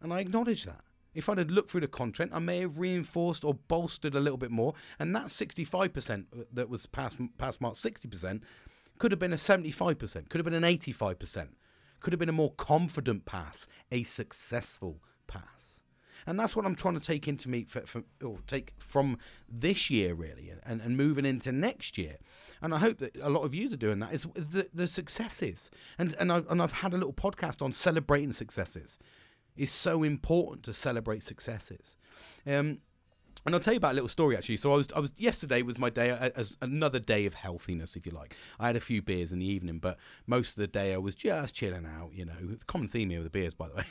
And 0.00 0.12
I 0.12 0.20
acknowledge 0.20 0.64
that. 0.64 0.80
If 1.14 1.28
I'd 1.28 1.38
have 1.38 1.50
looked 1.50 1.70
through 1.70 1.82
the 1.82 1.88
content, 1.88 2.32
I 2.34 2.38
may 2.38 2.60
have 2.60 2.78
reinforced 2.78 3.44
or 3.44 3.54
bolstered 3.54 4.14
a 4.14 4.20
little 4.20 4.36
bit 4.36 4.50
more. 4.50 4.74
And 4.98 5.14
that 5.14 5.26
65% 5.26 6.26
that 6.52 6.68
was 6.68 6.86
past, 6.86 7.16
past 7.38 7.60
mark 7.60 7.74
60% 7.74 8.42
could 8.98 9.10
have 9.10 9.18
been 9.18 9.32
a 9.32 9.36
75%, 9.36 10.28
could 10.28 10.38
have 10.38 10.44
been 10.44 10.54
an 10.54 10.62
85%, 10.62 11.48
could 12.00 12.12
have 12.12 12.20
been 12.20 12.28
a 12.28 12.32
more 12.32 12.52
confident 12.52 13.24
pass, 13.24 13.66
a 13.90 14.02
successful 14.02 15.00
pass. 15.26 15.82
And 16.26 16.40
that's 16.40 16.56
what 16.56 16.64
I'm 16.64 16.74
trying 16.74 16.94
to 16.94 17.00
take 17.00 17.28
into 17.28 17.48
me 17.50 17.64
for, 17.64 17.82
for 17.82 18.02
or 18.22 18.38
take 18.46 18.72
from 18.78 19.18
this 19.48 19.90
year 19.90 20.14
really, 20.14 20.52
and, 20.64 20.80
and 20.80 20.96
moving 20.96 21.26
into 21.26 21.52
next 21.52 21.98
year. 21.98 22.16
And 22.62 22.74
I 22.74 22.78
hope 22.78 22.98
that 22.98 23.16
a 23.20 23.28
lot 23.28 23.42
of 23.42 23.54
you 23.54 23.70
are 23.72 23.76
doing 23.76 23.98
that. 23.98 24.12
Is 24.12 24.26
the, 24.34 24.68
the 24.72 24.86
successes, 24.86 25.70
and 25.98 26.14
and, 26.18 26.32
I, 26.32 26.42
and 26.48 26.62
I've 26.62 26.72
had 26.72 26.94
a 26.94 26.96
little 26.96 27.12
podcast 27.12 27.60
on 27.60 27.72
celebrating 27.72 28.32
successes 28.32 28.98
is 29.56 29.70
so 29.70 30.02
important 30.02 30.64
to 30.64 30.72
celebrate 30.72 31.22
successes. 31.22 31.96
Um, 32.46 32.78
and 33.46 33.54
I'll 33.54 33.60
tell 33.60 33.74
you 33.74 33.78
about 33.78 33.92
a 33.92 33.94
little 33.94 34.08
story 34.08 34.36
actually. 34.36 34.56
So 34.56 34.72
I 34.72 34.76
was, 34.76 34.88
I 34.96 35.00
was 35.00 35.12
yesterday 35.16 35.62
was 35.62 35.78
my 35.78 35.90
day 35.90 36.10
as 36.34 36.56
another 36.62 36.98
day 36.98 37.26
of 37.26 37.34
healthiness, 37.34 37.94
if 37.94 38.06
you 38.06 38.12
like. 38.12 38.34
I 38.58 38.66
had 38.66 38.76
a 38.76 38.80
few 38.80 39.02
beers 39.02 39.32
in 39.32 39.38
the 39.38 39.46
evening, 39.46 39.78
but 39.78 39.98
most 40.26 40.50
of 40.50 40.56
the 40.56 40.66
day 40.66 40.94
I 40.94 40.96
was 40.96 41.14
just 41.14 41.54
chilling 41.54 41.84
out. 41.84 42.12
You 42.14 42.24
know, 42.24 42.32
it's 42.50 42.62
a 42.62 42.66
common 42.66 42.88
theme 42.88 43.10
here 43.10 43.18
with 43.18 43.26
the 43.26 43.38
beers, 43.38 43.54
by 43.54 43.68
the 43.68 43.74
way. 43.74 43.84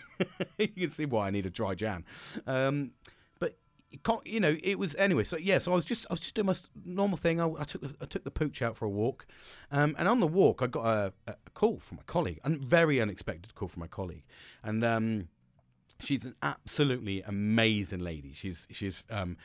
you 0.58 0.68
can 0.70 0.90
see 0.90 1.06
why 1.06 1.28
I 1.28 1.30
need 1.30 1.46
a 1.46 1.52
dry 1.52 1.76
jan. 1.76 2.04
Um, 2.48 2.92
but 3.40 3.56
you 4.26 4.40
know, 4.40 4.58
it 4.64 4.80
was 4.80 4.96
anyway. 4.96 5.24
So 5.24 5.38
yeah, 5.38 5.60
so 5.60 5.72
I 5.72 5.76
was 5.76 5.86
just 5.86 6.08
I 6.10 6.14
was 6.14 6.20
just 6.20 6.34
doing 6.34 6.48
my 6.48 6.56
normal 6.84 7.18
thing. 7.18 7.40
I, 7.40 7.48
I 7.48 7.64
took 7.64 7.82
the, 7.82 7.96
I 8.02 8.06
took 8.06 8.24
the 8.24 8.32
pooch 8.32 8.64
out 8.64 8.76
for 8.76 8.86
a 8.86 8.90
walk, 8.90 9.28
um, 9.72 9.96
and 10.00 10.08
on 10.08 10.20
the 10.20 10.28
walk 10.28 10.64
I 10.64 10.68
got 10.68 10.86
a, 10.86 11.14
a 11.28 11.36
call 11.54 11.78
from 11.78 12.00
a 12.00 12.04
colleague, 12.04 12.40
a 12.44 12.50
very 12.50 13.00
unexpected 13.00 13.54
call 13.54 13.68
from 13.68 13.82
my 13.82 13.88
colleague, 13.88 14.26
and. 14.64 14.84
Um, 14.84 15.28
she's 16.04 16.26
an 16.26 16.36
absolutely 16.42 17.22
amazing 17.22 18.00
lady. 18.00 18.34
She's 18.34 18.68
she's 18.72 19.04
um, 19.10 19.38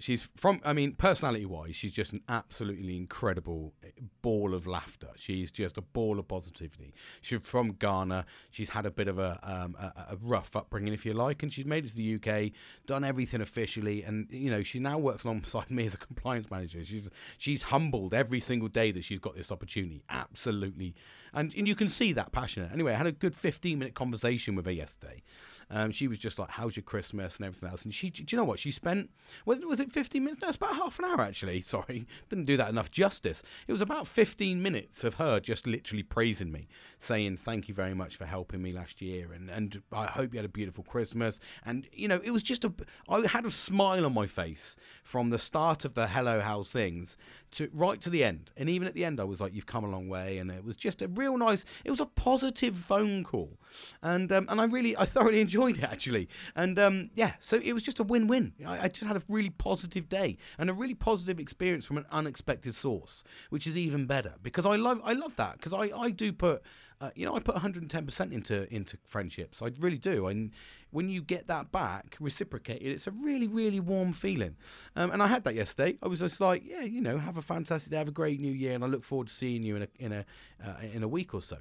she's 0.00 0.28
from 0.36 0.60
i 0.64 0.72
mean 0.72 0.92
personality 0.92 1.46
wise 1.46 1.76
she's 1.76 1.92
just 1.92 2.12
an 2.12 2.22
absolutely 2.28 2.96
incredible 2.96 3.74
ball 4.22 4.54
of 4.54 4.66
laughter. 4.66 5.08
She's 5.16 5.50
just 5.50 5.78
a 5.78 5.82
ball 5.82 6.18
of 6.18 6.28
positivity. 6.28 6.94
She's 7.20 7.40
from 7.42 7.72
ghana. 7.72 8.26
She's 8.50 8.70
had 8.70 8.86
a 8.86 8.90
bit 8.90 9.08
of 9.08 9.18
a, 9.18 9.38
um, 9.42 9.76
a, 9.78 10.12
a, 10.12 10.16
rough 10.20 10.54
upbringing 10.54 10.92
if 10.92 11.06
you 11.06 11.14
like 11.14 11.42
and 11.42 11.52
she's 11.52 11.64
made 11.64 11.84
it 11.86 11.90
to 11.90 11.96
the 11.96 12.14
uk 12.16 12.52
done 12.86 13.04
everything 13.04 13.40
officially 13.40 14.02
and 14.02 14.26
you 14.30 14.50
know 14.50 14.62
she 14.62 14.78
now 14.78 14.98
works 14.98 15.24
alongside 15.24 15.70
me 15.70 15.86
as 15.86 15.94
a 15.94 15.98
compliance 15.98 16.50
manager. 16.50 16.84
She's 16.84 17.08
she's 17.38 17.62
humbled 17.62 18.14
every 18.14 18.40
single 18.40 18.68
day 18.68 18.92
that 18.92 19.04
she's 19.04 19.18
got 19.18 19.34
this 19.36 19.50
opportunity. 19.50 20.02
Absolutely. 20.08 20.94
And, 21.32 21.54
and 21.56 21.68
you 21.68 21.76
can 21.76 21.88
see 21.88 22.12
that 22.14 22.32
passionate. 22.32 22.72
Anyway 22.72 22.92
i 22.92 22.96
had 22.96 23.06
a 23.06 23.12
good 23.12 23.34
15 23.34 23.78
minute 23.78 23.94
conversation 23.94 24.54
with 24.54 24.66
her 24.66 24.72
yesterday. 24.72 25.22
Um, 25.70 25.92
she 25.92 26.08
was 26.08 26.18
just 26.18 26.38
like 26.38 26.50
how's 26.50 26.76
your 26.76 26.82
christmas 26.82 27.36
and 27.36 27.46
everything 27.46 27.68
else? 27.68 27.84
And 27.84 27.94
she 27.94 28.10
do 28.10 28.24
you 28.28 28.36
know 28.36 28.44
what? 28.44 28.58
She 28.58 28.70
spent 28.70 29.10
was, 29.46 29.60
was 29.60 29.80
it 29.80 29.89
15 29.90 30.24
minutes. 30.24 30.42
No, 30.42 30.48
it's 30.48 30.56
about 30.56 30.76
half 30.76 30.98
an 30.98 31.04
hour 31.04 31.20
actually. 31.20 31.60
Sorry, 31.70 32.06
didn't 32.28 32.46
do 32.46 32.56
that 32.56 32.68
enough 32.68 32.90
justice. 32.90 33.42
It 33.66 33.72
was 33.72 33.80
about 33.80 34.06
15 34.06 34.62
minutes 34.62 35.04
of 35.04 35.14
her 35.14 35.40
just 35.40 35.66
literally 35.66 36.02
praising 36.02 36.50
me, 36.50 36.68
saying 36.98 37.38
thank 37.38 37.68
you 37.68 37.74
very 37.74 37.94
much 37.94 38.16
for 38.16 38.24
helping 38.24 38.62
me 38.62 38.72
last 38.72 39.00
year, 39.00 39.32
and 39.32 39.50
and 39.50 39.82
I 39.92 40.06
hope 40.06 40.32
you 40.32 40.38
had 40.38 40.46
a 40.46 40.48
beautiful 40.48 40.84
Christmas. 40.84 41.40
And 41.64 41.86
you 41.92 42.08
know, 42.08 42.20
it 42.22 42.30
was 42.30 42.42
just 42.42 42.64
a. 42.64 42.72
I 43.08 43.26
had 43.26 43.46
a 43.46 43.50
smile 43.50 44.06
on 44.06 44.14
my 44.14 44.26
face 44.26 44.76
from 45.02 45.30
the 45.30 45.38
start 45.38 45.84
of 45.84 45.94
the 45.94 46.08
Hello 46.08 46.40
How's 46.40 46.70
Things 46.70 47.16
to 47.52 47.68
right 47.72 48.00
to 48.00 48.10
the 48.10 48.24
end. 48.24 48.52
And 48.56 48.68
even 48.68 48.86
at 48.86 48.94
the 48.94 49.04
end, 49.04 49.20
I 49.20 49.24
was 49.24 49.40
like, 49.40 49.54
"You've 49.54 49.66
come 49.66 49.84
a 49.84 49.90
long 49.90 50.08
way," 50.08 50.38
and 50.38 50.50
it 50.50 50.64
was 50.64 50.76
just 50.76 51.02
a 51.02 51.08
real 51.08 51.36
nice. 51.36 51.64
It 51.84 51.90
was 51.90 52.00
a 52.00 52.06
positive 52.06 52.76
phone 52.76 53.24
call, 53.24 53.58
and 54.02 54.30
um, 54.32 54.46
and 54.48 54.60
I 54.60 54.64
really, 54.64 54.96
I 54.96 55.04
thoroughly 55.04 55.40
enjoyed 55.46 55.78
it 55.78 55.84
actually. 55.84 56.28
And 56.54 56.78
um, 56.78 57.10
yeah, 57.14 57.34
so 57.40 57.60
it 57.62 57.72
was 57.72 57.82
just 57.82 58.00
a 58.00 58.04
win-win. 58.04 58.52
I, 58.66 58.84
I 58.84 58.88
just 58.88 59.04
had 59.04 59.16
a 59.16 59.22
really 59.28 59.50
positive 59.50 60.08
day 60.08 60.36
and 60.58 60.70
a 60.70 60.72
really 60.72 60.94
positive 60.94 61.38
experience 61.38 61.84
from 61.84 61.98
an 61.98 62.06
unexpected 62.10 62.74
source, 62.74 63.24
which 63.50 63.66
is 63.66 63.76
even 63.76 64.06
better 64.06 64.34
because 64.42 64.66
I 64.66 64.76
love, 64.76 65.00
I 65.04 65.12
love 65.12 65.36
that 65.36 65.54
because 65.54 65.72
I, 65.72 65.90
I 65.96 66.10
do 66.10 66.32
put 66.32 66.62
uh, 67.00 67.10
you 67.14 67.24
know, 67.24 67.34
I 67.34 67.40
put 67.40 67.54
110% 67.54 68.32
into 68.32 68.72
into 68.72 68.98
friendships. 69.06 69.62
I 69.62 69.70
really 69.78 69.98
do. 69.98 70.26
And 70.26 70.50
when 70.90 71.08
you 71.08 71.22
get 71.22 71.46
that 71.46 71.72
back 71.72 72.16
reciprocated, 72.20 72.88
it's 72.88 73.06
a 73.06 73.12
really, 73.12 73.48
really 73.48 73.80
warm 73.80 74.12
feeling. 74.12 74.56
Um, 74.96 75.10
and 75.10 75.22
I 75.22 75.26
had 75.26 75.44
that 75.44 75.54
yesterday. 75.54 75.96
I 76.02 76.08
was 76.08 76.20
just 76.20 76.40
like, 76.40 76.62
yeah, 76.64 76.82
you 76.82 77.00
know, 77.00 77.16
have 77.18 77.38
a 77.38 77.42
fantastic 77.42 77.90
day, 77.90 77.96
have 77.96 78.08
a 78.08 78.12
great 78.12 78.40
new 78.40 78.52
year, 78.52 78.74
and 78.74 78.84
I 78.84 78.86
look 78.86 79.02
forward 79.02 79.28
to 79.28 79.32
seeing 79.32 79.62
you 79.62 79.76
in 79.76 79.82
a 79.82 79.88
in 79.98 80.12
a 80.12 80.24
uh, 80.64 80.74
in 80.92 81.02
a 81.02 81.08
week 81.08 81.32
or 81.32 81.40
so. 81.40 81.56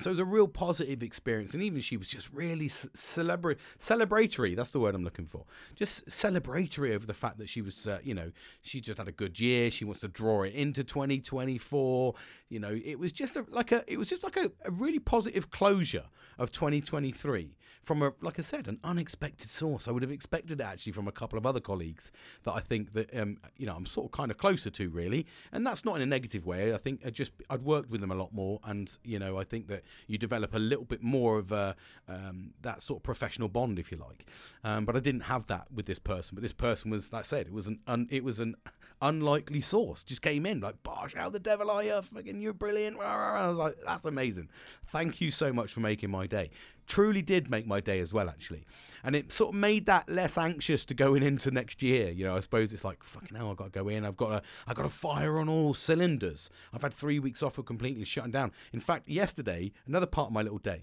So 0.00 0.08
it 0.08 0.12
was 0.12 0.18
a 0.18 0.24
real 0.24 0.48
positive 0.48 1.02
experience, 1.02 1.52
and 1.52 1.62
even 1.62 1.82
she 1.82 1.98
was 1.98 2.08
just 2.08 2.32
really 2.32 2.68
celebra- 2.68 3.58
celebratory. 3.78 4.56
That's 4.56 4.70
the 4.70 4.80
word 4.80 4.94
I'm 4.94 5.04
looking 5.04 5.26
for. 5.26 5.44
Just 5.74 6.06
celebratory 6.06 6.94
over 6.94 7.04
the 7.04 7.12
fact 7.12 7.36
that 7.36 7.50
she 7.50 7.60
was, 7.60 7.86
uh, 7.86 7.98
you 8.02 8.14
know, 8.14 8.32
she 8.62 8.80
just 8.80 8.96
had 8.96 9.08
a 9.08 9.12
good 9.12 9.38
year. 9.38 9.70
She 9.70 9.84
wants 9.84 10.00
to 10.00 10.08
draw 10.08 10.44
it 10.44 10.54
into 10.54 10.84
2024. 10.84 12.14
You 12.48 12.60
know, 12.60 12.80
it 12.82 12.98
was 12.98 13.12
just 13.12 13.36
a, 13.36 13.44
like 13.50 13.72
a, 13.72 13.84
it 13.86 13.98
was 13.98 14.08
just 14.08 14.24
like 14.24 14.38
a, 14.38 14.50
a 14.64 14.70
really 14.70 15.00
positive 15.00 15.50
closure 15.50 16.04
of 16.38 16.50
2023 16.50 17.56
from 17.82 18.02
a, 18.02 18.12
like 18.20 18.38
I 18.38 18.42
said, 18.42 18.68
an 18.68 18.78
unexpected 18.84 19.48
source. 19.48 19.88
I 19.88 19.90
would 19.90 20.02
have 20.02 20.12
expected 20.12 20.60
it 20.60 20.64
actually 20.64 20.92
from 20.92 21.08
a 21.08 21.12
couple 21.12 21.38
of 21.38 21.46
other 21.46 21.60
colleagues 21.60 22.12
that 22.44 22.52
I 22.52 22.60
think 22.60 22.92
that, 22.92 23.14
um, 23.16 23.38
you 23.56 23.66
know, 23.66 23.74
I'm 23.74 23.86
sort 23.86 24.06
of 24.06 24.12
kind 24.12 24.30
of 24.30 24.38
closer 24.38 24.70
to 24.70 24.90
really, 24.90 25.26
and 25.52 25.66
that's 25.66 25.84
not 25.84 25.96
in 25.96 26.02
a 26.02 26.06
negative 26.06 26.46
way. 26.46 26.74
I 26.74 26.78
think 26.78 27.00
I 27.04 27.10
just 27.10 27.32
I'd 27.48 27.62
worked 27.62 27.90
with 27.90 28.00
them 28.00 28.10
a 28.10 28.14
lot 28.14 28.32
more, 28.32 28.60
and 28.64 28.96
you 29.04 29.18
know, 29.18 29.38
I 29.38 29.44
think 29.44 29.68
that 29.68 29.82
you 30.06 30.18
develop 30.18 30.54
a 30.54 30.58
little 30.58 30.84
bit 30.84 31.02
more 31.02 31.38
of 31.38 31.52
a 31.52 31.76
um, 32.08 32.52
that 32.62 32.82
sort 32.82 33.00
of 33.00 33.02
professional 33.02 33.48
bond, 33.48 33.78
if 33.78 33.90
you 33.90 33.98
like. 33.98 34.26
Um, 34.64 34.84
but 34.84 34.96
I 34.96 35.00
didn't 35.00 35.22
have 35.22 35.46
that 35.46 35.68
with 35.72 35.86
this 35.86 35.98
person. 35.98 36.34
But 36.34 36.42
this 36.42 36.52
person 36.52 36.90
was, 36.90 37.12
like 37.12 37.20
I 37.20 37.22
said, 37.22 37.46
it 37.46 37.52
was 37.52 37.66
an 37.66 37.80
un, 37.86 38.06
it 38.10 38.24
was 38.24 38.40
an 38.40 38.56
unlikely 39.02 39.60
source. 39.60 40.04
Just 40.04 40.22
came 40.22 40.46
in 40.46 40.60
like, 40.60 40.82
"Bosh, 40.82 41.14
how 41.14 41.30
the 41.30 41.40
devil 41.40 41.70
are 41.70 41.82
you? 41.82 42.00
Fucking, 42.02 42.40
you're 42.40 42.52
brilliant." 42.52 42.98
I 43.00 43.48
was 43.48 43.56
like, 43.56 43.76
"That's 43.84 44.04
amazing. 44.04 44.48
Thank 44.88 45.20
you 45.20 45.30
so 45.30 45.52
much 45.52 45.72
for 45.72 45.80
making 45.80 46.10
my 46.10 46.26
day." 46.26 46.50
Truly 46.90 47.22
did 47.22 47.48
make 47.48 47.68
my 47.68 47.78
day 47.78 48.00
as 48.00 48.12
well, 48.12 48.28
actually, 48.28 48.66
and 49.04 49.14
it 49.14 49.30
sort 49.30 49.54
of 49.54 49.60
made 49.60 49.86
that 49.86 50.08
less 50.08 50.36
anxious 50.36 50.84
to 50.86 50.92
going 50.92 51.22
into 51.22 51.52
next 51.52 51.82
year. 51.84 52.10
You 52.10 52.24
know, 52.24 52.36
I 52.36 52.40
suppose 52.40 52.72
it's 52.72 52.82
like, 52.84 53.04
"Fucking 53.04 53.36
hell, 53.36 53.48
I've 53.48 53.56
got 53.56 53.66
to 53.66 53.70
go 53.70 53.88
in. 53.88 54.04
I've 54.04 54.16
got 54.16 54.30
to, 54.30 54.42
I've 54.66 54.74
got 54.74 54.82
to 54.82 54.88
fire 54.88 55.38
on 55.38 55.48
all 55.48 55.72
cylinders." 55.72 56.50
I've 56.72 56.82
had 56.82 56.92
three 56.92 57.20
weeks 57.20 57.44
off 57.44 57.58
of 57.58 57.64
completely 57.64 58.04
shutting 58.04 58.32
down. 58.32 58.50
In 58.72 58.80
fact, 58.80 59.08
yesterday, 59.08 59.70
another 59.86 60.06
part 60.06 60.30
of 60.30 60.32
my 60.32 60.42
little 60.42 60.58
day. 60.58 60.82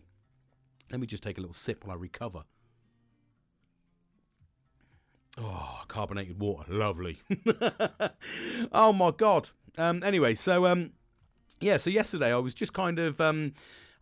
Let 0.90 1.02
me 1.02 1.08
just 1.08 1.24
take 1.24 1.38
a 1.38 1.42
little 1.42 1.54
sip 1.54 1.84
while 1.84 1.98
I 1.98 2.00
recover. 2.00 2.44
Oh, 5.38 5.82
carbonated 5.90 6.40
water, 6.40 6.72
lovely. 6.72 7.18
oh 8.72 8.94
my 8.94 9.12
god. 9.12 9.50
Um, 9.78 10.02
anyway, 10.04 10.36
so 10.36 10.68
um, 10.68 10.92
yeah, 11.60 11.76
so 11.76 11.90
yesterday 11.90 12.32
I 12.32 12.38
was 12.38 12.54
just 12.54 12.72
kind 12.72 12.98
of 12.98 13.20
um, 13.20 13.56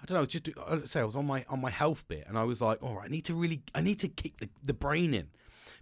I 0.05 0.13
don't 0.13 0.21
know, 0.21 0.25
just 0.27 0.49
I 0.67 0.85
say 0.85 0.99
I 0.99 1.03
was 1.03 1.15
on 1.15 1.25
my 1.25 1.43
on 1.49 1.59
my 1.59 1.71
health 1.71 2.07
bit, 2.07 2.25
and 2.27 2.37
I 2.37 2.43
was 2.43 2.61
like, 2.61 2.83
all 2.83 2.95
right, 2.95 3.05
I 3.05 3.07
need 3.07 3.25
to 3.25 3.33
really, 3.33 3.63
I 3.73 3.81
need 3.81 3.97
to 3.99 4.07
kick 4.07 4.37
the, 4.37 4.47
the 4.63 4.73
brain 4.73 5.15
in 5.15 5.29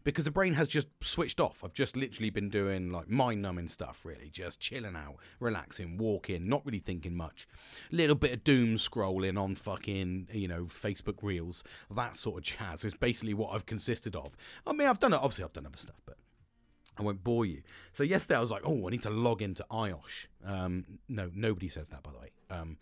because 0.05 0.23
the 0.23 0.31
brain 0.31 0.53
has 0.53 0.69
just 0.69 0.88
switched 1.01 1.41
off. 1.41 1.62
I've 1.62 1.73
just 1.73 1.97
literally 1.97 2.29
been 2.29 2.47
doing 2.47 2.89
like 2.89 3.09
mind 3.09 3.41
numbing 3.41 3.67
stuff, 3.67 4.05
really, 4.05 4.29
just 4.29 4.62
chilling 4.62 4.95
out, 4.95 5.17
relaxing, 5.41 5.97
walking, 5.97 6.47
not 6.47 6.65
really 6.65 6.79
thinking 6.79 7.15
much. 7.15 7.49
Little 7.91 8.15
bit 8.15 8.31
of 8.31 8.45
doom 8.45 8.77
scrolling 8.77 9.38
on 9.38 9.55
fucking, 9.55 10.29
you 10.31 10.47
know, 10.47 10.65
Facebook 10.65 11.21
Reels, 11.21 11.65
that 11.93 12.15
sort 12.15 12.38
of 12.38 12.43
jazz 12.43 12.86
is 12.86 12.93
basically 12.93 13.33
what 13.33 13.53
I've 13.53 13.65
consisted 13.65 14.15
of. 14.15 14.38
I 14.65 14.71
mean, 14.71 14.88
I've 14.88 14.99
done 14.99 15.12
it, 15.12 15.17
obviously, 15.17 15.43
I've 15.43 15.53
done 15.53 15.65
other 15.65 15.77
stuff, 15.77 16.01
but. 16.05 16.15
I 16.95 17.01
won't 17.01 17.23
bore 17.23 17.43
you. 17.43 17.63
So 17.93 18.03
yesterday 18.03 18.38
I 18.38 18.41
was 18.41 18.51
like, 18.51 18.62
oh, 18.65 18.86
I 18.88 18.91
need 18.91 19.01
to 19.01 19.09
log 19.09 19.41
into 19.41 19.65
IOSH. 19.71 20.27
Um, 20.45 20.86
no, 21.09 21.31
nobody 21.33 21.67
says 21.67 21.89
that, 21.89 22.03
by 22.03 22.12
the 22.12 22.19
way. 22.19 22.29
Um, 22.51 22.77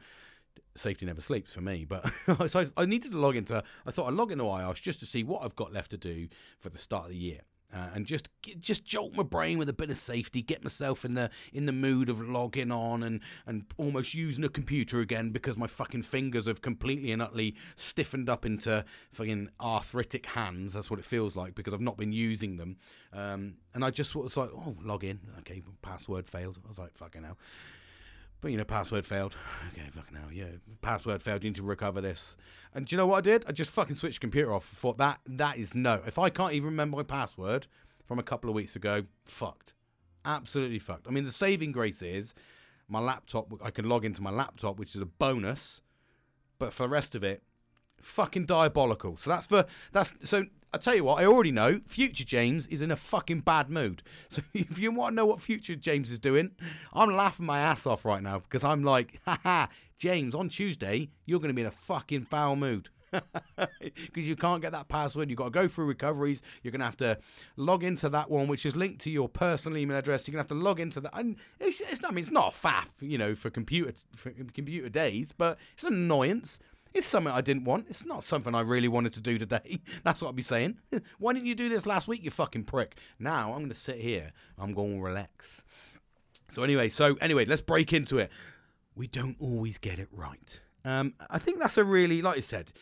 safety 0.76 1.06
never 1.06 1.22
sleeps 1.22 1.54
for 1.54 1.62
me. 1.62 1.86
But 1.86 2.10
so 2.48 2.66
I 2.78 2.86
needed 2.86 3.12
to 3.12 3.18
log 3.18 3.36
into. 3.36 3.64
I 3.86 3.92
thought 3.92 4.08
I'd 4.08 4.14
log 4.14 4.32
into 4.32 4.46
IOSH 4.46 4.82
just 4.82 5.00
to 5.00 5.06
see 5.06 5.24
what 5.24 5.44
I've 5.44 5.56
got 5.56 5.74
left 5.74 5.92
to 5.92 5.98
do 5.98 6.28
for 6.60 6.70
the 6.70 6.78
start 6.78 7.06
of 7.06 7.12
the 7.12 7.18
year. 7.18 7.42
Uh, 7.74 7.88
and 7.96 8.06
just 8.06 8.30
just 8.60 8.84
jolt 8.84 9.14
my 9.14 9.24
brain 9.24 9.58
with 9.58 9.70
a 9.70 9.74
bit 9.74 9.90
of 9.90 9.98
safety, 9.98 10.42
get 10.42 10.62
myself 10.62 11.06
in 11.06 11.14
the 11.14 11.30
in 11.54 11.66
the 11.66 11.72
mood 11.72 12.10
of 12.10 12.20
logging 12.22 12.70
on 12.70 13.02
and 13.02 13.22
and 13.46 13.64
almost 13.78 14.14
using 14.14 14.44
a 14.44 14.50
computer 14.50 15.00
again 15.00 15.30
because 15.30 15.56
my 15.56 15.68
fucking 15.68 16.02
fingers 16.02 16.48
have 16.48 16.62
completely 16.62 17.14
and 17.14 17.22
utterly 17.22 17.56
stiffened 17.78 18.30
up 18.30 18.46
into 18.46 18.84
fucking 19.14 19.50
arthritic 19.62 20.26
hands. 20.26 20.74
That's 20.74 20.92
what 20.92 21.00
it 21.00 21.06
feels 21.06 21.38
like 21.38 21.56
because 21.56 21.74
I've 21.74 21.80
not 21.80 21.96
been 21.96 22.12
using 22.12 22.58
them. 22.58 22.76
Um, 23.14 23.54
and 23.74 23.86
I 23.86 23.90
just 23.90 24.16
was 24.16 24.36
like, 24.36 24.50
oh, 24.54 24.76
log 24.84 25.06
in. 25.06 25.22
Okay, 25.40 25.62
password 25.82 26.28
failed. 26.28 26.60
I 26.66 26.68
was 26.68 26.78
like, 26.78 26.98
fucking 26.98 27.24
hell. 27.24 27.38
But 28.42 28.52
you 28.52 28.58
know, 28.58 28.64
password 28.66 29.06
failed. 29.06 29.36
Okay, 29.74 29.88
fucking 29.94 30.18
hell, 30.18 30.32
yeah. 30.34 30.46
Password 30.82 31.22
failed. 31.22 31.44
You 31.44 31.52
need 31.52 31.56
to 31.58 31.64
recover 31.64 32.02
this. 32.02 32.36
And 32.74 32.86
do 32.86 32.94
you 32.94 32.98
know 32.98 33.06
what 33.06 33.20
I 33.20 33.22
did? 33.22 33.46
I 33.48 33.52
just 33.52 33.72
fucking 33.72 33.96
switched 33.96 34.20
computer 34.20 34.54
off. 34.54 34.66
Thought 34.66 34.98
that 34.98 35.20
that 35.26 35.58
is 35.58 35.74
no. 35.74 36.02
If 36.06 36.20
I 36.20 36.30
can't 36.30 36.54
even 36.54 36.66
remember 36.66 36.98
my 36.98 37.04
password 37.04 37.68
from 38.04 38.20
a 38.20 38.24
couple 38.24 38.50
of 38.50 38.56
weeks 38.56 38.76
ago, 38.76 39.04
fucked. 39.24 39.74
Absolutely 40.26 40.80
fucked. 40.80 41.08
I 41.08 41.12
mean, 41.12 41.24
the 41.24 41.32
saving 41.32 41.72
grace 41.72 42.02
is 42.02 42.34
my 42.90 43.00
laptop. 43.00 43.54
I 43.64 43.72
can 43.72 43.88
log 43.88 44.04
into 44.04 44.22
my 44.22 44.32
laptop, 44.32 44.78
which 44.78 44.96
is 44.96 45.02
a 45.02 45.06
bonus. 45.06 45.82
But 46.60 46.74
for 46.74 46.84
the 46.84 46.90
rest 46.90 47.16
of 47.16 47.24
it, 47.24 47.44
fucking 48.02 48.46
diabolical. 48.46 49.16
So 49.18 49.30
that's 49.30 49.48
for 49.48 49.66
that's 49.92 50.14
so 50.24 50.46
I 50.74 50.78
tell 50.78 50.96
you 50.96 51.04
what, 51.04 51.22
I 51.22 51.26
already 51.26 51.52
know 51.52 51.82
future 51.86 52.24
James 52.24 52.66
is 52.68 52.82
in 52.82 52.92
a 52.92 52.96
fucking 52.96 53.42
bad 53.42 53.70
mood. 53.70 54.04
So 54.30 54.42
if 54.54 54.80
you 54.80 54.92
want 54.92 55.14
to 55.14 55.16
know 55.16 55.26
what 55.26 55.42
future 55.42 55.76
James 55.76 56.10
is 56.10 56.20
doing, 56.20 56.52
I'm 56.94 57.12
laughing 57.12 57.46
my 57.46 57.60
ass 57.60 57.86
off 57.86 58.06
right 58.06 58.24
now 58.24 58.40
because 58.40 58.64
I'm 58.64 58.84
like, 58.84 59.20
haha, 59.26 59.68
James, 59.98 60.34
on 60.34 60.50
Tuesday, 60.50 61.10
you're 61.26 61.40
going 61.40 61.50
to 61.50 61.54
be 61.54 61.62
in 61.62 61.68
a 61.68 61.72
fucking 61.72 62.26
foul 62.26 62.56
mood. 62.56 62.90
Because 63.82 64.28
you 64.28 64.36
can't 64.36 64.62
get 64.62 64.72
that 64.72 64.88
password. 64.88 65.30
You've 65.30 65.38
got 65.38 65.46
to 65.46 65.50
go 65.52 65.68
through 65.68 65.86
recoveries. 65.86 66.42
You're 66.64 66.72
going 66.72 66.80
to 66.80 66.86
have 66.86 66.98
to 66.98 67.18
log 67.58 67.84
into 67.84 68.08
that 68.10 68.30
one, 68.30 68.48
which 68.48 68.66
is 68.66 68.76
linked 68.76 69.02
to 69.02 69.10
your 69.10 69.28
personal 69.28 69.78
email 69.78 69.98
address. 69.98 70.28
You're 70.28 70.34
going 70.34 70.46
to 70.46 70.54
have 70.54 70.60
to 70.60 70.64
log 70.64 70.80
into 70.80 71.02
that. 71.02 71.12
And 71.18 71.36
it's, 71.60 71.82
it's, 71.82 72.02
I 72.04 72.10
mean, 72.10 72.20
it's 72.20 72.32
not 72.32 72.54
a 72.54 72.58
faff, 72.58 72.90
you 73.02 73.18
know, 73.18 73.36
for 73.36 73.50
computer, 73.50 73.94
for 74.16 74.32
computer 74.32 74.90
days, 74.90 75.34
but 75.38 75.58
it's 75.74 75.84
an 75.84 75.94
annoyance. 75.94 76.60
It's 76.94 77.08
something 77.08 77.32
I 77.32 77.42
didn't 77.42 77.64
want. 77.64 77.88
It's 77.90 78.06
not 78.06 78.24
something 78.24 78.54
I 78.54 78.62
really 78.62 78.88
wanted 78.88 79.14
to 79.14 79.22
do 79.22 79.38
today. 79.38 79.82
That's 80.04 80.22
what 80.22 80.30
I'd 80.30 80.36
be 80.36 80.42
saying. 80.42 80.78
Why 81.20 81.34
didn't 81.34 81.48
you 81.48 81.56
do 81.56 81.70
this 81.70 81.86
last 81.86 82.08
week, 82.08 82.24
you 82.24 82.32
fucking 82.32 82.66
prick? 82.66 82.98
Now 83.20 83.54
I'm 83.54 83.60
going 83.60 83.70
to 83.70 83.76
sit 83.76 84.00
here. 84.00 84.34
I'm 84.58 84.74
going 84.74 84.98
to 84.98 85.02
relax. 85.02 85.64
So 86.50 86.64
anyway, 86.64 86.90
so 86.90 87.16
anyway, 87.22 87.46
let's 87.46 87.62
break 87.62 87.94
into 87.94 88.18
it. 88.18 88.30
We 88.96 89.08
don't 89.08 89.38
always 89.40 89.78
get 89.78 90.00
it 90.00 90.10
right. 90.12 90.62
Um, 90.84 91.14
I 91.30 91.40
think 91.40 91.60
that's 91.60 91.78
a 91.78 91.84
really, 91.84 92.22
like 92.22 92.38
I 92.38 92.42
said, 92.42 92.74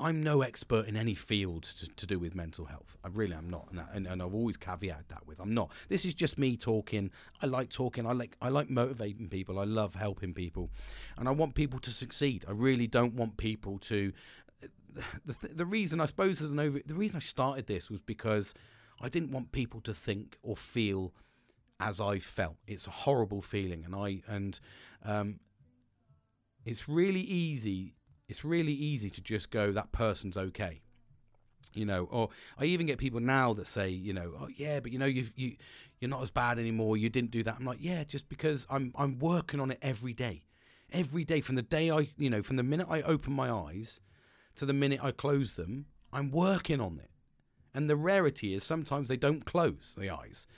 I'm 0.00 0.22
no 0.22 0.42
expert 0.42 0.86
in 0.86 0.96
any 0.96 1.14
field 1.14 1.64
to, 1.64 1.88
to, 1.88 2.06
do 2.06 2.18
with 2.18 2.34
mental 2.34 2.64
health. 2.64 2.96
I 3.04 3.08
really 3.08 3.34
am 3.34 3.50
not, 3.50 3.68
and, 3.70 3.82
and, 3.92 4.06
and, 4.06 4.22
I've 4.22 4.34
always 4.34 4.56
caveated 4.56 5.08
that 5.08 5.26
with 5.26 5.40
I'm 5.40 5.52
not. 5.52 5.70
This 5.88 6.04
is 6.04 6.14
just 6.14 6.38
me 6.38 6.56
talking. 6.56 7.10
I 7.42 7.46
like 7.46 7.68
talking. 7.68 8.06
I 8.06 8.12
like 8.12 8.36
I 8.40 8.48
like 8.48 8.70
motivating 8.70 9.28
people. 9.28 9.58
I 9.58 9.64
love 9.64 9.94
helping 9.94 10.32
people, 10.32 10.70
and 11.16 11.28
I 11.28 11.32
want 11.32 11.54
people 11.54 11.78
to 11.80 11.90
succeed. 11.90 12.44
I 12.48 12.52
really 12.52 12.86
don't 12.86 13.14
want 13.14 13.36
people 13.36 13.78
to. 13.80 14.12
The, 14.92 15.36
the, 15.40 15.48
the 15.48 15.66
reason 15.66 16.00
I 16.00 16.06
suppose 16.06 16.40
as 16.40 16.50
an 16.50 16.58
over 16.58 16.80
the 16.84 16.94
reason 16.94 17.16
I 17.16 17.20
started 17.20 17.66
this 17.66 17.90
was 17.90 18.00
because 18.00 18.54
I 19.00 19.08
didn't 19.08 19.30
want 19.30 19.52
people 19.52 19.80
to 19.82 19.94
think 19.94 20.36
or 20.42 20.56
feel 20.56 21.12
as 21.78 22.00
I 22.00 22.18
felt. 22.18 22.56
It's 22.66 22.86
a 22.86 22.90
horrible 22.90 23.42
feeling, 23.42 23.84
and 23.84 23.94
I 23.94 24.22
and 24.26 24.58
um, 25.04 25.40
it's 26.64 26.88
really 26.88 27.20
easy 27.20 27.94
it's 28.30 28.44
really 28.44 28.72
easy 28.72 29.10
to 29.10 29.20
just 29.20 29.50
go, 29.50 29.72
that 29.72 29.92
person's 29.92 30.36
okay. 30.36 30.80
You 31.74 31.84
know, 31.84 32.08
or 32.10 32.30
I 32.58 32.64
even 32.64 32.86
get 32.86 32.98
people 32.98 33.20
now 33.20 33.52
that 33.54 33.68
say, 33.68 33.90
you 33.90 34.12
know, 34.12 34.32
oh 34.40 34.48
yeah, 34.56 34.80
but 34.80 34.90
you 34.90 34.98
know, 34.98 35.06
you 35.06 35.26
you 35.36 35.56
you're 36.00 36.08
not 36.08 36.22
as 36.22 36.30
bad 36.30 36.58
anymore. 36.58 36.96
You 36.96 37.08
didn't 37.08 37.30
do 37.30 37.44
that. 37.44 37.56
I'm 37.58 37.64
like, 37.64 37.78
yeah, 37.80 38.02
just 38.02 38.28
because 38.28 38.66
I'm 38.70 38.92
I'm 38.96 39.18
working 39.18 39.60
on 39.60 39.70
it 39.70 39.78
every 39.80 40.12
day, 40.12 40.42
every 40.92 41.24
day 41.24 41.40
from 41.40 41.54
the 41.54 41.62
day 41.62 41.90
I, 41.90 42.08
you 42.16 42.30
know, 42.30 42.42
from 42.42 42.56
the 42.56 42.64
minute 42.64 42.88
I 42.90 43.02
open 43.02 43.32
my 43.32 43.50
eyes 43.50 44.00
to 44.56 44.66
the 44.66 44.72
minute 44.72 45.00
I 45.02 45.12
close 45.12 45.54
them, 45.54 45.86
I'm 46.12 46.30
working 46.30 46.80
on 46.80 46.98
it. 46.98 47.10
And 47.72 47.88
the 47.88 47.96
rarity 47.96 48.52
is 48.52 48.64
sometimes 48.64 49.08
they 49.08 49.16
don't 49.16 49.44
close 49.44 49.94
the 49.96 50.10
eyes. 50.10 50.48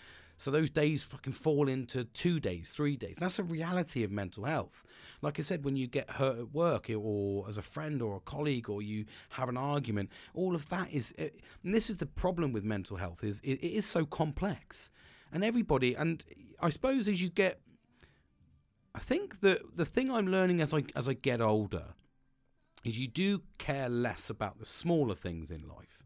So 0.43 0.51
those 0.51 0.71
days 0.71 1.05
fucking 1.05 1.35
fall 1.35 1.69
into 1.69 2.03
two 2.03 2.41
days, 2.41 2.73
three 2.73 2.97
days. 2.97 3.15
That's 3.17 3.39
a 3.39 3.45
reality 3.45 4.03
of 4.03 4.11
mental 4.11 4.43
health. 4.43 4.83
Like 5.21 5.39
I 5.39 5.43
said, 5.43 5.65
when 5.65 5.77
you 5.77 5.87
get 5.87 6.11
hurt 6.11 6.37
at 6.37 6.53
work 6.53 6.91
or 6.91 7.49
as 7.49 7.59
a 7.59 7.63
friend 7.63 8.03
or 8.03 8.17
a 8.17 8.21
colleague 8.21 8.69
or 8.69 8.83
you 8.83 9.05
have 9.29 9.49
an 9.49 9.57
argument, 9.57 10.11
all 10.35 10.57
of 10.57 10.69
that 10.71 10.91
is. 10.91 11.15
And 11.17 11.73
this 11.73 11.89
is 11.89 11.99
the 11.99 12.07
problem 12.07 12.53
with 12.53 12.65
mental 12.65 12.97
health 12.97 13.23
is 13.23 13.39
it, 13.45 13.63
it 13.63 13.73
is 13.73 13.87
so 13.87 14.05
complex, 14.05 14.91
and 15.33 15.45
everybody. 15.45 15.95
And 15.95 16.25
I 16.59 16.71
suppose 16.71 17.07
as 17.07 17.23
you 17.23 17.29
get, 17.29 17.61
I 18.97 18.99
think 18.99 19.43
that 19.43 19.77
the 19.77 19.85
thing 19.85 20.11
I'm 20.11 20.27
learning 20.27 20.61
as 20.61 20.75
I 20.75 20.83
as 20.97 21.09
I 21.09 21.13
get 21.13 21.41
older 21.41 21.95
is 22.83 22.99
you 22.99 23.07
do 23.07 23.43
care 23.59 23.89
less 23.89 24.29
about 24.29 24.59
the 24.59 24.67
smaller 24.67 25.15
things 25.15 25.53
in 25.53 25.69
life 25.69 26.02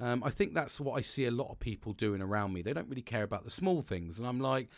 um, 0.00 0.22
I 0.22 0.30
think 0.30 0.54
that's 0.54 0.80
what 0.80 0.94
I 0.94 1.00
see 1.00 1.26
a 1.26 1.30
lot 1.30 1.50
of 1.50 1.58
people 1.58 1.92
doing 1.92 2.22
around 2.22 2.52
me. 2.52 2.62
They 2.62 2.72
don't 2.72 2.88
really 2.88 3.02
care 3.02 3.24
about 3.24 3.44
the 3.44 3.50
small 3.50 3.82
things, 3.82 4.18
and 4.18 4.28
I'm 4.28 4.40
like, 4.40 4.68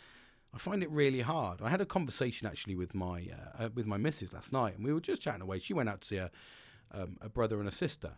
I 0.53 0.57
find 0.57 0.83
it 0.83 0.89
really 0.91 1.21
hard. 1.21 1.61
I 1.61 1.69
had 1.69 1.81
a 1.81 1.85
conversation 1.85 2.47
actually 2.47 2.75
with 2.75 2.93
my 2.93 3.27
uh, 3.31 3.63
uh, 3.63 3.69
with 3.73 3.85
my 3.85 3.97
missus 3.97 4.33
last 4.33 4.51
night, 4.51 4.75
and 4.75 4.85
we 4.85 4.93
were 4.93 4.99
just 4.99 5.21
chatting 5.21 5.41
away. 5.41 5.59
She 5.59 5.73
went 5.73 5.89
out 5.89 6.01
to 6.01 6.07
see 6.07 6.17
a, 6.17 6.31
um, 6.91 7.17
a 7.21 7.29
brother 7.29 7.59
and 7.59 7.69
a 7.69 7.71
sister, 7.71 8.13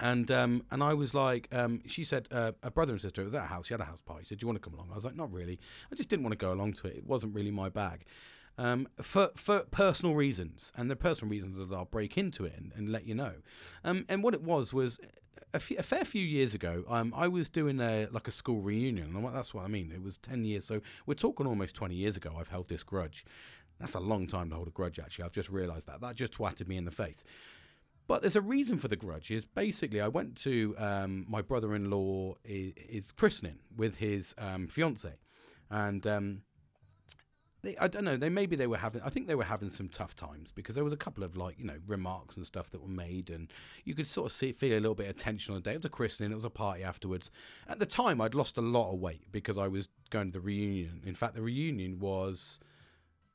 and 0.00 0.30
um, 0.30 0.64
and 0.70 0.82
I 0.82 0.94
was 0.94 1.14
like, 1.14 1.48
um, 1.52 1.82
she 1.86 2.04
said 2.04 2.26
uh, 2.30 2.52
a 2.62 2.70
brother 2.70 2.92
and 2.92 3.00
sister. 3.00 3.22
It 3.22 3.26
was 3.26 3.34
at 3.34 3.44
a 3.44 3.48
house. 3.48 3.66
She 3.66 3.74
had 3.74 3.80
a 3.80 3.84
house 3.84 4.00
party. 4.00 4.24
She 4.24 4.30
said, 4.30 4.38
"Do 4.38 4.44
you 4.44 4.48
want 4.48 4.62
to 4.62 4.68
come 4.68 4.74
along?" 4.74 4.88
I 4.90 4.94
was 4.94 5.04
like, 5.04 5.16
"Not 5.16 5.32
really. 5.32 5.60
I 5.92 5.94
just 5.94 6.08
didn't 6.08 6.24
want 6.24 6.32
to 6.32 6.38
go 6.38 6.52
along 6.52 6.72
to 6.74 6.88
it. 6.88 6.96
It 6.96 7.06
wasn't 7.06 7.34
really 7.34 7.50
my 7.50 7.68
bag." 7.68 8.04
Um, 8.56 8.88
for 9.00 9.30
for 9.36 9.60
personal 9.70 10.16
reasons, 10.16 10.72
and 10.76 10.90
the 10.90 10.96
personal 10.96 11.30
reasons 11.30 11.56
that 11.56 11.74
I'll 11.74 11.84
break 11.84 12.18
into 12.18 12.44
it 12.44 12.54
and, 12.56 12.72
and 12.74 12.90
let 12.90 13.06
you 13.06 13.14
know. 13.14 13.34
Um, 13.84 14.04
and 14.08 14.22
what 14.22 14.34
it 14.34 14.42
was 14.42 14.72
was 14.72 14.98
a, 15.54 15.60
few, 15.60 15.76
a 15.78 15.82
fair 15.82 16.04
few 16.04 16.22
years 16.24 16.54
ago, 16.54 16.84
um, 16.88 17.12
I 17.16 17.28
was 17.28 17.48
doing 17.48 17.80
a 17.80 18.08
like 18.10 18.28
a 18.28 18.30
school 18.30 18.60
reunion, 18.60 19.14
and 19.14 19.34
that's 19.34 19.54
what 19.54 19.64
I 19.64 19.68
mean. 19.68 19.92
It 19.94 20.02
was 20.02 20.18
ten 20.18 20.44
years, 20.44 20.64
so 20.64 20.80
we're 21.06 21.14
talking 21.14 21.46
almost 21.46 21.74
twenty 21.74 21.94
years 21.94 22.16
ago. 22.16 22.34
I've 22.38 22.48
held 22.48 22.68
this 22.68 22.82
grudge. 22.82 23.24
That's 23.78 23.94
a 23.94 24.00
long 24.00 24.26
time 24.26 24.50
to 24.50 24.56
hold 24.56 24.68
a 24.68 24.72
grudge. 24.72 24.98
Actually, 24.98 25.26
I've 25.26 25.32
just 25.32 25.50
realised 25.50 25.86
that. 25.86 26.00
That 26.00 26.16
just 26.16 26.32
twatted 26.32 26.66
me 26.66 26.76
in 26.76 26.84
the 26.84 26.90
face. 26.90 27.24
But 28.08 28.22
there's 28.22 28.36
a 28.36 28.40
reason 28.40 28.78
for 28.78 28.88
the 28.88 28.96
grudge. 28.96 29.30
Is 29.30 29.44
basically 29.44 30.00
I 30.00 30.08
went 30.08 30.36
to 30.38 30.74
um, 30.78 31.26
my 31.28 31.42
brother-in-law 31.42 32.36
is, 32.44 33.12
christening 33.12 33.58
with 33.76 33.96
his 33.96 34.34
um, 34.38 34.66
fiance, 34.66 35.12
and 35.70 36.06
um, 36.06 36.42
they, 37.68 37.76
I 37.76 37.86
don't 37.88 38.04
know. 38.04 38.16
They 38.16 38.28
maybe 38.28 38.56
they 38.56 38.66
were 38.66 38.78
having. 38.78 39.02
I 39.02 39.10
think 39.10 39.26
they 39.26 39.34
were 39.34 39.44
having 39.44 39.70
some 39.70 39.88
tough 39.88 40.14
times 40.14 40.50
because 40.50 40.74
there 40.74 40.84
was 40.84 40.92
a 40.92 40.96
couple 40.96 41.22
of 41.22 41.36
like 41.36 41.58
you 41.58 41.64
know 41.64 41.76
remarks 41.86 42.36
and 42.36 42.46
stuff 42.46 42.70
that 42.70 42.80
were 42.80 42.88
made, 42.88 43.30
and 43.30 43.48
you 43.84 43.94
could 43.94 44.06
sort 44.06 44.26
of 44.26 44.32
see 44.32 44.52
feel 44.52 44.72
a 44.72 44.80
little 44.80 44.94
bit 44.94 45.08
of 45.08 45.16
tension 45.16 45.54
on 45.54 45.60
the 45.60 45.64
day. 45.64 45.74
It 45.74 45.78
was 45.78 45.84
a 45.84 45.90
christening. 45.90 46.32
It 46.32 46.36
was 46.36 46.44
a 46.44 46.50
party 46.50 46.82
afterwards. 46.82 47.30
At 47.68 47.78
the 47.78 47.86
time, 47.86 48.20
I'd 48.20 48.34
lost 48.34 48.56
a 48.56 48.62
lot 48.62 48.92
of 48.92 48.98
weight 48.98 49.30
because 49.30 49.58
I 49.58 49.68
was 49.68 49.88
going 50.10 50.32
to 50.32 50.32
the 50.32 50.40
reunion. 50.40 51.02
In 51.04 51.14
fact, 51.14 51.34
the 51.34 51.42
reunion 51.42 51.98
was, 51.98 52.58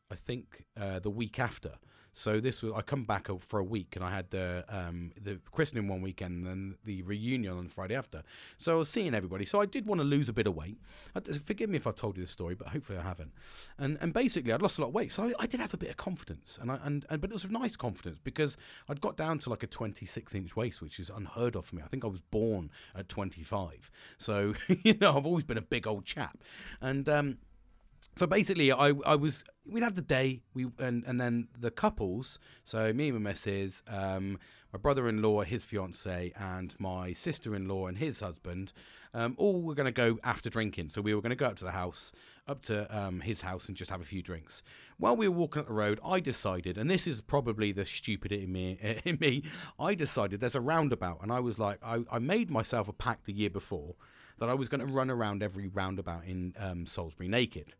I 0.09 0.15
think, 0.15 0.65
uh, 0.79 0.99
the 0.99 1.11
week 1.11 1.39
after. 1.39 1.73
So 2.13 2.39
this 2.39 2.61
was 2.61 2.73
I 2.75 2.81
come 2.81 3.03
back 3.03 3.27
for 3.39 3.59
a 3.59 3.63
week 3.63 3.95
and 3.95 4.05
I 4.05 4.11
had 4.11 4.29
the 4.29 4.63
um, 4.69 5.11
the 5.21 5.39
christening 5.51 5.87
one 5.87 6.01
weekend 6.01 6.35
and 6.35 6.47
then 6.47 6.75
the 6.85 7.01
reunion 7.01 7.57
on 7.57 7.67
Friday 7.67 7.95
after. 7.95 8.21
So 8.59 8.73
I 8.73 8.75
was 8.75 8.89
seeing 8.89 9.15
everybody. 9.15 9.45
So 9.45 9.59
I 9.59 9.65
did 9.65 9.87
want 9.87 9.99
to 9.99 10.05
lose 10.05 10.29
a 10.29 10.33
bit 10.33 10.45
of 10.45 10.55
weight. 10.55 10.77
I, 11.15 11.21
forgive 11.21 11.71
me 11.71 11.77
if 11.77 11.87
I've 11.87 11.95
told 11.95 12.15
you 12.15 12.23
this 12.23 12.31
story, 12.31 12.53
but 12.53 12.67
hopefully 12.67 12.99
I 12.99 13.01
haven't. 13.01 13.31
And 13.79 13.97
and 13.99 14.13
basically 14.13 14.53
I'd 14.53 14.61
lost 14.61 14.77
a 14.77 14.81
lot 14.81 14.89
of 14.89 14.93
weight, 14.93 15.11
so 15.11 15.23
I, 15.23 15.33
I 15.39 15.45
did 15.47 15.59
have 15.59 15.73
a 15.73 15.77
bit 15.77 15.89
of 15.89 15.97
confidence. 15.97 16.59
And 16.61 16.71
I 16.71 16.79
and, 16.83 17.03
and 17.09 17.19
but 17.19 17.31
it 17.31 17.33
was 17.33 17.45
a 17.45 17.51
nice 17.51 17.75
confidence 17.75 18.19
because 18.23 18.57
I'd 18.87 19.01
got 19.01 19.17
down 19.17 19.39
to 19.39 19.49
like 19.49 19.63
a 19.63 19.67
26 19.67 20.35
inch 20.35 20.55
waist, 20.55 20.81
which 20.81 20.99
is 20.99 21.09
unheard 21.09 21.55
of 21.55 21.65
for 21.65 21.75
me. 21.75 21.81
I 21.83 21.87
think 21.87 22.05
I 22.05 22.07
was 22.07 22.21
born 22.21 22.69
at 22.95 23.09
25, 23.09 23.89
so 24.19 24.53
you 24.67 24.93
know 25.01 25.17
I've 25.17 25.25
always 25.25 25.45
been 25.45 25.57
a 25.57 25.61
big 25.61 25.87
old 25.87 26.05
chap, 26.05 26.37
and. 26.79 27.09
um 27.09 27.37
so 28.15 28.27
basically, 28.27 28.71
I 28.71 28.93
I 29.05 29.15
was 29.15 29.43
we'd 29.65 29.83
have 29.83 29.95
the 29.95 30.01
day 30.01 30.41
we 30.53 30.67
and 30.77 31.03
and 31.05 31.19
then 31.19 31.47
the 31.57 31.71
couples. 31.71 32.37
So 32.63 32.93
me 32.93 33.09
and 33.09 33.19
my 33.19 33.31
missus, 33.31 33.81
um, 33.87 34.39
my 34.71 34.79
brother-in-law, 34.79 35.43
his 35.43 35.63
fiance, 35.63 36.31
and 36.35 36.75
my 36.79 37.13
sister-in-law 37.13 37.87
and 37.87 37.97
his 37.97 38.19
husband, 38.19 38.73
um, 39.13 39.35
all 39.37 39.61
were 39.61 39.75
going 39.75 39.85
to 39.85 39.91
go 39.91 40.19
after 40.23 40.49
drinking. 40.49 40.89
So 40.89 41.01
we 41.01 41.13
were 41.13 41.21
going 41.21 41.31
to 41.31 41.35
go 41.35 41.45
up 41.45 41.57
to 41.57 41.65
the 41.65 41.71
house, 41.71 42.11
up 42.47 42.61
to 42.63 42.95
um, 42.95 43.21
his 43.21 43.41
house, 43.41 43.67
and 43.67 43.77
just 43.77 43.91
have 43.91 44.01
a 44.01 44.05
few 44.05 44.21
drinks. 44.21 44.63
While 44.97 45.15
we 45.15 45.27
were 45.27 45.37
walking 45.37 45.61
up 45.61 45.67
the 45.67 45.73
road, 45.73 45.99
I 46.05 46.19
decided, 46.19 46.77
and 46.77 46.89
this 46.89 47.07
is 47.07 47.21
probably 47.21 47.71
the 47.71 47.85
stupidity 47.85 48.43
in 48.43 48.51
me, 48.51 48.99
in 49.05 49.17
me, 49.19 49.43
I 49.79 49.95
decided 49.95 50.39
there's 50.39 50.55
a 50.55 50.61
roundabout, 50.61 51.19
and 51.21 51.31
I 51.31 51.39
was 51.39 51.57
like, 51.59 51.79
I, 51.83 52.03
I 52.11 52.19
made 52.19 52.49
myself 52.51 52.87
a 52.87 52.93
pact 52.93 53.25
the 53.25 53.33
year 53.33 53.49
before 53.49 53.95
that 54.39 54.49
I 54.49 54.53
was 54.55 54.67
going 54.67 54.81
to 54.81 54.91
run 54.91 55.09
around 55.09 55.43
every 55.43 55.67
roundabout 55.67 56.25
in 56.25 56.53
um, 56.59 56.87
Salisbury 56.87 57.27
naked. 57.27 57.75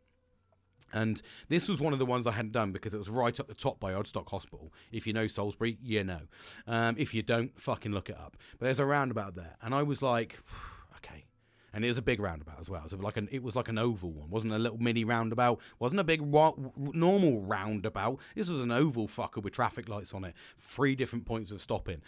And 0.94 1.22
this 1.50 1.68
was 1.68 1.82
one 1.82 1.92
of 1.92 2.00
the 2.00 2.06
ones 2.06 2.28
I 2.28 2.32
hadn't 2.32 2.52
done 2.52 2.72
because 2.72 2.94
it 2.94 2.98
was 2.98 3.10
right 3.10 3.38
up 3.40 3.48
the 3.48 3.54
top 3.54 3.80
by 3.80 3.92
Odstock 3.92 4.30
Hospital. 4.30 4.72
If 4.92 5.08
you 5.08 5.14
know 5.14 5.28
Salisbury, 5.28 5.78
you 5.82 6.04
know. 6.04 6.22
Um, 6.68 6.96
if 6.98 7.14
you 7.14 7.24
don't, 7.24 7.60
fucking 7.60 7.92
look 7.92 8.10
it 8.10 8.18
up. 8.18 8.38
But 8.60 8.66
there's 8.66 8.80
a 8.80 8.86
roundabout 8.86 9.36
there, 9.36 9.58
and 9.62 9.74
I 9.74 9.84
was 9.84 10.02
like, 10.02 10.40
okay. 10.98 11.26
And 11.74 11.84
it 11.84 11.88
was 11.88 11.98
a 11.98 12.04
big 12.04 12.20
roundabout 12.20 12.60
as 12.60 12.70
well. 12.70 12.88
So 12.88 12.98
like 12.98 13.18
an, 13.18 13.28
it 13.32 13.42
was 13.42 13.56
like 13.56 13.68
an 13.68 13.80
oval 13.80 14.12
one, 14.12 14.30
wasn't 14.30 14.54
a 14.54 14.60
little 14.60 14.78
mini 14.78 15.04
roundabout, 15.04 15.60
wasn't 15.80 16.00
a 16.00 16.04
big 16.04 16.22
normal 16.22 17.42
roundabout. 17.42 18.20
This 18.36 18.48
was 18.48 18.62
an 18.62 18.72
oval 18.72 19.08
fucker 19.08 19.42
with 19.42 19.54
traffic 19.54 19.90
lights 19.90 20.14
on 20.14 20.24
it, 20.24 20.36
three 20.60 20.96
different 20.96 21.26
points 21.26 21.52
of 21.52 21.60
stopping. 21.60 22.02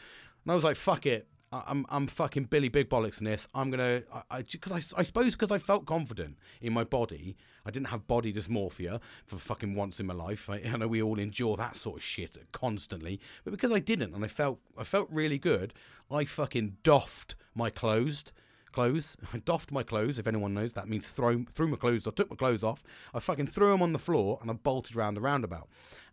And 0.46 0.52
I 0.52 0.54
was 0.54 0.64
like, 0.64 0.76
fuck 0.76 1.08
it. 1.08 1.28
I'm 1.68 1.86
I'm 1.90 2.08
fucking 2.08 2.46
Billy 2.46 2.70
Big 2.70 2.90
Bollocks 2.90 3.20
in 3.20 3.26
this. 3.26 3.48
I'm 3.54 3.70
gonna 3.70 4.04
I 4.30 4.42
because 4.42 4.72
I, 4.72 4.98
I, 4.98 5.02
I, 5.02 5.04
suppose 5.04 5.34
because 5.34 5.52
I 5.52 5.58
felt 5.58 5.86
confident 5.86 6.38
in 6.62 6.74
my 6.74 6.84
body. 6.84 7.36
I 7.66 7.72
didn't 7.72 7.88
have 7.88 8.08
body 8.08 8.34
dysmorphia 8.34 9.00
for 9.26 9.38
fucking 9.38 9.76
once 9.76 10.00
in 10.00 10.06
my 10.06 10.14
life. 10.14 10.50
I, 10.50 10.56
I 10.74 10.78
know 10.78 10.88
we 10.88 11.02
all 11.02 11.20
endure 11.20 11.58
that 11.58 11.76
sort 11.76 11.98
of 11.98 12.04
shit 12.04 12.38
constantly, 12.52 13.20
but 13.44 13.52
because 13.52 13.72
I 13.72 13.80
didn't 13.80 14.14
and 14.14 14.24
I 14.24 14.28
felt 14.28 14.60
I 14.78 14.84
felt 14.84 15.10
really 15.12 15.38
good, 15.38 15.74
I 16.12 16.26
fucking 16.26 16.78
doffed 16.84 17.36
my 17.54 17.70
clothes 17.70 18.32
clothes. 18.76 19.18
I 19.34 19.40
doffed 19.40 19.72
my 19.72 19.82
clothes. 19.82 20.20
If 20.20 20.28
anyone 20.28 20.54
knows, 20.54 20.74
that 20.74 20.88
means 20.88 21.08
throw 21.08 21.44
threw 21.52 21.68
my 21.68 21.78
clothes. 21.78 22.06
I 22.06 22.12
took 22.12 22.30
my 22.30 22.36
clothes 22.36 22.64
off. 22.64 22.84
I 23.14 23.20
fucking 23.20 23.48
threw 23.48 23.72
them 23.72 23.82
on 23.82 23.94
the 23.94 24.00
floor 24.00 24.38
and 24.42 24.52
I 24.52 24.54
bolted 24.54 24.96
around 24.96 25.16
the 25.16 25.22
roundabout 25.22 25.68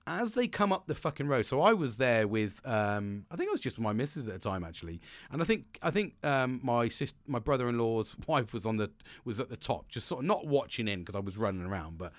as 0.06 0.34
they 0.34 0.48
come 0.48 0.72
up 0.72 0.86
the 0.86 0.94
fucking 0.94 1.28
road. 1.28 1.46
So 1.46 1.60
I 1.60 1.72
was 1.72 1.96
there 1.96 2.26
with, 2.26 2.60
um, 2.64 3.24
I 3.30 3.36
think 3.36 3.48
I 3.48 3.52
was 3.52 3.60
just 3.60 3.78
with 3.78 3.84
my 3.84 3.92
missus 3.92 4.26
at 4.26 4.32
the 4.32 4.38
time 4.38 4.64
actually, 4.64 5.00
and 5.30 5.40
I 5.40 5.44
think 5.44 5.78
I 5.82 5.90
think 5.90 6.14
um, 6.24 6.60
my 6.62 6.88
sister, 6.88 7.18
my 7.26 7.38
brother-in-law's 7.38 8.16
wife 8.26 8.52
was 8.52 8.66
on 8.66 8.76
the 8.76 8.90
was 9.24 9.40
at 9.40 9.48
the 9.48 9.56
top, 9.56 9.88
just 9.88 10.06
sort 10.06 10.20
of 10.20 10.26
not 10.26 10.46
watching 10.46 10.88
in 10.88 11.00
because 11.00 11.14
I 11.14 11.20
was 11.20 11.36
running 11.36 11.64
around. 11.64 11.98
But 11.98 12.12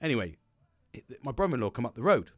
anyway, 0.00 0.36
it, 0.92 1.04
my 1.24 1.32
brother-in-law 1.32 1.70
come 1.70 1.86
up 1.86 1.94
the 1.94 2.02
road. 2.02 2.30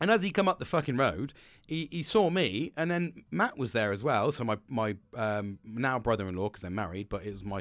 And 0.00 0.10
as 0.10 0.22
he 0.22 0.30
come 0.30 0.48
up 0.48 0.58
the 0.58 0.64
fucking 0.64 0.96
road, 0.96 1.34
he, 1.66 1.86
he 1.90 2.02
saw 2.02 2.30
me, 2.30 2.72
and 2.74 2.90
then 2.90 3.24
Matt 3.30 3.58
was 3.58 3.72
there 3.72 3.92
as 3.92 4.02
well. 4.02 4.32
So 4.32 4.44
my 4.44 4.56
my 4.66 4.96
um, 5.14 5.58
now 5.62 5.98
brother-in-law, 5.98 6.48
because 6.48 6.62
they're 6.62 6.70
married, 6.70 7.10
but 7.10 7.22
it 7.24 7.32
was 7.32 7.44
my 7.44 7.60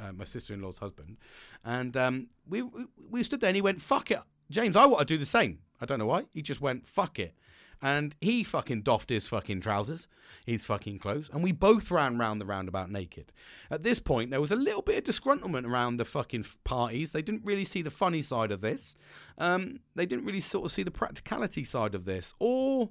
uh, 0.00 0.12
my 0.12 0.24
sister-in-law's 0.24 0.78
husband, 0.78 1.16
and 1.64 1.96
um, 1.96 2.28
we, 2.48 2.62
we 2.62 2.86
we 3.10 3.22
stood 3.24 3.40
there, 3.40 3.48
and 3.48 3.56
he 3.56 3.62
went, 3.62 3.82
"Fuck 3.82 4.12
it, 4.12 4.20
James, 4.50 4.76
I 4.76 4.86
want 4.86 5.00
to 5.00 5.04
do 5.04 5.18
the 5.18 5.26
same." 5.26 5.58
I 5.80 5.86
don't 5.86 5.98
know 5.98 6.06
why. 6.06 6.26
He 6.32 6.42
just 6.42 6.60
went, 6.60 6.86
fuck 6.86 7.18
it. 7.18 7.34
And 7.82 8.14
he 8.20 8.44
fucking 8.44 8.82
doffed 8.82 9.08
his 9.08 9.26
fucking 9.26 9.62
trousers, 9.62 10.06
his 10.44 10.64
fucking 10.64 10.98
clothes, 10.98 11.30
and 11.32 11.42
we 11.42 11.50
both 11.50 11.90
ran 11.90 12.18
round 12.18 12.38
the 12.38 12.44
roundabout 12.44 12.90
naked. 12.90 13.32
At 13.70 13.84
this 13.84 13.98
point, 13.98 14.30
there 14.30 14.40
was 14.40 14.52
a 14.52 14.56
little 14.56 14.82
bit 14.82 14.98
of 14.98 15.04
disgruntlement 15.14 15.66
around 15.66 15.96
the 15.96 16.04
fucking 16.04 16.44
parties. 16.62 17.12
They 17.12 17.22
didn't 17.22 17.44
really 17.44 17.64
see 17.64 17.80
the 17.80 17.90
funny 17.90 18.20
side 18.20 18.52
of 18.52 18.60
this. 18.60 18.96
Um, 19.38 19.80
they 19.94 20.04
didn't 20.04 20.26
really 20.26 20.40
sort 20.42 20.66
of 20.66 20.72
see 20.72 20.82
the 20.82 20.90
practicality 20.90 21.64
side 21.64 21.94
of 21.94 22.04
this, 22.04 22.34
or 22.38 22.90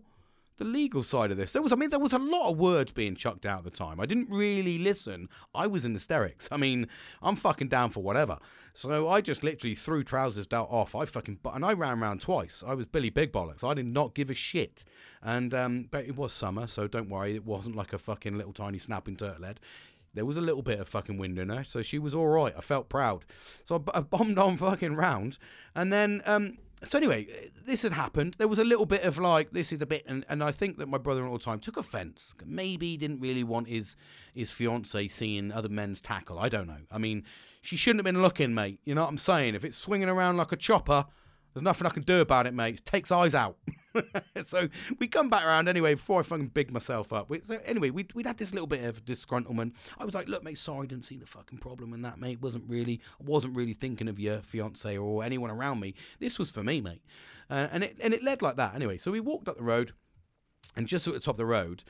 the 0.60 0.66
legal 0.66 1.02
side 1.02 1.32
of 1.32 1.38
this. 1.38 1.54
There 1.54 1.62
was, 1.62 1.72
I 1.72 1.76
mean, 1.76 1.90
there 1.90 2.00
was 2.00 2.14
a 2.14 2.20
lot 2.20 2.52
of 2.52 2.58
words 2.58 2.92
being 2.92 3.16
chucked 3.16 3.46
out 3.46 3.60
at 3.60 3.64
the 3.64 3.72
time. 3.72 4.00
I 4.00 4.06
didn't 4.06 4.30
really 4.30 4.78
listen. 4.78 5.30
I 5.56 5.66
was 5.66 5.86
in 5.86 5.94
hysterics. 5.94 6.48
I 6.52 6.58
mean, 6.58 6.88
I'm 7.22 7.36
fucking 7.36 7.70
down 7.70 7.90
for 7.90 8.04
whatever. 8.04 8.38
So 8.74 9.10
I 9.10 9.22
just 9.22 9.44
literally 9.44 9.76
threw 9.76 10.04
trousers 10.04 10.48
down 10.48 10.68
off. 10.70 10.96
I 10.96 11.06
fucking 11.06 11.40
and 11.46 11.66
I 11.66 11.74
ran 11.74 12.00
around 12.00 12.22
twice. 12.22 12.64
I 12.66 12.76
was 12.76 12.86
Billy 12.86 13.10
Big 13.10 13.32
Bollocks. 13.32 13.64
I 13.64 13.74
did 13.74 13.88
not 13.88 14.14
give 14.14 14.30
a 14.30 14.36
shit. 14.36 14.86
And 15.22 15.54
um, 15.54 15.88
but 15.90 16.06
it 16.06 16.16
was 16.16 16.32
summer, 16.32 16.68
so 16.68 16.88
don't 16.88 17.10
worry. 17.10 17.36
It 17.36 17.46
wasn't 17.46 17.76
like 17.76 17.94
a 17.94 17.98
fucking 17.98 18.38
little 18.38 18.54
tiny 18.54 18.78
snapping 18.78 19.18
turtle 19.18 19.46
head. 19.46 19.60
There 20.14 20.26
was 20.26 20.38
a 20.38 20.42
little 20.42 20.64
bit 20.64 20.80
of 20.80 20.88
fucking 20.88 21.18
wind 21.18 21.38
in 21.38 21.50
her, 21.50 21.64
so 21.64 21.82
she 21.82 22.00
was 22.00 22.16
all 22.16 22.28
right. 22.28 22.54
I 22.58 22.62
felt 22.62 22.90
proud. 22.90 23.26
So 23.66 23.84
I, 23.94 24.00
I 24.00 24.02
bombed 24.02 24.40
on 24.40 24.58
fucking 24.58 24.96
round, 24.96 25.38
and 25.76 25.94
then 25.94 26.22
um, 26.26 26.58
so 26.84 26.98
anyway, 26.98 27.50
this 27.66 27.84
had 27.84 27.94
happened. 27.94 28.36
There 28.38 28.48
was 28.48 28.60
a 28.60 28.64
little 28.64 28.86
bit 28.86 29.04
of 29.04 29.18
like, 29.18 29.52
this 29.52 29.72
is 29.72 29.82
a 29.82 29.86
bit, 29.86 30.04
and, 30.08 30.26
and 30.30 30.44
I 30.44 30.52
think 30.52 30.78
that 30.78 30.88
my 30.88 30.98
brother-in-law 30.98 31.38
time 31.38 31.60
took 31.60 31.78
offence. 31.78 32.34
Maybe 32.46 32.92
he 32.92 32.98
didn't 32.98 33.20
really 33.20 33.44
want 33.44 33.68
his 33.68 33.98
his 34.34 34.52
fiance 34.52 35.08
seeing 35.10 35.52
other 35.52 35.70
men's 35.70 36.00
tackle. 36.02 36.40
I 36.40 36.50
don't 36.50 36.68
know. 36.68 36.82
I 36.92 36.98
mean, 36.98 37.24
she 37.62 37.76
shouldn't 37.76 38.00
have 38.00 38.14
been 38.14 38.22
looking, 38.22 38.54
mate. 38.54 38.80
You 38.86 38.96
know 38.96 39.02
what 39.02 39.10
I'm 39.10 39.18
saying? 39.18 39.56
If 39.56 39.66
it's 39.66 39.78
swinging 39.78 40.10
around 40.10 40.38
like 40.38 40.52
a 40.52 40.58
chopper, 40.58 41.06
there's 41.60 41.66
nothing 41.66 41.88
I 41.88 41.90
can 41.90 42.04
do 42.04 42.22
about 42.22 42.48
it, 42.48 42.54
mate. 42.54 42.76
It 42.76 42.86
takes 42.86 43.12
eyes 43.12 43.36
out. 43.36 43.58
so 44.46 44.70
we 44.98 45.08
come 45.10 45.30
back 45.30 45.44
around 45.44 45.68
anyway 45.68 45.96
before 45.96 46.22
I 46.22 46.24
fucking 46.24 46.48
big 46.48 46.72
myself 46.72 47.12
up. 47.12 47.30
We, 47.30 47.42
so 47.42 47.60
anyway, 47.66 47.90
we'd, 47.90 48.14
we'd 48.14 48.26
had 48.26 48.38
this 48.38 48.54
little 48.54 48.68
bit 48.68 48.86
of 48.86 49.04
disgruntlement. 49.04 49.74
I 49.98 50.06
was 50.06 50.16
like, 50.16 50.30
look, 50.30 50.42
mate, 50.42 50.58
sorry, 50.58 50.86
I 50.86 50.88
didn't 50.88 51.04
see 51.04 51.18
the 51.18 51.26
fucking 51.26 51.58
problem 51.60 51.94
in 51.94 52.02
that, 52.04 52.18
mate. 52.18 52.42
Wasn't 52.42 52.64
really, 52.66 53.02
I 53.20 53.26
wasn't 53.26 53.58
really 53.58 53.74
thinking 53.74 54.08
of 54.08 54.22
your 54.22 54.40
fiance 54.40 54.98
or 54.98 55.22
anyone 55.22 55.52
around 55.52 55.82
me. 55.82 55.96
This 56.20 56.40
was 56.40 56.50
for 56.50 56.64
me, 56.64 56.80
mate. 56.80 57.02
Uh, 57.50 57.68
and 57.72 57.84
it 57.84 57.98
and 58.00 58.14
it 58.14 58.24
led 58.24 58.42
like 58.42 58.56
that 58.56 58.74
anyway. 58.74 58.98
So 58.98 59.12
we 59.12 59.20
walked 59.20 59.50
up 59.50 59.58
the 59.58 59.64
road, 59.64 59.92
and 60.78 60.88
just 60.88 61.08
at 61.08 61.14
the 61.14 61.20
top 61.20 61.34
of 61.34 61.38
the 61.38 61.46
road, 61.46 61.84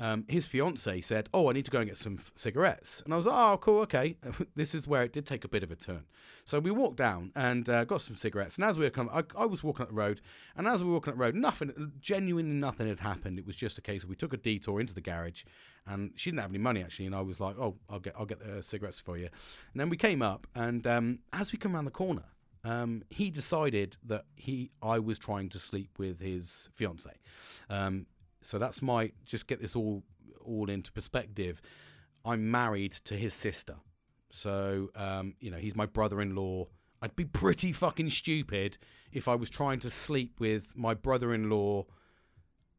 um, 0.00 0.24
his 0.28 0.46
fiance 0.46 1.00
said, 1.02 1.28
"Oh, 1.32 1.48
I 1.48 1.52
need 1.52 1.64
to 1.66 1.70
go 1.70 1.78
and 1.78 1.88
get 1.88 1.98
some 1.98 2.16
f- 2.18 2.32
cigarettes," 2.34 3.02
and 3.04 3.14
I 3.14 3.16
was 3.16 3.26
like, 3.26 3.36
"Oh, 3.36 3.56
cool, 3.58 3.80
okay." 3.82 4.16
this 4.56 4.74
is 4.74 4.88
where 4.88 5.02
it 5.04 5.12
did 5.12 5.26
take 5.26 5.44
a 5.44 5.48
bit 5.48 5.62
of 5.62 5.70
a 5.70 5.76
turn. 5.76 6.04
So 6.44 6.58
we 6.58 6.70
walked 6.70 6.96
down 6.96 7.30
and 7.36 7.68
uh, 7.68 7.84
got 7.84 8.00
some 8.00 8.16
cigarettes, 8.16 8.56
and 8.56 8.64
as 8.64 8.78
we 8.78 8.84
were 8.84 8.90
coming, 8.90 9.12
I, 9.14 9.22
I, 9.36 9.46
was 9.46 9.62
walking 9.62 9.84
up 9.84 9.90
the 9.90 9.94
road, 9.94 10.20
and 10.56 10.66
as 10.66 10.82
we 10.82 10.88
were 10.88 10.94
walking 10.94 11.12
up 11.12 11.18
the 11.18 11.24
road, 11.24 11.34
nothing, 11.34 11.92
genuinely 12.00 12.54
nothing 12.54 12.88
had 12.88 13.00
happened. 13.00 13.38
It 13.38 13.46
was 13.46 13.56
just 13.56 13.78
a 13.78 13.82
case 13.82 14.02
of 14.02 14.08
we 14.08 14.16
took 14.16 14.32
a 14.32 14.38
detour 14.38 14.80
into 14.80 14.94
the 14.94 15.00
garage, 15.00 15.44
and 15.86 16.10
she 16.16 16.30
didn't 16.30 16.42
have 16.42 16.50
any 16.50 16.58
money 16.58 16.82
actually, 16.82 17.06
and 17.06 17.14
I 17.14 17.20
was 17.20 17.38
like, 17.38 17.56
"Oh, 17.58 17.76
I'll 17.88 18.00
get, 18.00 18.14
I'll 18.18 18.26
get 18.26 18.40
the 18.40 18.62
cigarettes 18.62 18.98
for 18.98 19.16
you," 19.16 19.28
and 19.72 19.80
then 19.80 19.88
we 19.88 19.96
came 19.96 20.22
up, 20.22 20.46
and 20.54 20.86
um, 20.86 21.18
as 21.32 21.52
we 21.52 21.58
come 21.58 21.74
around 21.74 21.84
the 21.84 21.90
corner. 21.90 22.24
Um, 22.64 23.02
he 23.10 23.28
decided 23.30 23.96
that 24.04 24.24
he 24.36 24.70
I 24.80 25.00
was 25.00 25.18
trying 25.18 25.48
to 25.48 25.58
sleep 25.58 25.98
with 25.98 26.20
his 26.20 26.68
fiance. 26.72 27.10
Um, 27.68 28.06
so 28.42 28.58
that's 28.58 28.82
my 28.82 29.12
just 29.24 29.46
get 29.46 29.60
this 29.60 29.74
all 29.76 30.02
all 30.44 30.68
into 30.68 30.92
perspective. 30.92 31.60
I'm 32.24 32.50
married 32.50 32.92
to 33.04 33.16
his 33.16 33.34
sister, 33.34 33.76
so 34.30 34.90
um, 34.94 35.34
you 35.40 35.50
know 35.50 35.56
he's 35.56 35.76
my 35.76 35.86
brother-in-law. 35.86 36.66
I'd 37.00 37.16
be 37.16 37.24
pretty 37.24 37.72
fucking 37.72 38.10
stupid 38.10 38.78
if 39.10 39.26
I 39.26 39.34
was 39.34 39.50
trying 39.50 39.80
to 39.80 39.90
sleep 39.90 40.38
with 40.38 40.76
my 40.76 40.94
brother-in-law, 40.94 41.86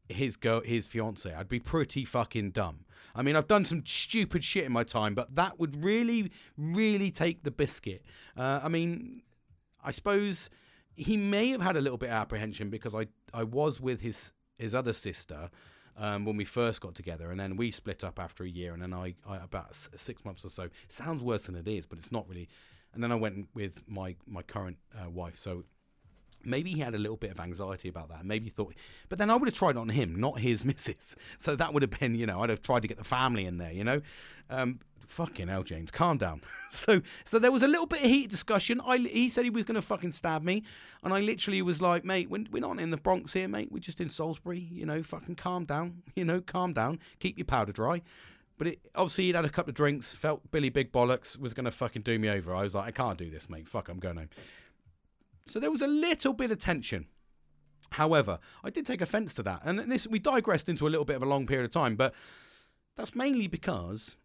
his 0.08 0.38
girl, 0.38 0.62
his 0.62 0.88
fiance. 0.88 1.34
I'd 1.34 1.50
be 1.50 1.60
pretty 1.60 2.06
fucking 2.06 2.52
dumb. 2.52 2.86
I 3.16 3.22
mean, 3.22 3.36
I've 3.36 3.48
done 3.48 3.66
some 3.66 3.84
stupid 3.86 4.44
shit 4.44 4.64
in 4.64 4.72
my 4.72 4.84
time, 4.84 5.14
but 5.14 5.36
that 5.36 5.60
would 5.60 5.84
really, 5.84 6.32
really 6.58 7.12
take 7.12 7.44
the 7.44 7.52
biscuit. 7.52 8.04
Uh, 8.38 8.62
I 8.64 8.70
mean, 8.70 9.24
I 9.84 9.92
suppose 9.92 10.50
he 10.96 11.18
may 11.18 11.50
have 11.50 11.62
had 11.62 11.76
a 11.76 11.82
little 11.82 11.98
bit 11.98 12.08
of 12.08 12.16
apprehension 12.16 12.70
because 12.70 12.96
I 12.96 13.08
I 13.34 13.44
was 13.44 13.82
with 13.82 14.02
his 14.02 14.34
his 14.64 14.74
other 14.74 14.94
sister 14.94 15.50
um, 15.98 16.26
when 16.26 16.38
we 16.38 16.46
first 16.46 16.82
got 16.82 16.96
together, 16.96 17.30
and 17.30 17.40
then 17.40 17.56
we 17.56 17.70
split 17.70 18.04
up 18.04 18.20
after 18.20 18.44
a 18.44 18.50
year, 18.50 18.74
and 18.74 18.82
then 18.82 18.94
I, 18.94 19.16
I 19.28 19.38
about 19.38 19.76
six 19.76 20.26
months 20.26 20.44
or 20.44 20.50
so. 20.50 20.70
Sounds 20.88 21.22
worse 21.22 21.46
than 21.46 21.56
it 21.56 21.68
is, 21.68 21.86
but 21.86 22.00
it's 22.00 22.12
not 22.12 22.28
really. 22.28 22.50
And 22.94 23.04
then 23.04 23.12
I 23.12 23.16
went 23.16 23.48
with 23.54 23.84
my 23.88 24.16
my 24.26 24.42
current 24.42 24.78
uh, 25.00 25.10
wife, 25.10 25.36
so 25.38 25.64
maybe 26.44 26.72
he 26.72 26.80
had 26.80 26.96
a 26.96 26.98
little 26.98 27.18
bit 27.18 27.32
of 27.32 27.40
anxiety 27.40 27.90
about 27.90 28.10
that. 28.10 28.26
Maybe 28.26 28.46
he 28.46 28.50
thought, 28.50 28.74
but 29.10 29.20
then 29.20 29.30
I 29.30 29.36
would 29.36 29.48
have 29.48 29.58
tried 29.58 29.78
on 29.78 29.90
him, 29.90 30.16
not 30.20 30.40
his 30.40 30.66
missus. 30.66 31.16
So 31.40 31.56
that 31.56 31.74
would 31.74 31.84
have 31.84 32.00
been, 32.00 32.16
you 32.16 32.26
know, 32.26 32.42
I'd 32.42 32.50
have 32.50 32.62
tried 32.62 32.82
to 32.82 32.88
get 32.88 32.98
the 32.98 33.04
family 33.04 33.46
in 33.46 33.58
there, 33.58 33.72
you 33.72 33.84
know. 33.84 34.02
Um, 34.50 34.80
fucking 35.08 35.48
hell, 35.48 35.64
James, 35.64 35.92
calm 35.92 36.18
down. 36.18 36.42
so, 36.70 37.02
so 37.24 37.40
there 37.40 37.52
was 37.52 37.64
a 37.64 37.68
little 37.68 37.86
bit 37.86 38.04
of 38.04 38.10
heat 38.10 38.30
discussion. 38.30 38.82
I, 38.86 38.98
he 38.98 39.30
said 39.30 39.44
he 39.44 39.50
was 39.50 39.64
going 39.64 39.76
to 39.76 39.82
fucking 39.82 40.12
stab 40.12 40.44
me, 40.44 40.64
and 41.04 41.14
I 41.14 41.22
literally 41.22 41.62
was 41.62 41.82
like, 41.82 42.04
mate, 42.04 42.30
we're, 42.30 42.60
not 42.60 42.80
in 42.80 42.90
the 42.90 42.98
Bronx 42.98 43.34
here, 43.34 43.48
mate. 43.48 43.72
We're 43.72 43.80
just 43.80 44.02
in 44.02 44.10
Salisbury. 44.10 44.68
You 44.72 44.86
know, 44.86 45.04
fucking 45.04 45.36
calm 45.36 45.66
down. 45.66 46.02
You 46.16 46.26
know, 46.26 46.42
calm 46.42 46.74
down. 46.74 47.00
Keep 47.20 47.40
your 47.40 47.46
powder 47.46 47.72
dry. 47.72 48.02
But 48.58 48.68
it, 48.68 48.80
obviously, 48.94 49.26
he'd 49.26 49.36
had 49.36 49.46
a 49.46 49.50
couple 49.50 49.72
of 49.72 49.76
drinks, 49.76 50.14
felt 50.14 50.52
Billy 50.52 50.70
Big 50.70 50.92
Bollocks 50.92 51.40
was 51.40 51.56
going 51.56 51.66
to 51.66 51.72
fucking 51.72 52.04
do 52.04 52.20
me 52.20 52.30
over. 52.30 52.54
I 52.54 52.62
was 52.62 52.76
like, 52.76 52.86
I 52.86 52.92
can't 52.92 53.18
do 53.18 53.32
this, 53.32 53.50
mate. 53.50 53.68
Fuck, 53.68 53.90
I'm 53.90 54.00
going 54.00 54.18
home. 54.18 54.30
So 55.48 55.60
there 55.60 55.72
was 55.72 55.82
a 55.82 55.88
little 55.88 56.34
bit 56.34 56.52
of 56.52 56.60
tension. 56.60 57.08
However, 57.92 58.40
I 58.64 58.70
did 58.70 58.86
take 58.86 59.02
offence 59.02 59.34
to 59.36 59.44
that, 59.44 59.62
and 59.64 59.80
this 59.92 60.08
we 60.08 60.20
digressed 60.20 60.70
into 60.70 60.88
a 60.88 60.90
little 60.90 61.06
bit 61.06 61.16
of 61.16 61.24
a 61.24 61.28
long 61.28 61.46
period 61.46 61.66
of 61.66 61.72
time, 61.72 61.96
but 61.96 62.14
that's 62.96 63.14
mainly 63.14 63.48
because 63.48 64.18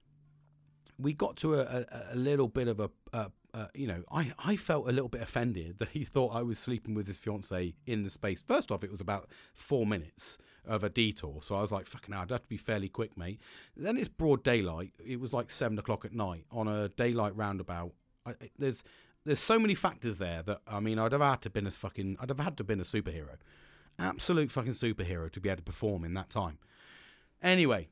we 0.99 1.13
got 1.13 1.37
to 1.37 1.55
a, 1.55 1.61
a, 1.61 1.87
a 2.13 2.17
little 2.17 2.49
bit 2.49 2.69
of 2.69 2.81
a, 2.81 2.91
a, 3.13 3.31
you 3.75 3.87
know, 3.87 4.03
I, 4.11 4.33
I 4.45 4.57
felt 4.57 4.89
a 4.89 4.93
little 4.93 5.09
bit 5.09 5.23
offended 5.23 5.79
that 5.79 5.91
he 5.91 6.05
thought 6.05 6.35
I 6.35 6.43
was 6.43 6.59
sleeping 6.59 6.95
with 6.95 7.07
his 7.07 7.19
fiance 7.19 7.75
in 7.87 8.03
the 8.03 8.11
space. 8.11 8.43
First 8.43 8.71
off, 8.71 8.85
it 8.85 8.91
was 8.91 9.01
about 9.01 9.31
four 9.55 9.87
minutes 9.87 10.39
of 10.67 10.85
a 10.85 10.89
detour, 10.89 11.41
so 11.43 11.57
I 11.57 11.61
was 11.61 11.73
like, 11.73 11.87
"Fucking 11.87 12.13
hell, 12.13 12.23
I'd 12.23 12.31
have 12.31 12.43
to 12.43 12.49
be 12.49 12.57
fairly 12.57 12.89
quick, 12.89 13.17
mate." 13.17 13.41
Then 13.77 13.97
it's 13.97 14.09
broad 14.09 14.43
daylight. 14.45 14.93
It 15.05 15.21
was 15.21 15.33
like 15.33 15.51
seven 15.51 15.79
o'clock 15.79 16.05
at 16.05 16.13
night 16.13 16.45
on 16.51 16.69
a 16.69 16.89
daylight 16.89 17.37
roundabout. 17.37 17.93
I, 18.27 18.35
there's 18.59 18.83
there's 19.25 19.41
so 19.41 19.59
many 19.59 19.75
factors 19.75 20.19
there 20.19 20.43
that 20.43 20.61
I 20.67 20.81
mean, 20.81 20.99
I'd 20.99 21.13
have 21.13 21.21
had 21.21 21.43
to 21.43 21.51
been 21.51 21.67
a 21.67 21.71
fucking, 21.71 22.17
I'd 22.21 22.29
have 22.31 22.41
had 22.41 22.57
to 22.59 22.65
been 22.65 22.81
a 22.81 22.85
superhero, 22.85 23.37
absolute 23.99 24.51
fucking 24.51 24.73
superhero 24.73 25.31
to 25.31 25.41
be 25.41 25.49
able 25.49 25.59
to 25.59 25.63
perform 25.63 26.05
in 26.05 26.15
that 26.15 26.31
time. 26.31 26.59
Anyway, 27.43 27.89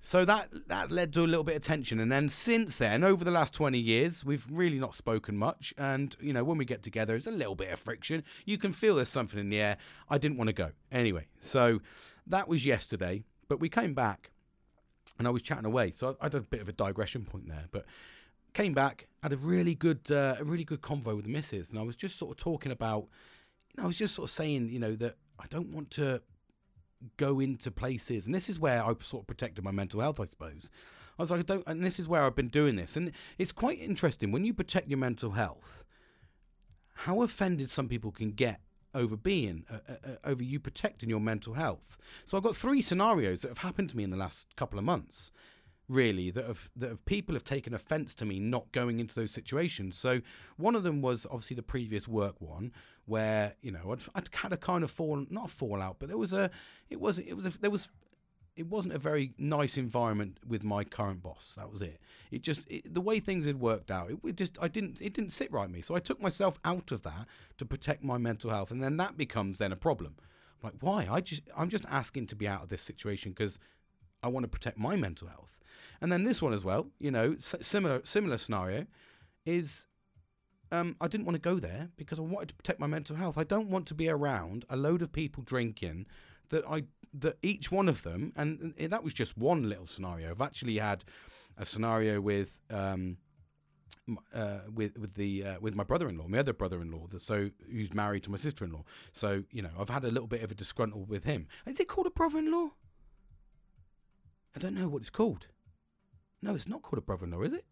so 0.00 0.24
that 0.24 0.48
that 0.66 0.90
led 0.90 1.12
to 1.12 1.20
a 1.24 1.28
little 1.28 1.44
bit 1.44 1.54
of 1.54 1.62
tension, 1.62 2.00
and 2.00 2.10
then 2.10 2.28
since 2.28 2.76
then, 2.76 3.04
over 3.04 3.24
the 3.24 3.30
last 3.30 3.54
twenty 3.54 3.78
years, 3.78 4.24
we've 4.24 4.46
really 4.50 4.78
not 4.78 4.96
spoken 4.96 5.36
much. 5.36 5.72
And 5.78 6.16
you 6.20 6.32
know, 6.32 6.42
when 6.42 6.58
we 6.58 6.64
get 6.64 6.82
together, 6.82 7.12
there's 7.12 7.28
a 7.28 7.30
little 7.30 7.54
bit 7.54 7.72
of 7.72 7.78
friction. 7.78 8.24
You 8.44 8.58
can 8.58 8.72
feel 8.72 8.96
there's 8.96 9.08
something 9.08 9.38
in 9.38 9.48
the 9.48 9.60
air. 9.60 9.76
I 10.08 10.18
didn't 10.18 10.38
want 10.38 10.48
to 10.48 10.54
go 10.54 10.70
anyway. 10.90 11.28
So 11.40 11.80
that 12.26 12.48
was 12.48 12.66
yesterday, 12.66 13.22
but 13.48 13.60
we 13.60 13.68
came 13.68 13.94
back, 13.94 14.32
and 15.18 15.28
I 15.28 15.30
was 15.30 15.42
chatting 15.42 15.66
away. 15.66 15.92
So 15.92 16.16
I, 16.20 16.22
I 16.22 16.24
had 16.26 16.34
a 16.34 16.40
bit 16.40 16.60
of 16.60 16.68
a 16.68 16.72
digression 16.72 17.24
point 17.24 17.48
there, 17.48 17.66
but 17.70 17.84
came 18.52 18.74
back, 18.74 19.06
had 19.22 19.32
a 19.32 19.36
really 19.36 19.74
good, 19.74 20.10
uh, 20.10 20.36
a 20.38 20.44
really 20.44 20.64
good 20.64 20.82
convo 20.82 21.16
with 21.16 21.24
the 21.24 21.30
missus, 21.30 21.70
and 21.70 21.78
I 21.78 21.82
was 21.82 21.96
just 21.96 22.18
sort 22.18 22.30
of 22.30 22.36
talking 22.36 22.72
about, 22.72 23.08
you 23.70 23.78
know, 23.78 23.84
I 23.84 23.86
was 23.86 23.98
just 23.98 24.14
sort 24.14 24.28
of 24.28 24.30
saying, 24.30 24.68
you 24.68 24.78
know, 24.78 24.94
that 24.96 25.16
I 25.38 25.46
don't 25.48 25.72
want 25.72 25.90
to 25.92 26.22
go 27.16 27.40
into 27.40 27.70
places, 27.70 28.26
and 28.26 28.34
this 28.34 28.48
is 28.48 28.58
where 28.58 28.82
I 28.82 28.94
sort 29.00 29.22
of 29.22 29.26
protected 29.26 29.64
my 29.64 29.70
mental 29.70 30.00
health, 30.00 30.20
I 30.20 30.24
suppose. 30.24 30.70
I 31.18 31.22
was 31.22 31.30
like, 31.30 31.40
I 31.40 31.42
don't, 31.42 31.66
and 31.66 31.84
this 31.84 32.00
is 32.00 32.08
where 32.08 32.22
I've 32.22 32.36
been 32.36 32.48
doing 32.48 32.76
this, 32.76 32.96
and 32.96 33.12
it's 33.38 33.52
quite 33.52 33.80
interesting 33.80 34.32
when 34.32 34.44
you 34.44 34.54
protect 34.54 34.88
your 34.88 34.98
mental 34.98 35.32
health. 35.32 35.84
How 36.94 37.22
offended 37.22 37.68
some 37.68 37.88
people 37.88 38.12
can 38.12 38.32
get 38.32 38.60
over 38.94 39.16
being 39.16 39.64
uh, 39.70 39.78
uh, 39.88 39.92
uh, 40.04 40.16
over 40.24 40.42
you 40.42 40.60
protecting 40.60 41.08
your 41.08 41.20
mental 41.20 41.54
health. 41.54 41.96
So 42.24 42.36
I've 42.36 42.42
got 42.42 42.56
three 42.56 42.82
scenarios 42.82 43.42
that 43.42 43.48
have 43.48 43.58
happened 43.58 43.90
to 43.90 43.96
me 43.96 44.04
in 44.04 44.10
the 44.10 44.16
last 44.16 44.54
couple 44.56 44.78
of 44.78 44.84
months, 44.84 45.30
really 45.88 46.30
that 46.30 46.46
have 46.46 46.70
that 46.76 46.90
have 46.90 47.04
people 47.04 47.34
have 47.34 47.44
taken 47.44 47.74
offence 47.74 48.14
to 48.14 48.24
me 48.24 48.38
not 48.40 48.70
going 48.72 49.00
into 49.00 49.14
those 49.14 49.30
situations. 49.30 49.98
So 49.98 50.20
one 50.56 50.74
of 50.74 50.82
them 50.82 51.02
was 51.02 51.26
obviously 51.26 51.56
the 51.56 51.62
previous 51.62 52.08
work 52.08 52.36
one, 52.40 52.72
where 53.06 53.54
you 53.62 53.72
know 53.72 53.92
I'd, 53.92 54.02
I'd 54.14 54.28
had 54.34 54.52
a 54.52 54.56
kind 54.56 54.84
of 54.84 54.90
fall 54.90 55.24
not 55.30 55.46
a 55.46 55.48
fallout, 55.48 55.96
but 55.98 56.08
there 56.08 56.18
was 56.18 56.32
a 56.32 56.50
it 56.90 57.00
was 57.00 57.18
it 57.18 57.34
was 57.34 57.46
a, 57.46 57.58
there 57.60 57.70
was 57.70 57.88
it 58.54 58.66
wasn't 58.66 58.94
a 58.94 58.98
very 58.98 59.32
nice 59.38 59.78
environment 59.78 60.38
with 60.46 60.62
my 60.62 60.84
current 60.84 61.22
boss. 61.22 61.54
That 61.56 61.70
was 61.70 61.80
it. 61.80 62.00
It 62.30 62.42
just 62.42 62.70
it, 62.70 62.92
the 62.92 63.00
way 63.00 63.18
things 63.18 63.46
had 63.46 63.60
worked 63.60 63.90
out. 63.90 64.10
It, 64.10 64.18
it, 64.24 64.36
just 64.36 64.58
I 64.60 64.68
didn't 64.68 65.00
it 65.00 65.14
didn't 65.14 65.30
sit 65.32 65.50
right 65.52 65.62
with 65.62 65.74
me. 65.74 65.82
So 65.82 65.94
I 65.94 66.00
took 66.00 66.20
myself 66.20 66.58
out 66.64 66.92
of 66.92 67.02
that 67.02 67.26
to 67.58 67.64
protect 67.64 68.04
my 68.04 68.18
mental 68.18 68.50
health, 68.50 68.70
and 68.70 68.82
then 68.82 68.96
that 68.98 69.16
becomes 69.16 69.58
then 69.58 69.72
a 69.72 69.76
problem. 69.76 70.16
I'm 70.62 70.70
like 70.70 70.74
why? 70.80 71.08
I 71.10 71.20
just 71.20 71.42
I'm 71.56 71.70
just 71.70 71.86
asking 71.88 72.26
to 72.28 72.36
be 72.36 72.46
out 72.46 72.62
of 72.62 72.68
this 72.68 72.82
situation 72.82 73.32
because 73.32 73.58
I 74.22 74.28
want 74.28 74.44
to 74.44 74.48
protect 74.48 74.78
my 74.78 74.96
mental 74.96 75.28
health. 75.28 75.58
And 76.00 76.10
then 76.12 76.24
this 76.24 76.42
one 76.42 76.52
as 76.52 76.64
well, 76.64 76.88
you 76.98 77.10
know, 77.10 77.36
similar 77.38 78.00
similar 78.04 78.38
scenario 78.38 78.86
is 79.46 79.86
um, 80.72 80.96
I 81.00 81.06
didn't 81.06 81.26
want 81.26 81.34
to 81.34 81.40
go 81.40 81.58
there 81.58 81.90
because 81.96 82.18
I 82.18 82.22
wanted 82.22 82.48
to 82.48 82.54
protect 82.54 82.80
my 82.80 82.86
mental 82.86 83.14
health. 83.16 83.36
I 83.36 83.44
don't 83.44 83.68
want 83.68 83.86
to 83.88 83.94
be 83.94 84.08
around 84.08 84.64
a 84.70 84.76
load 84.76 85.02
of 85.02 85.12
people 85.12 85.42
drinking 85.42 86.06
that 86.48 86.64
I 86.68 86.84
that 87.14 87.36
each 87.42 87.70
one 87.70 87.88
of 87.88 88.02
them, 88.04 88.32
and, 88.36 88.74
that 88.78 89.04
was 89.04 89.12
just 89.12 89.36
one 89.36 89.68
little 89.68 89.84
scenario. 89.84 90.30
I've 90.30 90.40
actually 90.40 90.78
had 90.78 91.04
a 91.56 91.64
scenario 91.64 92.20
with. 92.20 92.58
Um, 92.70 93.18
uh, 94.34 94.60
with 94.74 94.98
with 94.98 95.14
the 95.14 95.44
uh, 95.44 95.60
with 95.60 95.76
my 95.76 95.84
brother-in-law, 95.84 96.26
my 96.26 96.38
other 96.38 96.52
brother-in-law, 96.52 97.06
that 97.10 97.22
so 97.22 97.50
who's 97.70 97.94
married 97.94 98.24
to 98.24 98.30
my 98.30 98.36
sister-in-law. 98.36 98.82
So 99.12 99.44
you 99.52 99.62
know, 99.62 99.70
I've 99.78 99.90
had 99.90 100.04
a 100.04 100.10
little 100.10 100.26
bit 100.26 100.42
of 100.42 100.50
a 100.50 100.54
disgruntle 100.54 101.06
with 101.06 101.22
him. 101.22 101.46
Is 101.66 101.78
it 101.78 101.86
called 101.86 102.08
a 102.08 102.10
brother-in-law? 102.10 102.70
I 104.54 104.58
don't 104.58 104.74
know 104.74 104.88
what 104.88 105.00
it's 105.00 105.10
called. 105.10 105.46
No, 106.42 106.54
it's 106.54 106.68
not 106.68 106.82
called 106.82 106.98
a 106.98 107.02
brother-in-law, 107.02 107.42
is 107.42 107.52
it? 107.52 107.64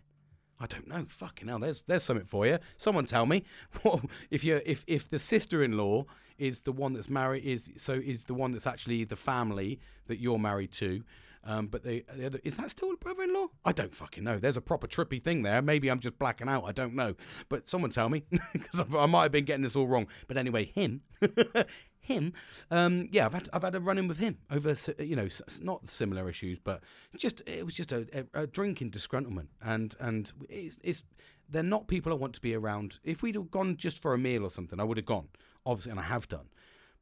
I 0.61 0.67
don't 0.67 0.87
know. 0.87 1.07
Fucking 1.09 1.49
hell, 1.49 1.59
there's 1.59 1.83
there's 1.83 2.03
something 2.03 2.27
for 2.27 2.47
you. 2.47 2.59
Someone 2.77 3.07
tell 3.07 3.25
me. 3.25 3.45
if 4.31 4.45
you 4.45 4.61
if 4.67 4.85
if 4.87 5.09
the 5.09 5.19
sister-in-law 5.19 6.05
is 6.39 6.61
the 6.63 6.73
one 6.73 6.93
that's 6.93 7.09
married 7.09 7.45
is 7.45 7.71
so 7.77 7.95
is 7.95 8.25
the 8.25 8.35
one 8.35 8.53
that's 8.53 8.67
actually 8.67 9.05
the 9.05 9.17
family 9.17 9.81
that 10.07 10.21
you're 10.21 10.39
married 10.39 10.73
to. 10.73 11.03
Um, 11.45 11.69
but 11.69 11.85
the 11.85 12.05
other, 12.25 12.41
is 12.45 12.57
that 12.57 12.71
still 12.71 12.93
a 12.93 12.97
brother-in-law? 12.97 13.49
I 13.65 13.73
don't 13.73 13.95
fucking 13.95 14.25
know. 14.25 14.39
There's 14.39 14.57
a 14.57 14.61
proper 14.61 14.87
trippy 14.87 15.23
thing 15.23 15.43
there. 15.43 15.63
Maybe 15.63 15.91
I'm 15.91 16.01
just 16.01 16.19
blacking 16.19 16.49
out. 16.49 16.65
I 16.65 16.73
don't 16.73 16.95
know. 16.95 17.15
But 17.49 17.69
someone 17.69 17.91
tell 17.91 18.09
me 18.09 18.25
because 18.53 18.85
I 18.95 19.07
might 19.07 19.23
have 19.23 19.33
been 19.33 19.45
getting 19.45 19.63
this 19.63 19.77
all 19.77 19.87
wrong. 19.87 20.07
But 20.29 20.37
anyway, 20.37 20.67
him, 20.67 21.03
him, 22.01 22.35
um, 22.71 23.09
yeah, 23.11 23.27
I've 23.27 23.33
had 23.33 23.49
I've 23.53 23.63
had 23.63 23.75
a 23.75 23.81
run 23.81 23.99
in 23.99 24.09
with 24.09 24.19
him 24.19 24.39
over 24.51 24.75
you 24.99 25.17
know 25.17 25.29
not 25.63 25.89
similar 25.89 26.29
issues, 26.29 26.59
but 26.63 26.83
just 27.17 27.43
it 27.47 27.65
was 27.65 27.75
just 27.75 27.93
a, 27.93 28.07
a, 28.35 28.43
a 28.43 28.47
drinking 28.47 28.91
disgruntlement, 28.91 29.49
and 29.63 29.97
and 30.01 30.33
it's, 30.49 30.79
it's 30.83 31.05
they're 31.49 31.63
not 31.63 31.89
people 31.89 32.13
I 32.13 32.17
want 32.17 32.35
to 32.35 32.41
be 32.41 32.55
around. 32.55 32.99
If 33.03 33.23
we'd 33.23 33.35
have 33.35 33.51
gone 33.51 33.77
just 33.77 34.01
for 34.01 34.13
a 34.13 34.19
meal 34.19 34.45
or 34.45 34.51
something, 34.51 34.79
I 34.79 34.85
would 34.85 34.99
have 34.99 35.07
gone, 35.07 35.29
obviously, 35.67 35.91
and 35.91 36.01
I 36.01 36.05
have 36.05 36.29
done. 36.29 36.49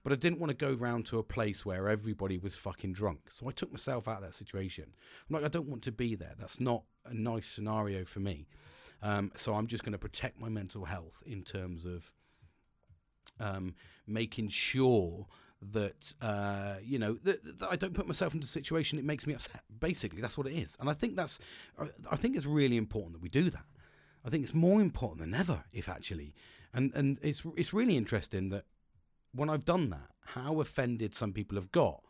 But 0.08 0.14
I 0.14 0.20
didn't 0.20 0.38
want 0.40 0.48
to 0.48 0.56
go 0.56 0.72
round 0.72 1.04
to 1.08 1.18
a 1.18 1.22
place 1.22 1.66
where 1.66 1.86
everybody 1.86 2.38
was 2.38 2.56
fucking 2.56 2.94
drunk. 2.94 3.28
So 3.28 3.46
I 3.46 3.50
took 3.50 3.70
myself 3.70 4.08
out 4.08 4.16
of 4.16 4.22
that 4.22 4.32
situation. 4.32 4.86
I'm 5.28 5.34
like, 5.34 5.44
I 5.44 5.48
don't 5.48 5.68
want 5.68 5.82
to 5.82 5.92
be 5.92 6.14
there. 6.14 6.32
That's 6.38 6.58
not 6.58 6.84
a 7.04 7.12
nice 7.12 7.46
scenario 7.46 8.06
for 8.06 8.20
me. 8.20 8.48
Um, 9.02 9.32
so 9.36 9.52
I'm 9.52 9.66
just 9.66 9.84
going 9.84 9.92
to 9.92 9.98
protect 9.98 10.40
my 10.40 10.48
mental 10.48 10.86
health 10.86 11.22
in 11.26 11.42
terms 11.42 11.84
of 11.84 12.10
um, 13.38 13.74
making 14.06 14.48
sure 14.48 15.26
that 15.60 16.14
uh, 16.22 16.76
you 16.82 16.98
know 16.98 17.18
that, 17.24 17.58
that, 17.58 17.68
I 17.70 17.76
don't 17.76 17.92
put 17.92 18.06
myself 18.06 18.32
into 18.32 18.46
a 18.46 18.48
situation 18.48 18.98
it 18.98 19.04
makes 19.04 19.26
me 19.26 19.34
upset. 19.34 19.60
Basically, 19.78 20.22
that's 20.22 20.38
what 20.38 20.46
it 20.46 20.54
is, 20.54 20.74
and 20.80 20.88
I 20.88 20.94
think 20.94 21.16
that's 21.16 21.38
I 22.10 22.16
think 22.16 22.34
it's 22.34 22.46
really 22.46 22.78
important 22.78 23.12
that 23.12 23.22
we 23.22 23.28
do 23.28 23.50
that. 23.50 23.66
I 24.24 24.30
think 24.30 24.42
it's 24.44 24.54
more 24.54 24.80
important 24.80 25.20
than 25.20 25.34
ever, 25.34 25.64
if 25.70 25.86
actually, 25.86 26.32
and 26.72 26.94
and 26.94 27.18
it's 27.20 27.42
it's 27.58 27.74
really 27.74 27.98
interesting 27.98 28.48
that 28.48 28.64
when 29.32 29.50
I've 29.50 29.64
done 29.64 29.90
that, 29.90 30.08
how 30.34 30.60
offended 30.60 31.14
some 31.14 31.32
people 31.32 31.56
have 31.56 31.72
got. 31.72 32.02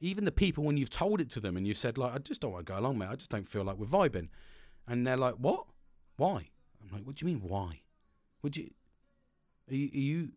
Even 0.00 0.24
the 0.24 0.32
people 0.32 0.62
when 0.62 0.76
you've 0.76 0.90
told 0.90 1.20
it 1.20 1.30
to 1.30 1.40
them 1.40 1.56
and 1.56 1.66
you've 1.66 1.78
said 1.78 1.96
like, 1.96 2.14
I 2.14 2.18
just 2.18 2.42
don't 2.42 2.52
want 2.52 2.66
to 2.66 2.72
go 2.72 2.78
along, 2.78 2.98
mate. 2.98 3.08
I 3.08 3.16
just 3.16 3.30
don't 3.30 3.48
feel 3.48 3.64
like 3.64 3.76
we're 3.76 3.86
vibing, 3.86 4.28
and 4.86 5.06
they're 5.06 5.16
like, 5.16 5.34
what? 5.34 5.66
Why? 6.16 6.50
I'm 6.82 6.92
like, 6.92 7.06
what 7.06 7.16
do 7.16 7.26
you 7.26 7.32
mean 7.32 7.42
why? 7.48 7.80
Would 8.42 8.56
you? 8.56 8.70
Are 9.70 9.74
you, 9.74 9.90
are 9.92 9.98
you 9.98 10.28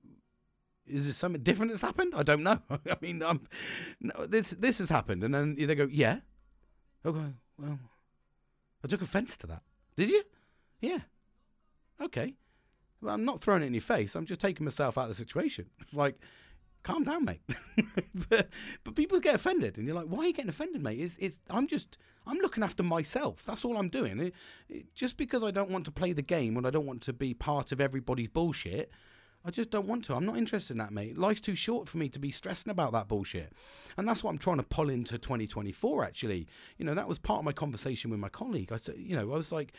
is 0.89 1.05
there 1.05 1.13
something 1.13 1.43
different 1.43 1.71
that's 1.71 1.81
happened? 1.81 2.13
I 2.15 2.23
don't 2.23 2.43
know. 2.43 2.59
I 2.69 2.97
mean, 3.01 3.21
um, 3.21 3.47
no, 3.99 4.25
this 4.25 4.51
this 4.51 4.79
has 4.79 4.89
happened, 4.89 5.23
and 5.23 5.33
then 5.33 5.55
they 5.55 5.75
go, 5.75 5.87
yeah. 5.89 6.19
Okay, 7.05 7.33
well, 7.57 7.79
I 8.83 8.87
took 8.87 9.01
offence 9.01 9.37
to 9.37 9.47
that. 9.47 9.61
Did 9.95 10.09
you? 10.09 10.23
Yeah. 10.81 10.99
Okay. 12.01 12.35
I'm 13.07 13.25
not 13.25 13.41
throwing 13.41 13.63
it 13.63 13.67
in 13.67 13.73
your 13.73 13.81
face. 13.81 14.15
I'm 14.15 14.25
just 14.25 14.41
taking 14.41 14.65
myself 14.65 14.97
out 14.97 15.03
of 15.03 15.09
the 15.09 15.15
situation. 15.15 15.67
It's 15.81 15.95
like, 15.95 16.15
calm 16.83 17.03
down, 17.03 17.25
mate. 17.25 17.41
but, 18.29 18.49
but 18.83 18.95
people 18.95 19.19
get 19.19 19.35
offended, 19.35 19.77
and 19.77 19.85
you're 19.85 19.95
like, 19.95 20.07
why 20.07 20.19
are 20.19 20.27
you 20.27 20.33
getting 20.33 20.49
offended, 20.49 20.83
mate? 20.83 20.99
It's 20.99 21.17
it's 21.17 21.41
I'm 21.49 21.67
just 21.67 21.97
I'm 22.27 22.37
looking 22.37 22.63
after 22.63 22.83
myself. 22.83 23.43
That's 23.45 23.65
all 23.65 23.77
I'm 23.77 23.89
doing. 23.89 24.19
It, 24.19 24.33
it, 24.67 24.93
just 24.93 25.17
because 25.17 25.43
I 25.43 25.51
don't 25.51 25.69
want 25.69 25.85
to 25.85 25.91
play 25.91 26.13
the 26.13 26.21
game 26.21 26.57
and 26.57 26.67
I 26.67 26.69
don't 26.69 26.85
want 26.85 27.01
to 27.03 27.13
be 27.13 27.33
part 27.33 27.71
of 27.71 27.81
everybody's 27.81 28.29
bullshit 28.29 28.91
I 29.45 29.51
just 29.51 29.69
don't 29.69 29.87
want 29.87 30.03
to. 30.05 30.15
I'm 30.15 30.25
not 30.25 30.37
interested 30.37 30.73
in 30.73 30.79
that, 30.79 30.91
mate. 30.91 31.17
Life's 31.17 31.39
too 31.39 31.55
short 31.55 31.87
for 31.87 31.97
me 31.97 32.09
to 32.09 32.19
be 32.19 32.29
stressing 32.29 32.69
about 32.69 32.91
that 32.91 33.07
bullshit. 33.07 33.53
And 33.97 34.07
that's 34.07 34.21
what 34.21 34.31
I'm 34.31 34.37
trying 34.37 34.57
to 34.57 34.63
pull 34.63 34.89
into 34.89 35.17
2024, 35.17 36.03
actually. 36.03 36.47
You 36.77 36.85
know, 36.85 36.93
that 36.93 37.07
was 37.07 37.19
part 37.19 37.39
of 37.39 37.45
my 37.45 37.53
conversation 37.53 38.11
with 38.11 38.19
my 38.19 38.29
colleague. 38.29 38.73
I 38.73 38.77
said, 38.77 38.95
you 38.97 39.15
know, 39.15 39.31
I 39.31 39.35
was 39.35 39.51
like, 39.51 39.73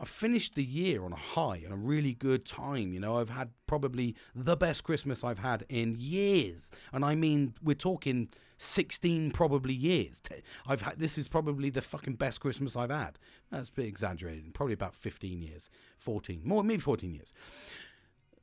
I 0.00 0.06
finished 0.06 0.54
the 0.54 0.64
year 0.64 1.04
on 1.04 1.12
a 1.12 1.16
high 1.16 1.60
and 1.62 1.74
a 1.74 1.76
really 1.76 2.14
good 2.14 2.46
time. 2.46 2.94
You 2.94 3.00
know, 3.00 3.18
I've 3.18 3.28
had 3.28 3.50
probably 3.66 4.16
the 4.34 4.56
best 4.56 4.82
Christmas 4.82 5.22
I've 5.22 5.40
had 5.40 5.66
in 5.68 5.94
years. 5.98 6.70
And 6.90 7.04
I 7.04 7.14
mean, 7.14 7.54
we're 7.62 7.74
talking 7.74 8.30
16 8.56 9.30
probably 9.32 9.74
years. 9.74 10.22
I've 10.66 10.82
had 10.82 10.98
this 10.98 11.18
is 11.18 11.28
probably 11.28 11.68
the 11.68 11.82
fucking 11.82 12.14
best 12.14 12.40
Christmas 12.40 12.76
I've 12.76 12.90
had. 12.90 13.18
That's 13.50 13.68
a 13.68 13.72
bit 13.72 13.86
exaggerated. 13.86 14.54
Probably 14.54 14.72
about 14.72 14.94
15 14.94 15.42
years, 15.42 15.68
14, 15.98 16.40
more 16.44 16.64
maybe 16.64 16.80
14 16.80 17.14
years 17.14 17.34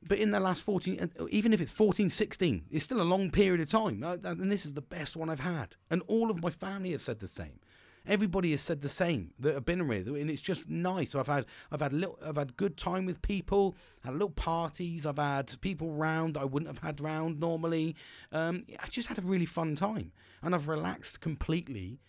but 0.06 0.18
in 0.18 0.30
the 0.30 0.40
last 0.40 0.62
14, 0.62 1.10
uh, 1.18 1.26
even 1.30 1.52
if 1.52 1.60
it's 1.60 1.72
14, 1.72 2.08
16, 2.08 2.64
it's 2.70 2.84
still 2.84 3.00
a 3.00 3.02
long 3.02 3.30
period 3.30 3.60
of 3.60 3.68
time. 3.68 4.02
And 4.02 4.50
this 4.50 4.64
is 4.64 4.74
the 4.74 4.80
best 4.80 5.16
one 5.16 5.28
I've 5.28 5.40
had. 5.40 5.76
And 5.90 6.02
all 6.06 6.30
of 6.30 6.40
my 6.40 6.50
family 6.50 6.92
have 6.92 7.02
said 7.02 7.18
the 7.18 7.26
same. 7.26 7.58
Everybody 8.06 8.52
has 8.52 8.60
said 8.60 8.80
the 8.80 8.88
same 8.88 9.32
that 9.38 9.56
I've 9.56 9.64
been 9.64 9.86
with, 9.86 10.08
and 10.08 10.30
it's 10.30 10.40
just 10.40 10.68
nice. 10.68 11.14
I've 11.14 11.26
had, 11.26 11.46
I've 11.70 11.80
had, 11.80 11.92
little, 11.92 12.18
I've 12.24 12.36
had 12.36 12.56
good 12.56 12.76
time 12.76 13.04
with 13.04 13.20
people, 13.22 13.76
had 14.02 14.14
little 14.14 14.30
parties. 14.30 15.04
I've 15.04 15.18
had 15.18 15.60
people 15.60 15.92
round 15.92 16.38
I 16.38 16.44
wouldn't 16.44 16.68
have 16.68 16.82
had 16.82 17.00
round 17.00 17.40
normally. 17.40 17.96
Um, 18.32 18.64
I 18.78 18.86
just 18.86 19.08
had 19.08 19.18
a 19.18 19.22
really 19.22 19.46
fun 19.46 19.74
time, 19.74 20.12
and 20.42 20.54
I've 20.54 20.68
relaxed 20.68 21.20
completely 21.20 22.00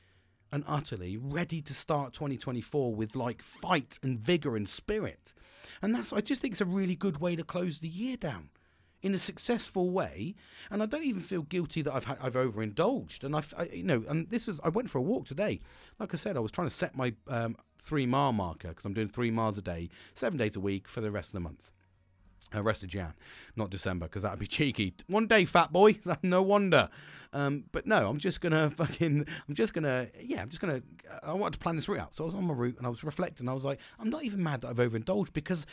and 0.52 0.64
utterly 0.68 1.18
ready 1.18 1.62
to 1.62 1.74
start 1.74 2.14
2024 2.14 2.96
with 2.96 3.16
like 3.16 3.42
fight 3.42 4.00
and 4.02 4.20
vigor 4.20 4.56
and 4.56 4.68
spirit. 4.68 5.34
And 5.82 5.94
that's, 5.94 6.12
I 6.12 6.22
just 6.22 6.42
think 6.42 6.54
it's 6.54 6.62
a 6.62 6.66
really 6.66 6.96
good 6.96 7.22
way 7.22 7.36
to 7.36 7.44
close 7.44 7.80
the 7.80 7.88
year 7.88 8.18
down 8.18 8.50
in 9.02 9.14
a 9.14 9.18
successful 9.18 9.90
way. 9.90 10.36
And 10.70 10.84
I 10.84 10.86
don't 10.86 11.06
even 11.06 11.22
feel 11.22 11.44
guilty 11.44 11.82
that 11.82 11.94
I've 11.94 12.06
had, 12.06 12.18
I've 12.22 12.36
overindulged. 12.36 13.24
And 13.24 13.36
I've, 13.36 13.54
I, 13.58 13.64
you 13.66 13.84
know, 13.84 14.04
and 14.08 14.30
this 14.30 14.48
is, 14.48 14.60
I 14.64 14.70
went 14.70 14.90
for 14.90 14.98
a 14.98 15.02
walk 15.02 15.26
today. 15.26 15.60
Like 16.00 16.14
I 16.14 16.18
said, 16.18 16.38
I 16.38 16.40
was 16.40 16.52
trying 16.52 16.68
to 16.68 16.74
set 16.74 16.96
my 16.96 17.14
um, 17.28 17.56
three 17.82 18.06
mile 18.06 18.34
marker 18.34 18.70
because 18.70 18.86
I'm 18.86 18.94
doing 18.94 19.10
three 19.10 19.32
miles 19.32 19.58
a 19.58 19.62
day, 19.62 19.90
seven 20.16 20.38
days 20.38 20.56
a 20.56 20.60
week 20.60 20.88
for 20.88 21.02
the 21.02 21.12
rest 21.12 21.30
of 21.30 21.34
the 21.34 21.40
month. 21.42 21.72
Uh, 22.56 22.64
rest 22.64 22.84
of 22.84 22.90
Jan, 22.90 23.14
not 23.56 23.70
December, 23.70 24.08
because 24.08 24.24
that'd 24.24 24.40
be 24.40 24.48
cheeky. 24.48 24.96
One 25.08 25.28
day, 25.28 25.46
fat 25.46 25.72
boy. 25.72 26.00
no 26.24 26.42
wonder. 26.42 26.90
Um, 27.32 27.66
but 27.72 27.86
no, 27.86 28.10
I'm 28.10 28.18
just 28.18 28.42
gonna 28.42 28.70
fucking. 28.76 29.26
I'm 29.48 29.54
just 29.54 29.74
gonna. 29.74 30.08
Yeah, 30.20 30.42
I'm 30.42 30.50
just 30.50 30.60
gonna. 30.60 30.82
I 31.22 31.34
wanted 31.34 31.54
to 31.54 31.60
plan 31.60 31.76
this 31.76 31.88
route 31.88 32.00
out, 32.00 32.16
so 32.16 32.24
I 32.24 32.26
was 32.26 32.34
on 32.34 32.46
my 32.46 32.54
route 32.56 32.78
and 32.78 32.88
I 32.88 32.90
was 32.90 33.04
reflecting. 33.04 33.48
I 33.48 33.54
was 33.54 33.66
like, 33.66 33.80
I'm 34.00 34.10
not 34.10 34.24
even 34.24 34.42
mad 34.42 34.62
that 34.62 34.70
I've 34.70 34.80
overindulged 34.80 35.34
because 35.34 35.68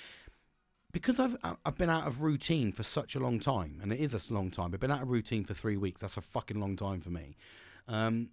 because 0.96 1.20
I've 1.20 1.36
I've 1.42 1.76
been 1.76 1.90
out 1.90 2.06
of 2.06 2.22
routine 2.22 2.72
for 2.72 2.82
such 2.82 3.14
a 3.14 3.20
long 3.20 3.38
time, 3.38 3.80
and 3.82 3.92
it 3.92 4.00
is 4.00 4.14
a 4.14 4.32
long 4.32 4.50
time. 4.50 4.70
I've 4.72 4.80
been 4.80 4.90
out 4.90 5.02
of 5.02 5.10
routine 5.10 5.44
for 5.44 5.52
three 5.52 5.76
weeks. 5.76 6.00
That's 6.00 6.16
a 6.16 6.22
fucking 6.22 6.58
long 6.58 6.74
time 6.74 7.02
for 7.02 7.10
me. 7.10 7.36
Um, 7.86 8.30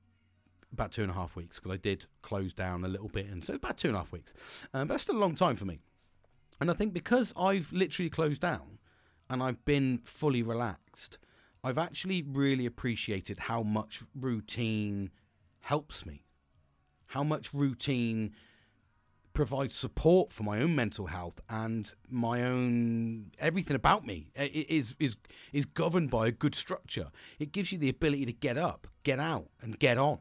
about 0.72 0.94
two 0.94 1.02
and 1.02 1.12
a 1.12 1.14
half 1.14 1.36
weeks 1.36 1.60
because 1.60 1.74
I 1.74 1.78
did 1.78 2.06
close 2.22 2.54
down 2.54 2.86
a 2.86 2.88
little 2.88 3.10
bit, 3.10 3.26
and 3.26 3.44
so 3.44 3.56
about 3.56 3.78
two 3.78 3.90
and 3.90 3.98
a 3.98 4.00
half 4.00 4.14
weeks. 4.14 4.34
Um, 4.74 4.88
but 4.88 4.94
that's 4.94 5.04
still 5.04 5.18
a 5.18 5.20
long 5.20 5.36
time 5.36 5.58
for 5.58 5.66
me. 5.66 5.82
And 6.62 6.72
I 6.72 6.74
think 6.74 6.94
because 6.94 7.34
I've 7.36 7.70
literally 7.74 8.10
closed 8.10 8.40
down 8.40 8.80
and 9.30 9.44
I've 9.44 9.66
been 9.66 10.00
fully 10.06 10.42
relaxed, 10.42 11.18
I've 11.66 11.78
actually 11.78 12.22
really 12.22 12.66
appreciated 12.66 13.40
how 13.40 13.62
much 13.62 14.04
routine 14.16 15.12
helps 15.60 16.06
me, 16.06 16.24
how 17.08 17.26
much 17.26 17.54
routine 17.54 18.34
provides 19.34 19.76
support 19.76 20.32
for 20.32 20.44
my 20.44 20.60
own 20.62 20.76
mental 20.76 21.08
health 21.08 21.42
and 21.50 21.96
my 22.10 22.44
own 22.44 23.32
everything 23.40 23.76
about 23.76 24.06
me 24.06 24.32
is 24.36 24.96
is 25.00 25.18
is 25.52 25.66
governed 25.66 26.10
by 26.10 26.28
a 26.28 26.32
good 26.32 26.56
structure. 26.56 27.10
It 27.40 27.52
gives 27.52 27.72
you 27.72 27.78
the 27.78 27.90
ability 27.90 28.26
to 28.26 28.34
get 28.34 28.58
up, 28.58 28.88
get 29.04 29.20
out, 29.20 29.50
and 29.62 29.78
get 29.80 29.98
on. 29.98 30.20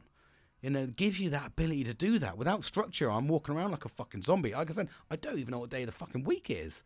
You 0.63 0.71
know, 0.71 0.83
it 0.83 0.97
gives 0.97 1.19
you 1.19 1.29
that 1.31 1.49
ability 1.49 1.85
to 1.85 1.95
do 1.95 2.19
that. 2.21 2.39
Without 2.39 2.63
structure, 2.65 3.11
I'm 3.11 3.27
walking 3.27 3.55
around 3.55 3.73
like 3.73 3.85
a 3.85 3.89
fucking 3.89 4.23
zombie. 4.23 4.53
Like 4.53 4.71
I 4.71 4.75
said, 4.75 4.89
I 5.11 5.17
don't 5.17 5.39
even 5.39 5.51
know 5.51 5.59
what 5.59 5.71
day 5.71 5.83
of 5.83 5.87
the 5.87 5.93
fucking 5.93 6.23
week 6.23 6.47
is. 6.49 6.85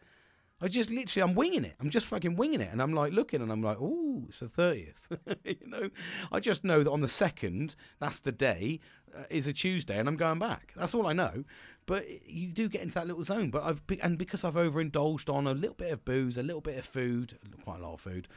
I 0.58 0.68
just 0.68 0.88
literally, 0.88 1.22
I'm 1.22 1.34
winging 1.34 1.66
it. 1.66 1.74
I'm 1.78 1.90
just 1.90 2.06
fucking 2.06 2.36
winging 2.36 2.62
it. 2.62 2.70
And 2.72 2.80
I'm 2.80 2.94
like 2.94 3.12
looking 3.12 3.42
and 3.42 3.52
I'm 3.52 3.62
like, 3.62 3.76
oh, 3.78 4.24
it's 4.28 4.40
the 4.40 4.46
30th. 4.46 5.36
you 5.44 5.68
know, 5.68 5.90
I 6.32 6.40
just 6.40 6.64
know 6.64 6.82
that 6.82 6.90
on 6.90 7.02
the 7.02 7.06
2nd, 7.06 7.76
that's 8.00 8.20
the 8.20 8.32
day, 8.32 8.80
uh, 9.14 9.24
is 9.28 9.46
a 9.46 9.52
Tuesday 9.52 9.98
and 9.98 10.08
I'm 10.08 10.16
going 10.16 10.38
back. 10.38 10.72
That's 10.74 10.94
all 10.94 11.06
I 11.06 11.12
know. 11.12 11.44
But 11.86 12.28
you 12.28 12.48
do 12.48 12.68
get 12.68 12.82
into 12.82 12.94
that 12.94 13.06
little 13.06 13.22
zone. 13.22 13.50
But 13.50 13.62
I've, 13.62 13.82
and 14.02 14.18
because 14.18 14.44
I've 14.44 14.54
overindulged 14.54 15.32
on 15.32 15.46
a 15.46 15.54
little 15.54 15.76
bit 15.76 15.92
of 15.92 16.04
booze, 16.04 16.36
a 16.36 16.42
little 16.42 16.60
bit 16.60 16.78
of 16.78 16.84
food, 16.84 17.38
quite 17.62 17.80
a 17.80 17.82
lot 17.82 17.94
of 17.94 18.00
food, 18.00 18.28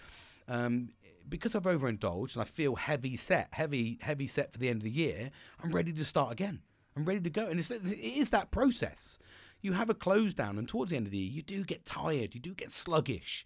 um, 0.47 0.89
because 1.27 1.55
I've 1.55 1.63
overindulged 1.63 2.35
and 2.35 2.41
I 2.41 2.45
feel 2.45 2.75
heavy 2.75 3.17
set, 3.17 3.49
heavy, 3.51 3.99
heavy 4.01 4.27
set 4.27 4.51
for 4.51 4.59
the 4.59 4.69
end 4.69 4.77
of 4.77 4.83
the 4.83 4.91
year, 4.91 5.31
I'm 5.63 5.71
ready 5.71 5.91
to 5.93 6.05
start 6.05 6.31
again. 6.31 6.61
I'm 6.95 7.05
ready 7.05 7.21
to 7.21 7.29
go. 7.29 7.47
And 7.47 7.59
it's, 7.59 7.71
it 7.71 7.91
is 7.91 8.29
that 8.31 8.51
process. 8.51 9.19
You 9.61 9.73
have 9.73 9.89
a 9.89 9.93
close 9.93 10.33
down, 10.33 10.57
and 10.57 10.67
towards 10.67 10.91
the 10.91 10.97
end 10.97 11.05
of 11.05 11.11
the 11.11 11.17
year, 11.17 11.31
you 11.31 11.41
do 11.41 11.63
get 11.63 11.85
tired, 11.85 12.33
you 12.33 12.39
do 12.39 12.53
get 12.53 12.71
sluggish. 12.71 13.43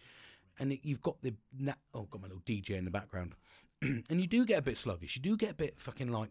And 0.60 0.74
it, 0.74 0.82
you've 0.84 1.02
got 1.02 1.22
the. 1.24 1.34
Oh, 1.94 2.04
got 2.04 2.22
my 2.22 2.28
little 2.28 2.44
DJ 2.44 2.72
in 2.72 2.86
the 2.86 2.92
background. 2.92 3.34
and 3.82 4.22
you 4.22 4.28
do 4.28 4.46
get 4.46 4.60
a 4.60 4.62
bit 4.62 4.78
sluggish. 4.78 5.16
You 5.16 5.22
do 5.22 5.36
get 5.36 5.52
a 5.52 5.56
bit 5.56 5.80
fucking 5.80 6.12
like, 6.12 6.30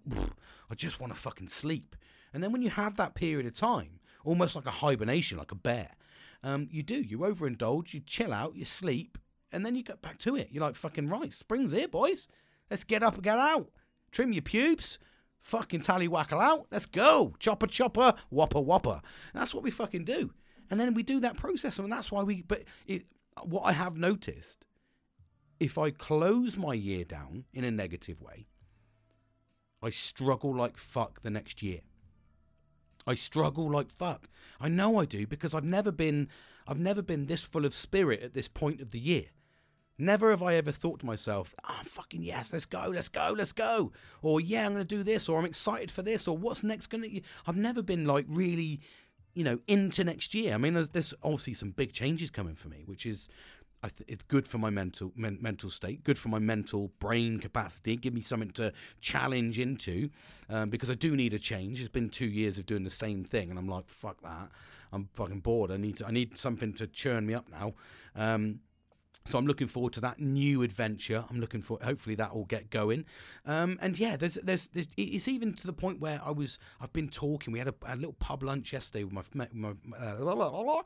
I 0.71 0.75
just 0.75 1.01
want 1.01 1.13
to 1.13 1.19
fucking 1.19 1.49
sleep. 1.49 1.97
And 2.33 2.43
then 2.43 2.53
when 2.53 2.63
you 2.63 2.71
have 2.71 2.97
that 2.97 3.15
period 3.15 3.47
of 3.47 3.55
time, 3.55 4.01
almost 4.25 4.57
like 4.57 4.67
a 4.67 4.71
hibernation, 4.71 5.39
like 5.39 5.53
a 5.53 5.57
bear, 5.57 5.91
um, 6.43 6.69
you 6.71 6.83
do. 6.83 7.01
You 7.01 7.19
overindulge, 7.19 7.95
you 7.95 8.01
chill 8.01 8.33
out, 8.33 8.57
you 8.57 8.65
sleep, 8.65 9.19
and 9.53 9.65
then 9.65 9.77
you 9.77 9.83
get 9.83 10.03
back 10.03 10.19
to 10.21 10.37
it. 10.37 10.49
You're 10.51 10.65
like, 10.65 10.75
fucking 10.75 11.09
right, 11.09 11.33
spring's 11.33 11.73
here, 11.73 11.89
boys. 11.89 12.29
Let's 12.71 12.85
get 12.85 13.03
up 13.03 13.15
and 13.15 13.23
get 13.23 13.39
out. 13.39 13.71
Trim 14.11 14.33
your 14.33 14.43
pubes. 14.43 14.99
Fucking 15.41 15.81
tallywhackle 15.81 16.41
out. 16.41 16.67
Let's 16.71 16.87
go. 16.87 17.35
Chopper, 17.39 17.67
chopper, 17.67 18.15
whopper, 18.31 18.61
whopper. 18.61 19.03
that's 19.35 19.53
what 19.53 19.65
we 19.65 19.71
fucking 19.71 20.05
do. 20.05 20.33
And 20.71 20.79
then 20.79 20.95
we 20.95 21.03
do 21.03 21.21
that 21.21 21.37
process. 21.37 21.79
And 21.79 21.93
that's 21.93 22.11
why 22.11 22.23
we, 22.23 22.43
but 22.43 22.63
it, 22.87 23.07
what 23.43 23.63
I 23.63 23.73
have 23.73 23.97
noticed, 23.97 24.65
if 25.59 25.79
I 25.79 25.91
close 25.91 26.57
my 26.57 26.75
year 26.75 27.05
down 27.05 27.45
in 27.53 27.65
a 27.65 27.71
negative 27.71 28.21
way, 28.21 28.47
I 29.83 29.91
struggle 29.91 30.55
like 30.55 30.77
fuck 30.77 31.23
the 31.23 31.31
next 31.31 31.63
year. 31.63 31.81
I 33.07 33.15
struggle 33.15 33.71
like 33.71 33.91
fuck. 33.91 34.29
I 34.61 34.69
know 34.69 34.99
I 34.99 35.05
do 35.05 35.27
because 35.27 35.55
I've 35.55 35.65
never 35.65 35.93
been 35.93 36.29
I've 36.67 36.79
never 36.79 37.03
been 37.03 37.27
this 37.27 37.43
full 37.43 37.65
of 37.65 37.75
spirit 37.75 38.23
at 38.23 38.35
this 38.35 38.49
point 38.49 38.81
of 38.81 38.91
the 38.91 39.01
year. 39.01 39.27
Never 39.99 40.31
have 40.31 40.43
I 40.43 40.55
ever 40.55 40.73
thought 40.73 41.01
to 41.01 41.07
myself, 41.07 41.55
ah, 41.65 41.79
oh, 41.81 41.85
fucking 41.85 42.23
yes, 42.23 42.53
let's 42.53 42.67
go, 42.67 42.91
let's 42.93 43.09
go, 43.09 43.35
let's 43.37 43.53
go. 43.53 43.93
Or 44.23 44.41
yeah, 44.41 44.67
I'm 44.67 44.73
going 44.73 44.87
to 44.87 44.97
do 44.97 45.03
this, 45.03 45.29
or 45.29 45.39
I'm 45.39 45.45
excited 45.45 45.91
for 45.91 46.03
this, 46.03 46.27
or 46.27 46.37
what's 46.37 46.63
next 46.63 46.89
going 46.89 47.03
to. 47.03 47.21
I've 47.47 47.57
never 47.57 47.83
been 47.83 48.07
like 48.07 48.25
really, 48.29 48.81
you 49.35 49.45
know, 49.45 49.61
into 49.69 50.03
next 50.03 50.35
year. 50.35 50.55
I 50.55 50.59
mean, 50.59 50.75
there's, 50.75 50.89
there's 50.89 51.15
obviously 51.23 51.55
some 51.55 51.71
big 51.71 51.93
changes 51.93 52.31
coming 52.31 52.55
for 52.55 52.69
me, 52.69 52.83
which 52.87 53.07
is. 53.07 53.29
Th- 53.89 54.09
it's 54.09 54.25
good 54.25 54.47
for 54.47 54.59
my 54.59 54.71
mental 54.71 55.13
men- 55.17 55.39
mental 55.41 55.71
state, 55.71 56.05
good 56.05 56.19
for 56.19 56.29
my 56.29 56.39
mental 56.39 56.93
brain 57.01 57.39
capacity. 57.41 57.97
Give 57.97 58.15
me 58.15 58.21
something 58.21 58.53
to 58.53 58.73
challenge 59.01 59.59
into, 59.59 60.11
um, 60.49 60.71
because 60.71 60.91
I 60.91 60.95
do 60.95 61.17
need 61.17 61.35
a 61.35 61.39
change. 61.39 61.81
It's 61.81 61.89
been 61.89 62.09
two 62.09 62.27
years 62.27 62.59
of 62.59 62.67
doing 62.67 62.85
the 62.85 62.91
same 62.91 63.25
thing, 63.25 63.51
and 63.51 63.59
I'm 63.59 63.69
like, 63.69 63.89
fuck 63.89 64.23
that. 64.23 64.51
I'm 64.93 65.09
fucking 65.15 65.41
bored. 65.41 65.71
I 65.71 65.79
need 65.79 65.97
to, 65.97 66.07
I 66.07 66.11
need 66.11 66.37
something 66.37 66.75
to 66.75 66.87
churn 66.87 67.27
me 67.27 67.35
up 67.35 67.49
now. 67.51 67.75
Um, 68.15 68.61
so 69.25 69.39
I'm 69.39 69.47
looking 69.47 69.69
forward 69.69 69.93
to 69.95 70.01
that 70.01 70.21
new 70.21 70.63
adventure. 70.63 71.25
I'm 71.31 71.41
looking 71.41 71.63
for 71.63 71.79
hopefully 71.83 72.17
that 72.17 72.35
will 72.35 72.45
get 72.45 72.71
going. 72.71 73.05
Um, 73.47 73.79
and 73.81 73.99
yeah, 73.99 74.17
there's, 74.17 74.35
there's, 74.43 74.69
there's 74.69 74.89
it's 74.97 75.29
even 75.29 75.55
to 75.55 75.67
the 75.67 75.73
point 75.73 76.01
where 76.01 76.21
I 76.25 76.31
was 76.31 76.59
I've 76.81 76.93
been 76.93 77.09
talking. 77.09 77.53
We 77.53 77.61
had 77.61 77.69
a, 77.69 77.75
a 77.87 77.95
little 77.95 78.15
pub 78.15 78.43
lunch 78.43 78.73
yesterday 78.73 79.05
with 79.05 79.35
my, 79.35 79.49
my 79.53 79.75
uh, 79.97 80.17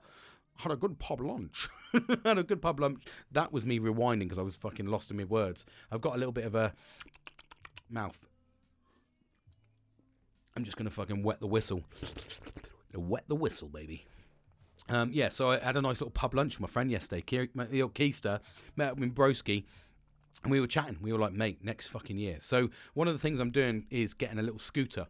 had 0.59 0.73
a 0.73 0.77
good 0.77 0.99
pub 0.99 1.21
lunch. 1.21 1.69
had 2.25 2.39
a 2.39 2.43
good 2.43 2.63
pub 2.63 2.81
lunch. 2.81 3.03
That 3.33 3.53
was 3.53 3.67
me 3.67 3.79
rewinding 3.79 4.21
because 4.21 4.39
I 4.39 4.43
was 4.43 4.57
fucking 4.57 4.87
lost 4.87 5.11
in 5.11 5.17
my 5.17 5.25
words. 5.25 5.65
I've 5.91 6.01
got 6.01 6.15
a 6.15 6.19
little 6.19 6.33
bit 6.33 6.45
of 6.45 6.55
a 6.55 6.73
mouth. 7.91 8.19
I'm 10.57 10.65
just 10.65 10.77
gonna 10.77 10.91
fucking 10.91 11.23
wet 11.23 11.41
the 11.41 11.47
whistle. 11.47 11.83
Wet 12.95 13.25
the 13.29 13.35
whistle, 13.35 13.69
baby. 13.69 14.07
Um, 14.89 15.11
yeah, 15.13 15.29
so 15.29 15.51
I 15.51 15.59
had 15.59 15.77
a 15.77 15.83
nice 15.83 16.01
little 16.01 16.11
pub 16.11 16.35
lunch 16.35 16.55
with 16.55 16.61
my 16.61 16.73
friend 16.73 16.91
yesterday, 16.91 17.23
Keister, 17.23 18.41
met 18.77 18.93
up 18.93 18.99
with 18.99 19.15
Broski, 19.15 19.65
and 20.43 20.51
we 20.53 20.61
were 20.61 20.67
chatting. 20.67 20.99
We 21.03 21.13
were 21.13 21.19
like, 21.19 21.33
mate, 21.33 21.59
next 21.63 21.89
fucking 21.89 22.19
year. 22.19 22.37
So 22.41 22.71
one 22.95 23.09
of 23.09 23.15
the 23.15 23.19
things 23.19 23.41
I'm 23.41 23.51
doing 23.51 23.87
is 23.91 24.15
getting 24.15 24.39
a 24.39 24.43
little 24.43 24.59
scooter. 24.59 25.07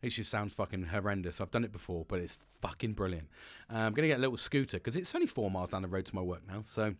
It 0.00 0.10
just 0.10 0.30
sounds 0.30 0.52
fucking 0.52 0.84
horrendous. 0.84 1.40
I've 1.40 1.50
done 1.50 1.64
it 1.64 1.72
before, 1.72 2.04
but 2.06 2.20
it's 2.20 2.38
fucking 2.60 2.92
brilliant. 2.92 3.28
Uh, 3.72 3.78
I'm 3.78 3.94
gonna 3.94 4.08
get 4.08 4.18
a 4.18 4.20
little 4.20 4.36
scooter 4.36 4.78
because 4.78 4.96
it's 4.96 5.14
only 5.14 5.26
four 5.26 5.50
miles 5.50 5.70
down 5.70 5.82
the 5.82 5.88
road 5.88 6.06
to 6.06 6.14
my 6.14 6.22
work 6.22 6.42
now, 6.46 6.62
so 6.66 6.94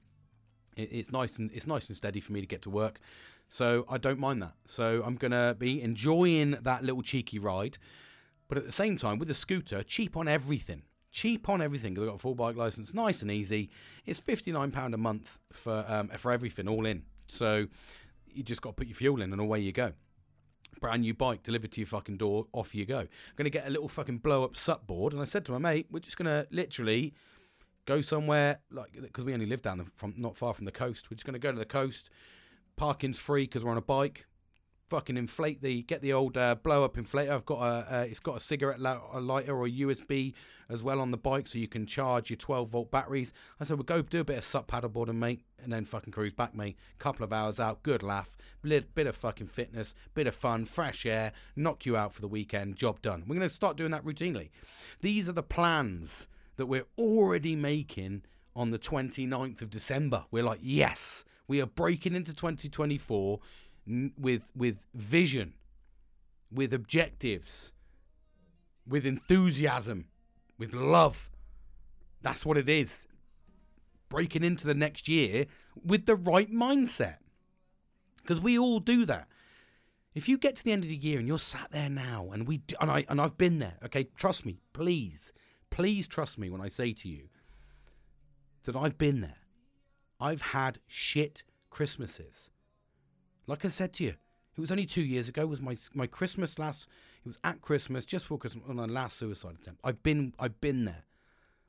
it, 0.77 0.89
it's 0.93 1.13
nice 1.13 1.39
and 1.39 1.51
it's 1.53 1.67
nice 1.67 1.89
and 1.89 1.97
steady 1.97 2.21
for 2.21 2.33
me 2.33 2.41
to 2.41 2.47
get 2.47 2.63
to 2.63 2.71
work. 2.71 3.01
So 3.49 3.87
I 3.89 3.99
don't 3.99 4.19
mind 4.19 4.43
that. 4.43 4.55
So 4.67 5.03
I'm 5.05 5.17
gonna 5.17 5.55
be 5.59 5.81
enjoying 5.81 6.53
that 6.63 6.83
little 6.83 7.03
cheeky 7.03 7.39
ride, 7.39 7.79
but 8.49 8.59
at 8.59 8.65
the 8.65 8.73
same 8.73 8.97
time 8.97 9.19
with 9.19 9.29
the 9.29 9.35
scooter, 9.35 9.83
cheap 9.83 10.17
on 10.17 10.29
everything 10.29 10.83
cheap 11.11 11.49
on 11.49 11.63
everything 11.63 11.95
because 11.95 12.05
I've 12.05 12.11
got 12.11 12.17
a 12.17 12.19
full 12.19 12.35
bike 12.35 12.57
license, 12.57 12.93
nice 12.93 13.23
and 13.23 13.31
easy. 13.31 13.71
It's 14.05 14.21
fifty 14.21 14.53
nine 14.53 14.71
pound 14.71 14.95
a 14.95 14.99
month 14.99 15.39
for 15.53 15.85
um, 15.89 16.09
for 16.09 16.33
everything, 16.33 16.69
all 16.69 16.87
in. 16.87 17.03
So 17.29 17.67
you 18.27 18.43
just 18.43 18.63
got 18.63 18.71
to 18.71 18.75
put 18.75 18.87
your 18.87 18.95
fuel 18.95 19.23
in 19.23 19.33
and 19.33 19.41
away 19.41 19.61
you 19.61 19.73
go. 19.73 19.93
Brand 20.81 21.03
new 21.03 21.15
bike 21.15 21.43
delivered 21.43 21.73
to 21.73 21.81
your 21.81 21.87
fucking 21.87 22.17
door, 22.17 22.47
off 22.53 22.75
you 22.75 22.85
go. 22.85 23.01
I'm 23.01 23.09
gonna 23.37 23.51
get 23.51 23.67
a 23.67 23.71
little 23.71 23.89
fucking 23.89 24.19
blow 24.19 24.45
up 24.45 24.57
sup 24.57 24.87
board, 24.87 25.13
and 25.13 25.23
I 25.23 25.25
said 25.25 25.45
to 25.47 25.53
my 25.53 25.59
mate, 25.59 25.87
we're 25.91 26.01
just 26.01 26.17
gonna 26.17 26.47
literally 26.51 27.15
go 27.87 28.01
somewhere 28.01 28.61
like 28.71 28.93
because 28.93 29.25
we 29.25 29.33
only 29.33 29.47
live 29.47 29.63
down 29.63 29.79
the, 29.79 29.87
from 29.95 30.15
not 30.17 30.37
far 30.37 30.55
from 30.55 30.65
the 30.67 30.73
coast. 30.73 31.11
We're 31.11 31.17
just 31.17 31.27
gonna 31.27 31.39
go 31.39 31.53
to 31.53 31.59
the 31.59 31.65
coast. 31.65 32.11
Parking's 32.77 33.19
free 33.19 33.45
because 33.45 33.65
we're 33.65 33.73
on 33.73 33.79
a 33.79 33.83
bike 33.83 34.27
fucking 34.89 35.17
inflate 35.17 35.63
the 35.63 35.83
get 35.83 36.03
the 36.03 36.13
old 36.13 36.37
uh, 36.37 36.55
blow 36.55 36.85
up 36.85 36.97
inflator. 36.97 37.31
I've 37.31 37.45
got 37.45 37.61
a 37.61 37.95
uh, 37.95 38.07
it's 38.09 38.21
got 38.21 38.37
a 38.37 38.41
cigarette 38.41 38.81
lighter 38.81 39.57
or 39.57 39.67
USB 39.67 40.35
as 40.71 40.83
well 40.83 41.01
on 41.01 41.11
the 41.11 41.17
bike, 41.17 41.47
so 41.47 41.59
you 41.59 41.69
can 41.69 41.87
charge 41.87 42.31
your 42.31 42.37
12 42.37 42.69
volt 42.69 42.91
batteries. 42.91 43.33
I 43.61 43.65
said 43.65 43.77
we'll 43.77 43.85
go 43.85 44.03
do 44.03 44.21
a 44.21 44.25
bit 44.25 44.39
of 44.39 44.45
sup 44.45 44.71
paddleboarding, 44.71 45.17
mate, 45.17 45.43
and 45.63 45.73
then 45.73 45.85
fucking 45.85 46.13
cruise 46.13 46.33
back, 46.33 46.55
mate. 46.55 46.77
Couple 46.99 47.25
of 47.25 47.33
hours 47.33 47.59
out, 47.59 47.83
good 47.83 48.03
laugh, 48.03 48.37
bit, 48.63 48.95
bit 48.95 49.07
of 49.07 49.17
fucking 49.17 49.47
fitness, 49.47 49.95
bit 50.15 50.27
of 50.27 50.35
fun, 50.35 50.65
fresh 50.65 51.07
air, 51.07 51.33
knock 51.57 51.87
you 51.87 51.97
out 51.97 52.13
for 52.13 52.21
the 52.21 52.29
weekend, 52.29 52.77
job 52.77 53.01
done. 53.03 53.25
We're 53.27 53.37
gonna 53.37 53.49
start 53.49 53.77
doing 53.77 53.91
that 53.93 54.05
routinely. 54.05 54.51
These 55.01 55.29
are 55.29 55.33
the 55.33 55.43
plans 55.43 56.29
that 56.57 56.67
we're 56.67 56.87
already 56.99 57.57
making 57.57 58.23
on 58.55 58.73
the 58.73 58.79
29th 58.79 59.63
of 59.63 59.71
December. 59.71 60.25
We're 60.31 60.43
like, 60.43 60.59
yes, 60.61 61.25
we 61.47 61.63
are 61.63 61.67
breaking 61.67 62.15
into 62.15 62.35
2024 62.35 63.41
with 64.17 64.43
with 64.55 64.77
vision 64.95 65.55
with 66.51 66.73
objectives, 66.73 67.73
with 68.87 69.07
enthusiasm, 69.07 70.07
with 70.59 70.75
love. 70.75 71.31
That's 72.23 72.45
what 72.45 72.59
it 72.59 72.69
is. 72.69 73.07
Breaking 74.09 74.43
into 74.43 74.67
the 74.67 74.75
next 74.75 75.09
year 75.09 75.47
with 75.85 76.07
the 76.07 76.17
right 76.17 76.51
mindset. 76.51 77.17
Because 78.23 78.41
we 78.41 78.59
all 78.59 78.81
do 78.81 79.05
that. 79.07 79.29
If 80.15 80.29
you 80.29 80.39
get 80.39 80.57
to 80.57 80.65
the 80.65 80.73
end 80.73 80.83
of 80.83 80.89
the 80.89 80.97
year 80.97 81.19
and 81.19 81.29
you're 81.29 81.39
sat 81.39 81.71
there 81.71 81.91
now, 81.91 82.31
and 82.33 82.49
we 82.49 82.63
and 82.81 82.91
I 82.91 83.05
and 83.09 83.21
I've 83.21 83.39
been 83.39 83.59
there. 83.59 83.77
Okay, 83.85 84.09
trust 84.17 84.45
me, 84.45 84.59
please, 84.73 85.33
please 85.71 86.09
trust 86.09 86.39
me 86.39 86.51
when 86.51 86.61
I 86.61 86.69
say 86.69 86.93
to 86.95 87.09
you 87.09 87.29
that 88.65 88.75
I've 88.75 88.99
been 88.99 89.21
there. 89.21 89.37
I've 90.19 90.43
had 90.43 90.81
shit 90.87 91.45
Christmases. 91.71 92.51
Like 93.49 93.65
I 93.65 93.69
said 93.69 93.95
to 93.95 94.05
you, 94.05 94.11
it 94.11 94.61
was 94.61 94.71
only 94.71 94.85
two 94.85 95.03
years 95.03 95.29
ago. 95.29 95.43
It 95.43 95.49
was 95.49 95.63
my 95.63 95.77
my 95.95 96.07
Christmas 96.07 96.59
last. 96.59 96.87
It 97.25 97.29
was 97.29 97.39
at 97.43 97.63
Christmas, 97.63 98.05
just 98.05 98.27
for 98.27 98.39
Christmas, 98.39 98.65
on 98.69 98.77
my 98.77 98.85
last 98.85 99.17
suicide 99.17 99.57
attempt. 99.61 99.81
I've 99.83 100.03
been 100.03 100.35
I've 100.39 100.61
been 100.61 100.85
there. 100.85 101.05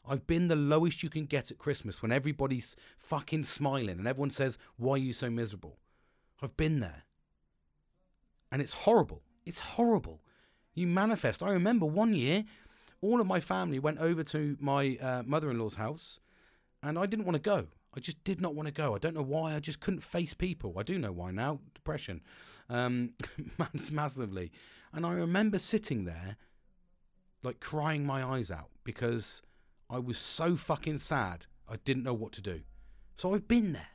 I've 0.07 0.27
been 0.27 0.49
the 0.49 0.55
lowest 0.55 1.03
you 1.03 1.09
can 1.09 1.25
get 1.25 1.51
at 1.51 1.57
Christmas 1.57 2.01
when 2.01 2.11
everybody's 2.11 2.75
fucking 2.97 3.43
smiling 3.45 3.97
and 3.97 4.07
everyone 4.07 4.29
says, 4.31 4.57
"Why 4.75 4.93
are 4.95 4.97
you 4.97 5.13
so 5.13 5.29
miserable?" 5.29 5.77
I've 6.41 6.57
been 6.57 6.81
there, 6.81 7.03
and 8.51 8.61
it's 8.61 8.73
horrible. 8.73 9.21
It's 9.45 9.61
horrible. 9.61 10.21
You 10.73 10.85
manifest. 10.87 11.41
I 11.41 11.51
remember 11.51 11.85
one 11.85 12.13
year, 12.13 12.43
all 13.01 13.21
of 13.21 13.27
my 13.27 13.39
family 13.39 13.79
went 13.79 13.99
over 13.99 14.23
to 14.23 14.57
my 14.59 14.97
uh, 15.01 15.23
mother-in-law's 15.25 15.75
house, 15.75 16.19
and 16.83 16.99
I 16.99 17.05
didn't 17.05 17.25
want 17.25 17.35
to 17.35 17.41
go. 17.41 17.67
I 17.99 18.01
just 18.01 18.23
did 18.23 18.39
not 18.39 18.55
want 18.55 18.67
to 18.67 18.73
go. 18.73 18.95
I 18.95 18.97
don't 18.97 19.13
know 19.13 19.21
why. 19.21 19.53
I 19.53 19.59
just 19.59 19.81
couldn't 19.81 19.99
face 19.99 20.33
people. 20.33 20.73
I 20.77 20.83
do 20.83 20.97
know 20.97 21.11
why 21.11 21.31
now. 21.31 21.59
Depression, 21.75 22.21
um, 22.69 23.11
massively. 23.91 24.53
And 24.93 25.05
I 25.05 25.11
remember 25.11 25.59
sitting 25.59 26.05
there, 26.05 26.37
like 27.43 27.59
crying 27.59 28.05
my 28.05 28.25
eyes 28.25 28.51
out 28.51 28.69
because 28.85 29.41
I 29.89 29.99
was 29.99 30.17
so 30.17 30.55
fucking 30.55 30.99
sad. 30.99 31.47
I 31.67 31.75
didn't 31.83 32.03
know 32.03 32.13
what 32.13 32.31
to 32.33 32.41
do. 32.41 32.61
So 33.17 33.35
I've 33.35 33.49
been 33.49 33.73
there. 33.73 33.89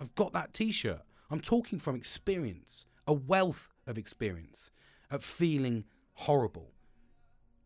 I've 0.00 0.14
got 0.14 0.32
that 0.32 0.54
T-shirt. 0.54 1.02
I'm 1.28 1.40
talking 1.40 1.80
from 1.80 1.96
experience, 1.96 2.86
a 3.04 3.12
wealth 3.12 3.68
of 3.84 3.98
experience, 3.98 4.70
of 5.10 5.24
feeling 5.24 5.86
horrible 6.12 6.70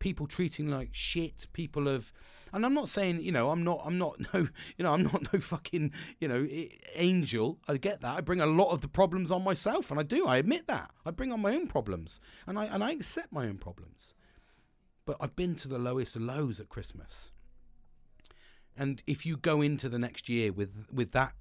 people 0.04 0.26
treating 0.26 0.68
like 0.68 0.90
shit 0.92 1.46
people 1.54 1.86
have 1.86 2.12
and 2.52 2.66
i'm 2.66 2.74
not 2.74 2.90
saying 2.90 3.18
you 3.22 3.32
know 3.32 3.48
i'm 3.48 3.64
not 3.64 3.80
i'm 3.86 3.96
not 3.96 4.20
no 4.34 4.46
you 4.76 4.84
know 4.84 4.92
i'm 4.92 5.02
not 5.02 5.32
no 5.32 5.40
fucking 5.40 5.90
you 6.20 6.28
know 6.28 6.46
angel. 6.94 7.58
I 7.66 7.78
get 7.78 8.02
that. 8.02 8.18
I 8.18 8.20
bring 8.20 8.42
a 8.42 8.46
lot 8.46 8.68
of 8.68 8.82
the 8.82 8.86
problems 8.86 9.30
on 9.30 9.42
myself 9.42 9.90
and 9.90 9.98
i 9.98 10.02
do 10.02 10.26
i 10.26 10.36
admit 10.36 10.66
that. 10.66 10.90
I 11.06 11.10
bring 11.10 11.32
on 11.32 11.40
my 11.40 11.54
own 11.54 11.68
problems 11.68 12.20
and 12.46 12.58
i 12.58 12.66
and 12.66 12.84
i 12.84 12.90
accept 12.90 13.32
my 13.32 13.46
own 13.46 13.56
problems. 13.56 14.12
But 15.06 15.16
i've 15.22 15.36
been 15.36 15.54
to 15.56 15.68
the 15.68 15.78
lowest 15.78 16.16
lows 16.16 16.60
at 16.60 16.68
christmas. 16.68 17.32
And 18.76 19.02
if 19.06 19.24
you 19.24 19.38
go 19.38 19.62
into 19.62 19.88
the 19.88 19.98
next 19.98 20.28
year 20.28 20.52
with 20.52 20.86
with 20.92 21.12
that 21.12 21.32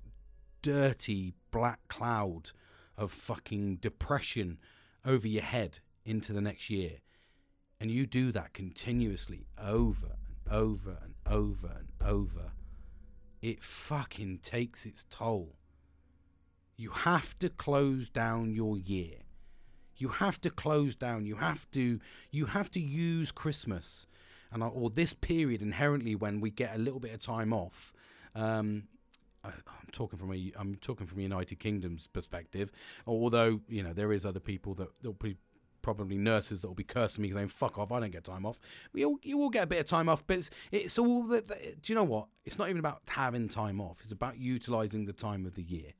dirty 0.61 1.33
black 1.51 1.81
cloud 1.89 2.51
of 2.97 3.11
fucking 3.11 3.79
depression 3.81 4.57
over 5.05 5.27
your 5.27 5.43
head 5.43 5.79
into 6.05 6.31
the 6.31 6.41
next 6.41 6.69
year 6.69 7.02
and 7.83 7.91
you 7.91 8.05
do 8.05 8.31
that 8.31 8.53
continuously 8.53 9.45
over 9.61 10.15
and 10.45 10.55
over 10.55 10.97
and 11.03 11.15
over 11.29 11.67
and 11.67 11.89
over, 12.09 12.53
it 13.41 13.61
fucking 13.61 14.37
takes 14.37 14.85
its 14.85 15.05
toll. 15.09 15.57
You 16.77 16.91
have 16.91 17.37
to 17.39 17.49
close 17.49 18.07
down 18.09 18.53
your 18.53 18.77
year. 18.77 19.17
You 19.97 20.07
have 20.07 20.39
to 20.41 20.49
close 20.49 20.95
down. 20.95 21.25
You 21.25 21.35
have 21.35 21.69
to 21.71 21.99
you 22.31 22.45
have 22.45 22.71
to 22.71 22.79
use 22.79 23.33
Christmas 23.33 24.07
and 24.53 24.63
or 24.63 24.89
this 24.89 25.13
period 25.13 25.61
inherently 25.61 26.15
when 26.15 26.39
we 26.39 26.51
get 26.51 26.73
a 26.73 26.79
little 26.79 27.01
bit 27.01 27.13
of 27.13 27.19
time 27.19 27.51
off. 27.51 27.93
Um, 28.33 28.83
I, 29.43 29.49
am 29.49 29.89
talking 29.91 30.17
from 30.17 30.31
a 30.31 30.53
I'm 30.57 30.75
talking 30.75 31.05
from 31.05 31.19
a 31.19 31.23
United 31.23 31.59
Kingdom's 31.59 32.07
perspective. 32.07 32.71
Although 33.05 33.59
you 33.67 33.83
know 33.83 33.91
there 33.91 34.13
is 34.13 34.25
other 34.25 34.39
people 34.39 34.73
that 34.75 34.87
will 35.03 35.11
be 35.11 35.35
probably 35.83 36.17
nurses 36.17 36.61
that 36.61 36.67
will 36.67 36.73
be 36.73 36.83
cursing 36.83 37.21
me 37.21 37.31
saying 37.31 37.49
"fuck 37.49 37.77
off," 37.77 37.91
I 37.91 37.99
don't 37.99 38.11
get 38.11 38.23
time 38.23 38.47
off. 38.47 38.59
We 38.91 39.05
all 39.05 39.19
you 39.21 39.39
all 39.39 39.51
get 39.51 39.65
a 39.65 39.67
bit 39.67 39.79
of 39.79 39.85
time 39.85 40.09
off, 40.09 40.25
but 40.25 40.37
it's 40.37 40.49
it's 40.71 40.97
all 40.97 41.23
that. 41.27 41.47
Do 41.47 41.93
you 41.93 41.95
know 41.95 42.03
what? 42.03 42.29
It's 42.45 42.57
not 42.57 42.69
even 42.69 42.79
about 42.79 43.01
having 43.07 43.47
time 43.47 43.79
off. 43.79 43.99
It's 44.01 44.11
about 44.11 44.39
utilizing 44.39 45.05
the 45.05 45.13
time 45.13 45.45
of 45.45 45.53
the 45.53 45.61
year. 45.63 45.91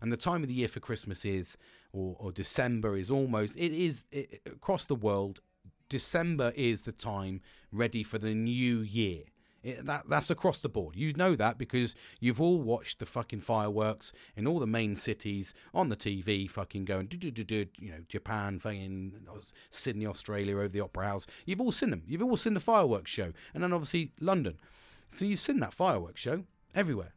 And 0.00 0.12
the 0.12 0.16
time 0.16 0.42
of 0.42 0.48
the 0.48 0.54
year 0.54 0.68
for 0.68 0.80
Christmas 0.80 1.24
is, 1.24 1.56
or, 1.92 2.16
or 2.18 2.30
December 2.30 2.96
is 2.96 3.10
almost, 3.10 3.56
it 3.56 3.72
is 3.72 4.04
it, 4.10 4.42
across 4.44 4.84
the 4.84 4.94
world, 4.94 5.40
December 5.88 6.52
is 6.56 6.82
the 6.82 6.92
time 6.92 7.40
ready 7.72 8.02
for 8.02 8.18
the 8.18 8.34
new 8.34 8.80
year. 8.80 9.22
It, 9.64 9.86
that 9.86 10.04
that's 10.10 10.28
across 10.28 10.60
the 10.60 10.68
board. 10.68 10.94
You 10.94 11.14
know 11.14 11.34
that 11.36 11.56
because 11.56 11.94
you've 12.20 12.40
all 12.40 12.60
watched 12.60 12.98
the 12.98 13.06
fucking 13.06 13.40
fireworks 13.40 14.12
in 14.36 14.46
all 14.46 14.58
the 14.58 14.66
main 14.66 14.94
cities 14.94 15.54
on 15.72 15.88
the 15.88 15.96
TV, 15.96 16.48
fucking 16.48 16.84
going, 16.84 17.08
you 17.10 17.90
know, 17.90 17.98
Japan, 18.06 18.58
fucking 18.58 19.14
Sydney, 19.70 20.06
Australia, 20.06 20.56
over 20.56 20.68
the 20.68 20.80
Opera 20.80 21.06
House. 21.06 21.26
You've 21.46 21.62
all 21.62 21.72
seen 21.72 21.88
them. 21.88 22.02
You've 22.06 22.22
all 22.22 22.36
seen 22.36 22.52
the 22.52 22.60
fireworks 22.60 23.10
show, 23.10 23.32
and 23.54 23.62
then 23.64 23.72
obviously 23.72 24.12
London. 24.20 24.58
So 25.12 25.24
you've 25.24 25.40
seen 25.40 25.60
that 25.60 25.72
fireworks 25.72 26.20
show 26.20 26.44
everywhere. 26.74 27.14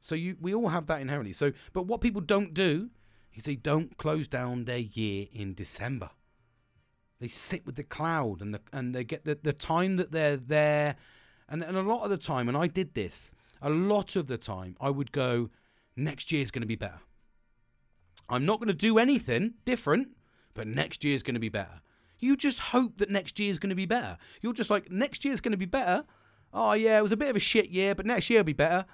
So 0.00 0.14
you 0.14 0.36
we 0.40 0.54
all 0.54 0.68
have 0.68 0.86
that 0.86 1.00
inherently. 1.00 1.32
So, 1.32 1.52
but 1.72 1.86
what 1.86 2.00
people 2.00 2.20
don't 2.20 2.54
do 2.54 2.90
is 3.34 3.44
they 3.44 3.56
don't 3.56 3.96
close 3.98 4.28
down 4.28 4.64
their 4.64 4.78
year 4.78 5.26
in 5.32 5.54
December. 5.54 6.10
They 7.20 7.28
sit 7.28 7.66
with 7.66 7.74
the 7.74 7.82
cloud 7.82 8.40
and 8.40 8.54
the 8.54 8.60
and 8.72 8.94
they 8.94 9.02
get 9.02 9.24
the, 9.24 9.38
the 9.42 9.52
time 9.52 9.96
that 9.96 10.12
they're 10.12 10.36
there 10.36 10.96
and, 11.50 11.62
and 11.62 11.76
a 11.76 11.82
lot 11.82 12.02
of 12.02 12.10
the 12.10 12.16
time, 12.16 12.48
and 12.48 12.56
I 12.56 12.66
did 12.66 12.94
this, 12.94 13.32
a 13.60 13.70
lot 13.70 14.16
of 14.16 14.26
the 14.26 14.38
time, 14.38 14.76
I 14.80 14.90
would 14.90 15.12
go, 15.12 15.50
next 15.96 16.32
year's 16.32 16.50
going 16.50 16.62
to 16.62 16.66
be 16.66 16.76
better. 16.76 17.00
I'm 18.28 18.46
not 18.46 18.60
going 18.60 18.68
to 18.68 18.74
do 18.74 18.98
anything 18.98 19.54
different, 19.64 20.08
but 20.54 20.66
next 20.66 21.04
year's 21.04 21.22
going 21.22 21.34
to 21.34 21.40
be 21.40 21.48
better. 21.48 21.80
You 22.18 22.36
just 22.36 22.60
hope 22.60 22.98
that 22.98 23.10
next 23.10 23.38
year's 23.38 23.58
going 23.58 23.70
to 23.70 23.76
be 23.76 23.86
better. 23.86 24.18
You're 24.40 24.52
just 24.52 24.70
like, 24.70 24.90
next 24.90 25.24
year's 25.24 25.40
going 25.40 25.52
to 25.52 25.58
be 25.58 25.66
better. 25.66 26.04
Oh, 26.52 26.72
yeah, 26.72 26.98
it 26.98 27.02
was 27.02 27.12
a 27.12 27.16
bit 27.16 27.30
of 27.30 27.36
a 27.36 27.40
shit 27.40 27.70
year, 27.70 27.94
but 27.94 28.06
next 28.06 28.30
year 28.30 28.40
will 28.40 28.44
be 28.44 28.52
better 28.52 28.84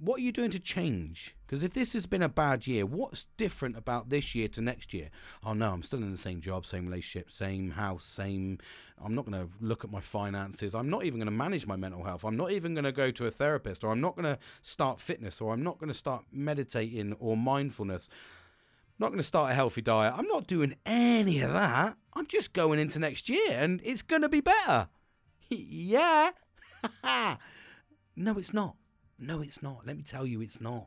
what 0.00 0.20
are 0.20 0.22
you 0.22 0.32
doing 0.32 0.50
to 0.52 0.58
change? 0.58 1.34
Because 1.46 1.62
if 1.62 1.72
this 1.72 1.92
has 1.92 2.06
been 2.06 2.22
a 2.22 2.28
bad 2.28 2.66
year, 2.66 2.86
what's 2.86 3.26
different 3.36 3.76
about 3.76 4.10
this 4.10 4.34
year 4.34 4.48
to 4.48 4.60
next 4.60 4.94
year? 4.94 5.10
Oh 5.44 5.54
no, 5.54 5.72
I'm 5.72 5.82
still 5.82 6.02
in 6.02 6.12
the 6.12 6.18
same 6.18 6.40
job, 6.40 6.66
same 6.66 6.86
relationship, 6.86 7.30
same 7.30 7.70
house, 7.70 8.04
same. 8.04 8.58
I'm 9.02 9.14
not 9.14 9.26
going 9.26 9.46
to 9.46 9.52
look 9.60 9.84
at 9.84 9.90
my 9.90 10.00
finances. 10.00 10.74
I'm 10.74 10.88
not 10.88 11.04
even 11.04 11.18
going 11.18 11.26
to 11.26 11.32
manage 11.32 11.66
my 11.66 11.76
mental 11.76 12.04
health. 12.04 12.24
I'm 12.24 12.36
not 12.36 12.52
even 12.52 12.74
going 12.74 12.84
to 12.84 12.92
go 12.92 13.10
to 13.10 13.26
a 13.26 13.30
therapist, 13.30 13.82
or 13.82 13.90
I'm 13.90 14.00
not 14.00 14.14
going 14.14 14.32
to 14.32 14.38
start 14.62 15.00
fitness, 15.00 15.40
or 15.40 15.52
I'm 15.52 15.62
not 15.62 15.78
going 15.78 15.88
to 15.88 15.98
start 15.98 16.24
meditating 16.30 17.14
or 17.18 17.36
mindfulness. 17.36 18.08
I'm 18.10 19.04
not 19.04 19.08
going 19.08 19.18
to 19.18 19.24
start 19.24 19.52
a 19.52 19.54
healthy 19.54 19.80
diet. 19.80 20.14
I'm 20.16 20.28
not 20.28 20.46
doing 20.46 20.74
any 20.84 21.40
of 21.40 21.52
that. 21.52 21.96
I'm 22.14 22.26
just 22.26 22.52
going 22.52 22.78
into 22.78 22.98
next 22.98 23.28
year, 23.28 23.52
and 23.52 23.80
it's 23.84 24.02
going 24.02 24.22
to 24.22 24.28
be 24.28 24.40
better. 24.40 24.88
yeah. 25.48 26.30
no, 28.16 28.38
it's 28.38 28.52
not. 28.52 28.76
No, 29.18 29.40
it's 29.40 29.62
not. 29.62 29.86
Let 29.86 29.96
me 29.96 30.02
tell 30.02 30.26
you, 30.26 30.40
it's 30.40 30.60
not. 30.60 30.86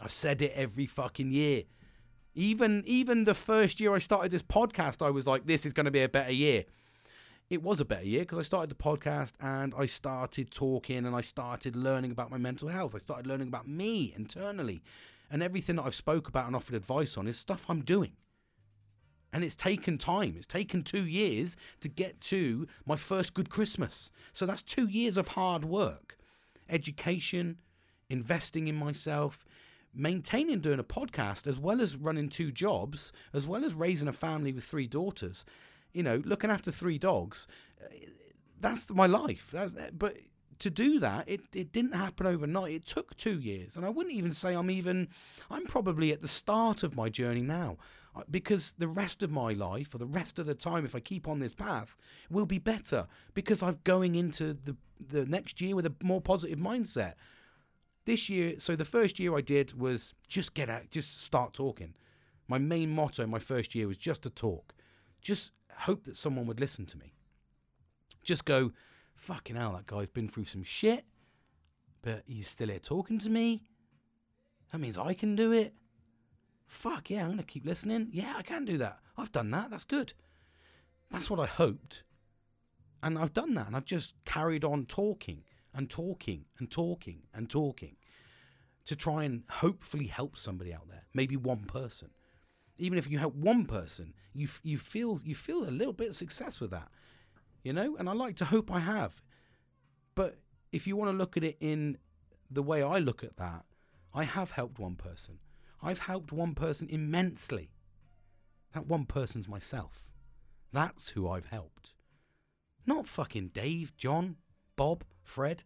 I've 0.00 0.10
said 0.10 0.42
it 0.42 0.52
every 0.54 0.86
fucking 0.86 1.30
year. 1.30 1.64
Even 2.34 2.82
even 2.86 3.24
the 3.24 3.34
first 3.34 3.80
year 3.80 3.94
I 3.94 3.98
started 3.98 4.30
this 4.30 4.42
podcast, 4.42 5.04
I 5.04 5.10
was 5.10 5.26
like, 5.26 5.46
this 5.46 5.66
is 5.66 5.72
going 5.72 5.84
to 5.84 5.90
be 5.90 6.02
a 6.02 6.08
better 6.08 6.32
year. 6.32 6.64
It 7.50 7.62
was 7.62 7.80
a 7.80 7.84
better 7.84 8.06
year 8.06 8.20
because 8.20 8.38
I 8.38 8.42
started 8.42 8.70
the 8.70 8.82
podcast 8.82 9.32
and 9.40 9.74
I 9.76 9.84
started 9.84 10.50
talking 10.50 11.04
and 11.04 11.14
I 11.14 11.20
started 11.20 11.76
learning 11.76 12.10
about 12.10 12.30
my 12.30 12.38
mental 12.38 12.68
health. 12.68 12.94
I 12.94 12.98
started 12.98 13.26
learning 13.26 13.48
about 13.48 13.68
me 13.68 14.14
internally. 14.16 14.82
And 15.30 15.42
everything 15.42 15.76
that 15.76 15.84
I've 15.84 15.94
spoke 15.94 16.28
about 16.28 16.46
and 16.46 16.56
offered 16.56 16.74
advice 16.74 17.16
on 17.16 17.26
is 17.26 17.38
stuff 17.38 17.66
I'm 17.68 17.82
doing. 17.82 18.12
And 19.34 19.44
it's 19.44 19.56
taken 19.56 19.98
time. 19.98 20.34
It's 20.36 20.46
taken 20.46 20.82
two 20.82 21.06
years 21.06 21.56
to 21.80 21.88
get 21.88 22.20
to 22.22 22.66
my 22.86 22.96
first 22.96 23.34
good 23.34 23.50
Christmas. 23.50 24.10
So 24.32 24.46
that's 24.46 24.62
two 24.62 24.86
years 24.86 25.16
of 25.16 25.28
hard 25.28 25.64
work 25.64 26.16
education, 26.72 27.58
investing 28.08 28.66
in 28.66 28.74
myself, 28.74 29.44
maintaining 29.94 30.60
doing 30.60 30.80
a 30.80 30.84
podcast, 30.84 31.46
as 31.46 31.58
well 31.58 31.80
as 31.80 31.96
running 31.96 32.28
two 32.28 32.50
jobs, 32.50 33.12
as 33.32 33.46
well 33.46 33.64
as 33.64 33.74
raising 33.74 34.08
a 34.08 34.12
family 34.12 34.52
with 34.52 34.64
three 34.64 34.86
daughters, 34.86 35.44
you 35.92 36.02
know, 36.02 36.22
looking 36.24 36.50
after 36.50 36.72
three 36.72 36.98
dogs. 36.98 37.46
Eh, 37.80 38.06
that's 38.60 38.90
my 38.90 39.06
life. 39.06 39.50
That's, 39.52 39.74
eh, 39.76 39.90
but 39.92 40.16
to 40.60 40.70
do 40.70 40.98
that, 41.00 41.28
it, 41.28 41.40
it 41.54 41.72
didn't 41.72 41.94
happen 41.94 42.26
overnight. 42.26 42.72
It 42.72 42.86
took 42.86 43.16
two 43.16 43.38
years. 43.38 43.76
And 43.76 43.84
I 43.84 43.90
wouldn't 43.90 44.14
even 44.14 44.32
say 44.32 44.54
I'm 44.54 44.70
even, 44.70 45.08
I'm 45.50 45.66
probably 45.66 46.12
at 46.12 46.22
the 46.22 46.28
start 46.28 46.82
of 46.82 46.96
my 46.96 47.08
journey 47.08 47.42
now 47.42 47.76
because 48.30 48.74
the 48.78 48.88
rest 48.88 49.22
of 49.22 49.30
my 49.30 49.52
life 49.52 49.94
or 49.94 49.98
the 49.98 50.06
rest 50.06 50.38
of 50.38 50.46
the 50.46 50.54
time 50.54 50.84
if 50.84 50.94
i 50.94 51.00
keep 51.00 51.26
on 51.26 51.38
this 51.38 51.54
path 51.54 51.96
will 52.30 52.46
be 52.46 52.58
better 52.58 53.06
because 53.32 53.62
i'm 53.62 53.78
going 53.84 54.14
into 54.14 54.52
the 54.52 54.76
the 55.00 55.24
next 55.26 55.60
year 55.60 55.74
with 55.74 55.86
a 55.86 55.94
more 56.02 56.20
positive 56.20 56.58
mindset 56.58 57.14
this 58.04 58.28
year 58.28 58.54
so 58.58 58.76
the 58.76 58.84
first 58.84 59.18
year 59.18 59.34
i 59.34 59.40
did 59.40 59.78
was 59.78 60.12
just 60.28 60.52
get 60.52 60.68
out 60.68 60.90
just 60.90 61.22
start 61.22 61.54
talking 61.54 61.94
my 62.48 62.58
main 62.58 62.90
motto 62.90 63.26
my 63.26 63.38
first 63.38 63.74
year 63.74 63.88
was 63.88 63.96
just 63.96 64.22
to 64.22 64.30
talk 64.30 64.74
just 65.22 65.52
hope 65.82 66.04
that 66.04 66.16
someone 66.16 66.46
would 66.46 66.60
listen 66.60 66.86
to 66.86 66.98
me. 66.98 67.14
Just 68.24 68.44
go, 68.44 68.72
fucking 69.14 69.56
hell, 69.56 69.72
that 69.72 69.86
guy's 69.86 70.10
been 70.10 70.28
through 70.28 70.44
some 70.44 70.62
shit, 70.62 71.04
but 72.02 72.22
he's 72.26 72.48
still 72.48 72.68
here 72.68 72.78
talking 72.78 73.18
to 73.20 73.30
me. 73.30 73.62
That 74.70 74.78
means 74.78 74.98
I 74.98 75.14
can 75.14 75.36
do 75.36 75.52
it. 75.52 75.74
Fuck 76.72 77.10
yeah, 77.10 77.20
I'm 77.20 77.26
going 77.26 77.38
to 77.38 77.44
keep 77.44 77.66
listening. 77.66 78.08
Yeah, 78.12 78.32
I 78.34 78.42
can 78.42 78.64
do 78.64 78.78
that. 78.78 78.98
I've 79.18 79.30
done 79.30 79.50
that. 79.50 79.70
That's 79.70 79.84
good. 79.84 80.14
That's 81.10 81.28
what 81.28 81.38
I 81.38 81.44
hoped. 81.44 82.02
And 83.02 83.18
I've 83.18 83.34
done 83.34 83.52
that. 83.54 83.66
And 83.66 83.76
I've 83.76 83.84
just 83.84 84.14
carried 84.24 84.64
on 84.64 84.86
talking 84.86 85.44
and 85.74 85.90
talking 85.90 86.46
and 86.58 86.70
talking 86.70 87.24
and 87.34 87.50
talking 87.50 87.96
to 88.86 88.96
try 88.96 89.24
and 89.24 89.42
hopefully 89.50 90.06
help 90.06 90.38
somebody 90.38 90.72
out 90.72 90.88
there. 90.88 91.04
Maybe 91.12 91.36
one 91.36 91.64
person. 91.64 92.08
Even 92.78 92.96
if 92.96 93.08
you 93.08 93.18
help 93.18 93.34
one 93.34 93.66
person, 93.66 94.14
you, 94.32 94.48
you, 94.62 94.78
feel, 94.78 95.20
you 95.22 95.34
feel 95.34 95.64
a 95.64 95.70
little 95.70 95.92
bit 95.92 96.08
of 96.08 96.16
success 96.16 96.58
with 96.58 96.70
that. 96.70 96.88
You 97.62 97.74
know? 97.74 97.96
And 97.98 98.08
I 98.08 98.12
like 98.12 98.36
to 98.36 98.46
hope 98.46 98.72
I 98.72 98.80
have. 98.80 99.20
But 100.14 100.38
if 100.72 100.86
you 100.86 100.96
want 100.96 101.10
to 101.10 101.16
look 101.16 101.36
at 101.36 101.44
it 101.44 101.58
in 101.60 101.98
the 102.50 102.62
way 102.62 102.82
I 102.82 102.96
look 102.96 103.22
at 103.22 103.36
that, 103.36 103.66
I 104.14 104.24
have 104.24 104.52
helped 104.52 104.78
one 104.78 104.94
person. 104.94 105.38
I've 105.82 106.00
helped 106.00 106.32
one 106.32 106.54
person 106.54 106.88
immensely. 106.90 107.70
That 108.72 108.86
one 108.86 109.04
person's 109.04 109.48
myself. 109.48 110.04
That's 110.72 111.10
who 111.10 111.28
I've 111.28 111.46
helped. 111.46 111.94
Not 112.86 113.06
fucking 113.06 113.48
Dave, 113.48 113.96
John, 113.96 114.36
Bob, 114.76 115.04
Fred, 115.22 115.64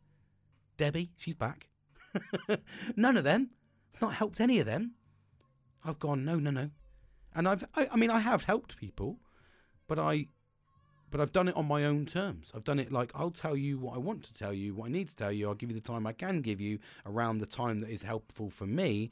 Debbie, 0.76 1.12
she's 1.16 1.34
back. 1.34 1.68
None 2.96 3.16
of 3.16 3.24
them. 3.24 3.50
I've 3.94 4.02
not 4.02 4.14
helped 4.14 4.40
any 4.40 4.58
of 4.58 4.66
them. 4.66 4.94
I've 5.84 5.98
gone, 5.98 6.24
no, 6.24 6.36
no, 6.36 6.50
no. 6.50 6.70
And 7.34 7.48
I've, 7.48 7.64
I, 7.74 7.88
I 7.92 7.96
mean, 7.96 8.10
I 8.10 8.18
have 8.18 8.44
helped 8.44 8.76
people, 8.76 9.18
but 9.86 9.98
I, 9.98 10.26
but 11.10 11.20
I've 11.20 11.32
done 11.32 11.48
it 11.48 11.56
on 11.56 11.66
my 11.66 11.84
own 11.84 12.06
terms. 12.06 12.50
I've 12.54 12.64
done 12.64 12.78
it 12.78 12.90
like 12.90 13.12
I'll 13.14 13.30
tell 13.30 13.56
you 13.56 13.78
what 13.78 13.94
I 13.94 13.98
want 13.98 14.24
to 14.24 14.34
tell 14.34 14.52
you, 14.52 14.74
what 14.74 14.86
I 14.86 14.92
need 14.92 15.08
to 15.08 15.16
tell 15.16 15.30
you. 15.30 15.48
I'll 15.48 15.54
give 15.54 15.70
you 15.70 15.76
the 15.76 15.80
time 15.80 16.06
I 16.06 16.12
can 16.12 16.40
give 16.42 16.60
you 16.60 16.78
around 17.04 17.38
the 17.38 17.46
time 17.46 17.78
that 17.80 17.90
is 17.90 18.02
helpful 18.02 18.50
for 18.50 18.66
me. 18.66 19.10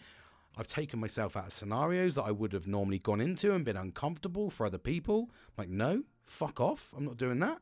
I've 0.56 0.68
taken 0.68 1.00
myself 1.00 1.36
out 1.36 1.46
of 1.46 1.52
scenarios 1.52 2.14
that 2.14 2.22
I 2.22 2.30
would 2.30 2.52
have 2.52 2.66
normally 2.66 2.98
gone 2.98 3.20
into 3.20 3.54
and 3.54 3.64
been 3.64 3.76
uncomfortable 3.76 4.50
for 4.50 4.66
other 4.66 4.78
people. 4.78 5.30
like, 5.58 5.68
no, 5.68 6.04
fuck 6.26 6.60
off. 6.60 6.92
I'm 6.96 7.04
not 7.04 7.16
doing 7.16 7.40
that. 7.40 7.58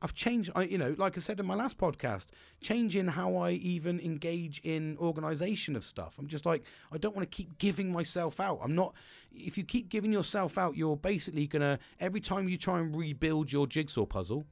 I've 0.00 0.14
changed, 0.14 0.50
I, 0.54 0.62
you 0.62 0.78
know, 0.78 0.94
like 0.96 1.16
I 1.16 1.20
said 1.20 1.40
in 1.40 1.46
my 1.46 1.56
last 1.56 1.76
podcast, 1.76 2.26
changing 2.60 3.08
how 3.08 3.36
I 3.36 3.50
even 3.52 3.98
engage 3.98 4.60
in 4.60 4.96
organization 4.98 5.74
of 5.74 5.84
stuff. 5.84 6.14
I'm 6.18 6.28
just 6.28 6.46
like, 6.46 6.62
I 6.92 6.98
don't 6.98 7.16
want 7.16 7.28
to 7.28 7.36
keep 7.36 7.58
giving 7.58 7.90
myself 7.90 8.38
out. 8.38 8.60
I'm 8.62 8.76
not, 8.76 8.94
if 9.32 9.58
you 9.58 9.64
keep 9.64 9.88
giving 9.88 10.12
yourself 10.12 10.56
out, 10.56 10.76
you're 10.76 10.96
basically 10.96 11.48
going 11.48 11.62
to, 11.62 11.80
every 11.98 12.20
time 12.20 12.48
you 12.48 12.56
try 12.56 12.78
and 12.78 12.94
rebuild 12.94 13.50
your 13.50 13.66
jigsaw 13.66 14.06
puzzle, 14.06 14.46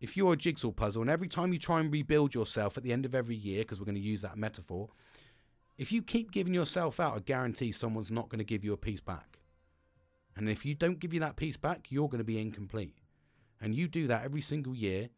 if 0.00 0.16
you're 0.16 0.32
a 0.32 0.36
jigsaw 0.36 0.72
puzzle 0.72 1.02
and 1.02 1.10
every 1.10 1.28
time 1.28 1.52
you 1.52 1.58
try 1.58 1.78
and 1.78 1.92
rebuild 1.92 2.34
yourself 2.34 2.76
at 2.76 2.82
the 2.82 2.92
end 2.92 3.04
of 3.04 3.14
every 3.14 3.36
year, 3.36 3.60
because 3.60 3.78
we're 3.78 3.86
going 3.86 3.94
to 3.94 4.00
use 4.00 4.22
that 4.22 4.36
metaphor, 4.36 4.88
if 5.78 5.92
you 5.92 6.02
keep 6.02 6.32
giving 6.32 6.52
yourself 6.52 6.98
out, 6.98 7.16
I 7.16 7.20
guarantee 7.20 7.70
someone's 7.70 8.10
not 8.10 8.28
going 8.28 8.40
to 8.40 8.44
give 8.44 8.64
you 8.64 8.72
a 8.72 8.76
piece 8.76 9.00
back. 9.00 9.38
And 10.36 10.48
if 10.48 10.64
you 10.64 10.74
don't 10.74 10.98
give 10.98 11.14
you 11.14 11.20
that 11.20 11.36
piece 11.36 11.56
back, 11.56 11.90
you're 11.90 12.08
going 12.08 12.18
to 12.18 12.24
be 12.24 12.40
incomplete. 12.40 12.96
And 13.60 13.74
you 13.74 13.88
do 13.88 14.06
that 14.08 14.24
every 14.24 14.40
single 14.40 14.74
year 14.74 15.08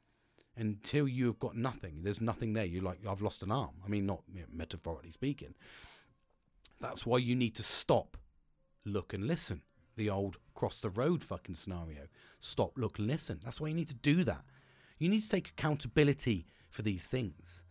until 0.56 1.08
you've 1.08 1.38
got 1.38 1.56
nothing. 1.56 2.02
There's 2.02 2.20
nothing 2.20 2.52
there. 2.52 2.64
You're 2.64 2.82
like, 2.82 3.00
I've 3.08 3.22
lost 3.22 3.42
an 3.42 3.50
arm. 3.50 3.74
I 3.84 3.88
mean, 3.88 4.06
not 4.06 4.22
you 4.32 4.44
metaphorically 4.52 5.10
speaking. 5.10 5.54
That's 6.80 7.04
why 7.04 7.18
you 7.18 7.34
need 7.34 7.54
to 7.56 7.62
stop, 7.62 8.16
look, 8.84 9.12
and 9.12 9.26
listen. 9.26 9.62
The 9.96 10.10
old 10.10 10.38
cross 10.54 10.78
the 10.78 10.90
road 10.90 11.22
fucking 11.22 11.54
scenario. 11.54 12.02
Stop, 12.38 12.72
look, 12.76 12.98
and 12.98 13.08
listen. 13.08 13.40
That's 13.42 13.60
why 13.60 13.68
you 13.68 13.74
need 13.74 13.88
to 13.88 13.94
do 13.94 14.24
that. 14.24 14.44
You 14.98 15.08
need 15.08 15.22
to 15.22 15.28
take 15.28 15.48
accountability 15.48 16.46
for 16.68 16.82
these 16.82 17.06
things. 17.06 17.64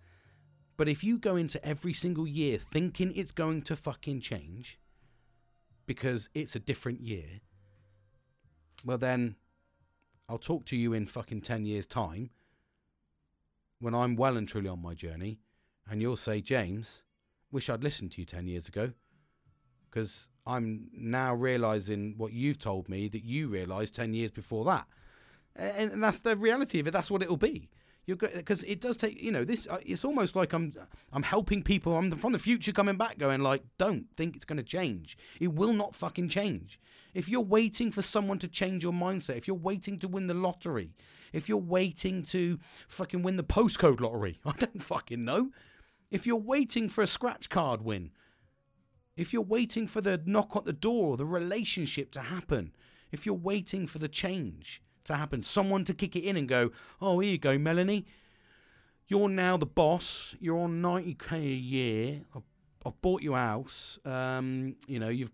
But 0.80 0.88
if 0.88 1.04
you 1.04 1.18
go 1.18 1.36
into 1.36 1.64
every 1.66 1.92
single 1.92 2.26
year 2.26 2.58
thinking 2.58 3.12
it's 3.14 3.34
going 3.34 3.64
to 3.64 3.76
fucking 3.76 4.22
change 4.22 4.80
because 5.86 6.30
it's 6.34 6.56
a 6.56 6.60
different 6.60 7.02
year, 7.02 7.42
well, 8.86 8.98
then 8.98 9.36
I'll 10.30 10.38
talk 10.38 10.64
to 10.68 10.78
you 10.78 10.94
in 10.94 11.06
fucking 11.06 11.42
10 11.42 11.66
years' 11.66 11.86
time 11.86 12.30
when 13.80 13.94
I'm 13.94 14.16
well 14.16 14.38
and 14.38 14.48
truly 14.48 14.70
on 14.70 14.82
my 14.82 14.94
journey, 14.94 15.42
and 15.90 16.02
you'll 16.02 16.16
say, 16.16 16.40
James, 16.40 17.04
wish 17.52 17.70
I'd 17.70 17.84
listened 17.84 18.14
to 18.14 18.22
you 18.22 18.26
10 18.26 18.48
years 18.48 18.70
ago 18.70 18.94
because 19.92 20.30
I'm 20.48 20.88
now 20.94 21.34
realizing 21.34 22.14
what 22.16 22.32
you've 22.32 22.58
told 22.58 22.88
me 22.88 23.10
that 23.10 23.26
you 23.26 23.50
realized 23.50 23.96
10 23.96 24.14
years 24.14 24.32
before 24.32 24.64
that. 24.64 24.88
And, 25.58 26.02
that's 26.02 26.20
the 26.20 26.38
reality 26.38 26.80
of 26.80 26.88
it. 26.88 26.92
That's 26.92 27.12
what 27.12 27.22
it'll 27.22 27.36
be. 27.36 27.68
You're 28.06 28.18
because 28.18 28.64
it 28.64 28.82
does 28.82 28.98
take 28.98 29.22
you 29.22 29.32
know 29.32 29.44
this. 29.44 29.68
Uh, 29.68 29.78
it's 29.86 30.04
almost 30.04 30.36
like 30.36 30.54
I'm 30.54 30.74
I'm 31.14 31.24
helping 31.24 31.62
people. 31.62 31.96
I'm 31.96 32.10
from 32.12 32.32
the 32.32 32.40
future 32.40 32.72
coming 32.72 32.98
back, 32.98 33.20
going 33.20 33.42
like, 33.42 33.64
don't 33.78 34.08
think 34.18 34.36
it's 34.36 34.46
going 34.46 34.58
to 34.58 34.64
change. 34.64 35.18
It 35.40 35.54
will 35.54 35.74
not 35.74 35.94
fucking 35.94 36.30
change. 36.30 36.80
If 37.14 37.30
you're 37.30 37.42
waiting 37.42 37.92
for 37.92 38.02
someone 38.02 38.40
to 38.40 38.48
change 38.48 38.84
your 38.84 38.94
mindset, 38.94 39.38
if 39.38 39.48
you're 39.48 39.56
waiting 39.56 40.00
to 40.00 40.08
win 40.08 40.28
the 40.28 40.34
lottery, 40.34 40.96
if 41.34 41.48
you're 41.48 41.58
waiting 41.58 42.24
to 42.24 42.60
fucking 42.88 43.22
win 43.22 43.36
the 43.36 43.44
postcode 43.44 44.00
lottery, 44.00 44.40
I 44.46 44.54
don't 44.54 44.82
fucking 44.82 45.24
know. 45.24 45.52
If 46.10 46.26
you're 46.26 46.38
waiting 46.38 46.90
for 46.90 47.04
a 47.04 47.08
scratch 47.08 47.50
card 47.50 47.84
win, 47.84 48.12
if 49.16 49.34
you're 49.34 49.42
waiting 49.44 49.86
for 49.86 50.02
the 50.02 50.22
knock 50.26 50.56
at 50.56 50.66
the 50.66 50.74
door, 50.74 51.18
the 51.18 51.26
relationship 51.26 52.12
to 52.14 52.22
happen, 52.22 52.74
if 53.12 53.26
you're 53.26 53.36
waiting 53.36 53.86
for 53.86 54.00
the 54.00 54.08
change, 54.08 54.82
to 55.10 55.18
happen. 55.18 55.44
Someone 55.44 55.84
to 55.86 55.94
kick 55.94 56.16
it 56.16 56.24
in 56.24 56.38
and 56.38 56.48
go, 56.48 56.72
oh, 57.02 57.20
here 57.20 57.32
you 57.32 57.38
go, 57.38 57.58
Melanie. 57.58 58.06
You're 59.08 59.30
now 59.30 59.58
the 59.58 59.66
boss. 59.66 60.36
You're 60.40 60.60
on 60.60 60.82
90k 60.82 61.34
a 61.34 61.40
year. 61.40 62.22
I've, 62.36 62.44
I've 62.86 63.02
bought 63.02 63.22
you 63.22 63.34
a 63.34 63.40
house. 63.40 64.00
Um, 64.06 64.76
you 64.88 65.00
know, 65.00 65.10
you've 65.10 65.32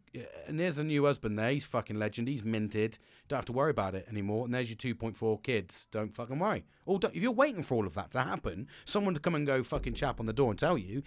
and 0.48 0.60
there's 0.60 0.78
a 0.78 0.84
new 0.84 1.06
husband 1.06 1.38
there. 1.38 1.52
He's 1.52 1.66
fucking 1.66 2.00
legend. 2.00 2.28
He's 2.28 2.44
minted. 2.44 2.98
Don't 3.28 3.38
have 3.38 3.46
to 3.46 3.52
worry 3.52 3.72
about 3.72 3.94
it 3.94 4.08
anymore. 4.10 4.46
And 4.46 4.54
there's 4.54 4.70
your 4.70 4.78
2.4 4.96 5.44
kids. 5.44 5.88
Don't 5.92 6.14
fucking 6.14 6.40
worry. 6.40 6.64
All 6.86 7.00
if 7.04 7.16
you're 7.16 7.32
waiting 7.32 7.64
for 7.64 7.76
all 7.76 7.86
of 7.86 7.94
that 7.96 8.12
to 8.12 8.22
happen, 8.22 8.68
someone 8.86 9.14
to 9.14 9.20
come 9.20 9.36
and 9.36 9.46
go 9.46 9.62
fucking 9.62 9.94
chap 9.94 10.20
on 10.20 10.26
the 10.26 10.34
door 10.34 10.50
and 10.50 10.58
tell 10.58 10.78
you, 10.78 11.04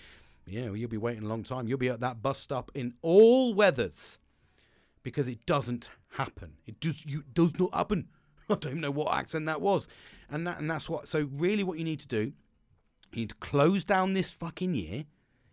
yeah, 0.46 0.66
well, 0.66 0.76
you'll 0.76 0.90
be 0.90 0.96
waiting 0.96 1.24
a 1.24 1.28
long 1.28 1.44
time. 1.44 1.68
You'll 1.68 1.78
be 1.78 1.88
at 1.88 2.00
that 2.00 2.22
bus 2.22 2.38
stop 2.38 2.70
in 2.74 2.94
all 3.02 3.54
weathers 3.54 4.18
because 5.02 5.26
it 5.26 5.46
doesn't 5.46 5.88
happen. 6.10 6.54
It 6.66 6.80
does 6.80 7.04
you 7.06 7.24
does 7.32 7.58
not 7.58 7.74
happen. 7.74 8.08
I 8.50 8.54
don't 8.54 8.72
even 8.72 8.80
know 8.80 8.90
what 8.90 9.14
accent 9.14 9.46
that 9.46 9.60
was. 9.60 9.88
And 10.30 10.46
that 10.46 10.58
and 10.58 10.70
that's 10.70 10.88
what 10.88 11.08
so 11.08 11.28
really 11.32 11.64
what 11.64 11.78
you 11.78 11.84
need 11.84 12.00
to 12.00 12.08
do, 12.08 12.32
you 13.12 13.16
need 13.16 13.30
to 13.30 13.34
close 13.36 13.84
down 13.84 14.12
this 14.12 14.30
fucking 14.30 14.74
year 14.74 15.04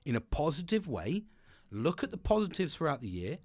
in 0.05 0.15
a 0.15 0.21
positive 0.21 0.87
way. 0.87 1.23
Look 1.71 2.03
at 2.03 2.11
the 2.11 2.17
positives 2.17 2.75
throughout 2.75 3.01
the 3.01 3.09
year. 3.09 3.39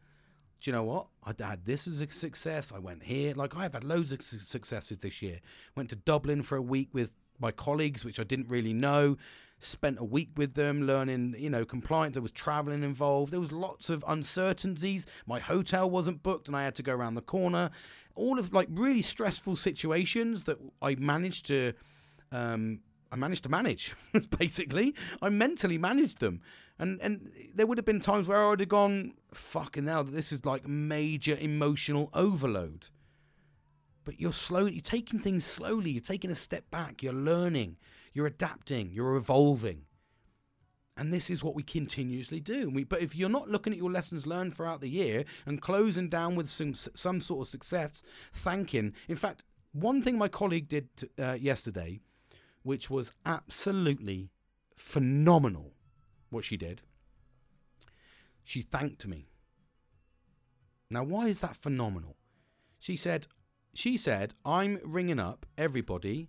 Do 0.60 0.70
you 0.70 0.72
know 0.76 0.82
what? 0.82 1.06
I 1.24 1.32
had 1.42 1.64
this 1.64 1.88
as 1.88 2.00
a 2.00 2.10
success. 2.10 2.70
I 2.74 2.78
went 2.78 3.02
here. 3.02 3.34
Like 3.34 3.56
I've 3.56 3.72
had 3.72 3.84
loads 3.84 4.12
of 4.12 4.22
successes 4.22 4.98
this 4.98 5.22
year. 5.22 5.40
Went 5.74 5.88
to 5.90 5.96
Dublin 5.96 6.42
for 6.42 6.56
a 6.56 6.62
week 6.62 6.90
with 6.92 7.14
my 7.38 7.50
colleagues, 7.50 8.04
which 8.04 8.20
I 8.20 8.24
didn't 8.24 8.50
really 8.50 8.74
know. 8.74 9.16
Spent 9.58 9.98
a 9.98 10.04
week 10.04 10.30
with 10.36 10.54
them 10.54 10.82
learning, 10.86 11.34
you 11.38 11.48
know, 11.48 11.64
compliance. 11.64 12.14
There 12.14 12.22
was 12.22 12.32
traveling 12.32 12.82
involved. 12.82 13.32
There 13.32 13.40
was 13.40 13.52
lots 13.52 13.88
of 13.88 14.04
uncertainties. 14.06 15.06
My 15.26 15.38
hotel 15.38 15.88
wasn't 15.88 16.22
booked 16.22 16.48
and 16.48 16.56
I 16.56 16.64
had 16.64 16.74
to 16.76 16.82
go 16.82 16.94
around 16.94 17.14
the 17.14 17.22
corner. 17.22 17.70
All 18.20 18.38
of 18.38 18.52
like 18.52 18.68
really 18.70 19.02
stressful 19.02 19.56
situations 19.56 20.44
that 20.44 20.58
I 20.82 20.94
managed 20.96 21.46
to 21.46 21.72
um, 22.32 22.80
I 23.12 23.16
managed 23.16 23.42
to 23.42 23.48
manage, 23.48 23.94
basically. 24.38 24.94
I 25.20 25.30
mentally 25.30 25.78
managed 25.78 26.20
them. 26.20 26.40
And 26.78 27.00
and 27.00 27.32
there 27.54 27.66
would 27.66 27.78
have 27.78 27.84
been 27.84 28.00
times 28.00 28.28
where 28.28 28.44
I 28.44 28.50
would 28.50 28.60
have 28.60 28.68
gone, 28.68 29.14
fucking 29.32 29.86
hell, 29.86 30.04
this 30.04 30.32
is 30.32 30.44
like 30.44 30.66
major 30.66 31.36
emotional 31.40 32.10
overload 32.14 32.88
but 34.04 34.20
you're 34.20 34.32
slowly 34.32 34.72
you're 34.72 34.80
taking 34.80 35.20
things 35.20 35.44
slowly 35.44 35.90
you're 35.90 36.00
taking 36.00 36.30
a 36.30 36.34
step 36.34 36.70
back 36.70 37.02
you're 37.02 37.12
learning 37.12 37.76
you're 38.12 38.26
adapting 38.26 38.90
you're 38.92 39.14
evolving 39.16 39.82
and 41.00 41.14
this 41.14 41.30
is 41.30 41.42
what 41.42 41.54
we 41.54 41.62
continuously 41.62 42.40
do. 42.40 42.68
We, 42.68 42.84
but 42.84 43.00
if 43.00 43.16
you're 43.16 43.30
not 43.30 43.48
looking 43.48 43.72
at 43.72 43.78
your 43.78 43.90
lessons 43.90 44.26
learned 44.26 44.54
throughout 44.54 44.82
the 44.82 44.90
year 44.90 45.24
and 45.46 45.58
closing 45.62 46.10
down 46.10 46.36
with 46.36 46.46
some 46.46 46.74
some 46.74 47.22
sort 47.22 47.40
of 47.40 47.48
success 47.48 48.02
thanking. 48.34 48.92
In 49.08 49.16
fact 49.16 49.42
one 49.72 50.02
thing 50.02 50.18
my 50.18 50.28
colleague 50.28 50.68
did 50.68 50.90
uh, 51.18 51.38
yesterday 51.40 52.00
which 52.62 52.90
was 52.90 53.12
absolutely 53.24 54.30
phenomenal 54.76 55.72
what 56.28 56.44
she 56.44 56.58
did. 56.58 56.82
She 58.44 58.60
thanked 58.60 59.06
me. 59.06 59.30
Now 60.90 61.02
why 61.02 61.28
is 61.28 61.40
that 61.40 61.56
phenomenal? 61.56 62.18
She 62.78 62.94
said 62.94 63.26
she 63.72 63.96
said, 63.96 64.34
I'm 64.44 64.78
ringing 64.84 65.18
up 65.18 65.46
everybody 65.56 66.28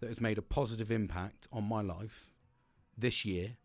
that 0.00 0.08
has 0.08 0.20
made 0.20 0.38
a 0.38 0.42
positive 0.42 0.90
impact 0.90 1.46
on 1.52 1.62
my 1.62 1.82
life 1.82 2.32
this 2.98 3.24
year 3.24 3.58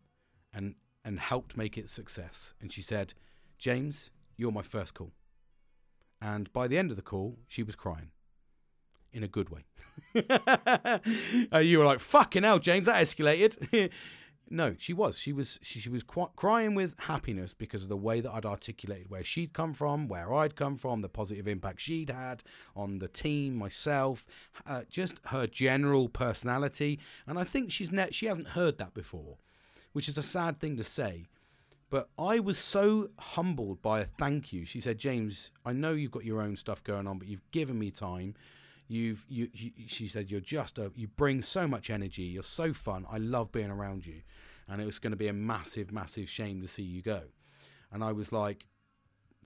and, 0.52 0.74
and 1.04 1.18
helped 1.20 1.56
make 1.56 1.78
it 1.78 1.90
success. 1.90 2.54
And 2.60 2.72
she 2.72 2.82
said, 2.82 3.14
James, 3.58 4.10
you're 4.36 4.52
my 4.52 4.62
first 4.62 4.94
call. 4.94 5.12
And 6.20 6.52
by 6.52 6.68
the 6.68 6.78
end 6.78 6.90
of 6.90 6.96
the 6.96 7.02
call, 7.02 7.38
she 7.46 7.62
was 7.62 7.76
crying 7.76 8.10
in 9.12 9.22
a 9.22 9.28
good 9.28 9.50
way. 9.50 9.64
uh, 11.52 11.58
you 11.58 11.78
were 11.78 11.84
like, 11.84 12.00
fucking 12.00 12.42
hell, 12.42 12.58
James, 12.58 12.86
that 12.86 13.02
escalated. 13.02 13.90
no, 14.50 14.74
she 14.78 14.92
was. 14.92 15.18
She 15.18 15.32
was. 15.32 15.58
She, 15.62 15.80
she 15.80 15.88
was 15.88 16.02
qu- 16.02 16.30
crying 16.36 16.74
with 16.74 16.94
happiness 16.98 17.54
because 17.54 17.82
of 17.82 17.88
the 17.88 17.96
way 17.96 18.20
that 18.20 18.30
I'd 18.32 18.46
articulated 18.46 19.10
where 19.10 19.24
she'd 19.24 19.52
come 19.52 19.74
from, 19.74 20.08
where 20.08 20.32
I'd 20.32 20.56
come 20.56 20.76
from, 20.76 21.00
the 21.00 21.08
positive 21.08 21.48
impact 21.48 21.80
she'd 21.80 22.10
had 22.10 22.42
on 22.76 22.98
the 22.98 23.08
team, 23.08 23.56
myself, 23.56 24.26
uh, 24.66 24.82
just 24.88 25.20
her 25.26 25.46
general 25.46 26.08
personality. 26.08 26.98
And 27.26 27.38
I 27.38 27.44
think 27.44 27.70
she's 27.70 27.90
ne- 27.90 28.12
she 28.12 28.26
hasn't 28.26 28.48
heard 28.48 28.78
that 28.78 28.94
before, 28.94 29.38
which 29.92 30.08
is 30.08 30.18
a 30.18 30.22
sad 30.22 30.60
thing 30.60 30.76
to 30.76 30.84
say. 30.84 31.28
But 31.90 32.10
I 32.18 32.38
was 32.38 32.58
so 32.58 33.08
humbled 33.18 33.80
by 33.80 34.00
a 34.00 34.04
thank 34.04 34.52
you. 34.52 34.66
She 34.66 34.80
said, 34.80 34.98
James, 34.98 35.50
I 35.64 35.72
know 35.72 35.92
you've 35.92 36.10
got 36.10 36.24
your 36.24 36.42
own 36.42 36.56
stuff 36.56 36.84
going 36.84 37.06
on, 37.06 37.18
but 37.18 37.28
you've 37.28 37.50
given 37.50 37.78
me 37.78 37.90
time. 37.90 38.34
You've, 38.88 39.24
you, 39.28 39.48
you, 39.52 39.70
she 39.86 40.08
said, 40.08 40.30
you're 40.30 40.40
just 40.40 40.78
a, 40.78 40.92
you 40.94 41.08
bring 41.08 41.40
so 41.40 41.66
much 41.66 41.88
energy. 41.88 42.24
You're 42.24 42.42
so 42.42 42.72
fun. 42.72 43.06
I 43.10 43.18
love 43.18 43.52
being 43.52 43.70
around 43.70 44.06
you. 44.06 44.22
And 44.68 44.82
it 44.82 44.84
was 44.84 44.98
going 44.98 45.12
to 45.12 45.16
be 45.16 45.28
a 45.28 45.32
massive, 45.32 45.90
massive 45.90 46.28
shame 46.28 46.60
to 46.60 46.68
see 46.68 46.82
you 46.82 47.00
go. 47.00 47.22
And 47.90 48.04
I 48.04 48.12
was 48.12 48.32
like, 48.32 48.66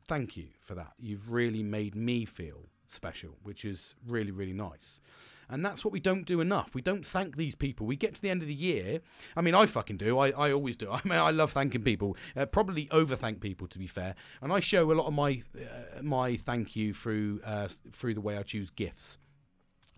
thank 0.08 0.36
you 0.36 0.48
for 0.60 0.74
that. 0.74 0.94
You've 0.98 1.30
really 1.30 1.62
made 1.62 1.94
me 1.94 2.24
feel 2.24 2.68
special, 2.86 3.36
which 3.42 3.64
is 3.64 3.94
really, 4.06 4.30
really 4.30 4.52
nice. 4.52 5.00
And 5.48 5.64
that's 5.64 5.84
what 5.84 5.92
we 5.92 6.00
don't 6.00 6.24
do 6.24 6.40
enough. 6.40 6.74
We 6.74 6.80
don't 6.80 7.04
thank 7.04 7.36
these 7.36 7.54
people. 7.54 7.86
We 7.86 7.96
get 7.96 8.14
to 8.14 8.22
the 8.22 8.30
end 8.30 8.40
of 8.40 8.48
the 8.48 8.54
year. 8.54 9.00
I 9.36 9.42
mean, 9.42 9.54
I 9.54 9.66
fucking 9.66 9.98
do. 9.98 10.18
I, 10.18 10.30
I 10.30 10.52
always 10.52 10.76
do. 10.76 10.90
I 10.92 11.00
mean, 11.04 11.18
I 11.18 11.30
love 11.30 11.52
thanking 11.52 11.82
people. 11.82 12.16
Uh, 12.36 12.46
probably 12.46 12.88
over 12.90 13.16
thank 13.16 13.40
people, 13.40 13.66
to 13.68 13.78
be 13.78 13.86
fair. 13.86 14.14
And 14.40 14.52
I 14.52 14.60
show 14.60 14.90
a 14.90 14.94
lot 14.94 15.06
of 15.06 15.12
my 15.12 15.42
uh, 15.54 16.02
my 16.02 16.36
thank 16.36 16.74
you 16.74 16.94
through 16.94 17.40
uh, 17.44 17.68
through 17.92 18.14
the 18.14 18.20
way 18.20 18.38
I 18.38 18.42
choose 18.42 18.70
gifts. 18.70 19.18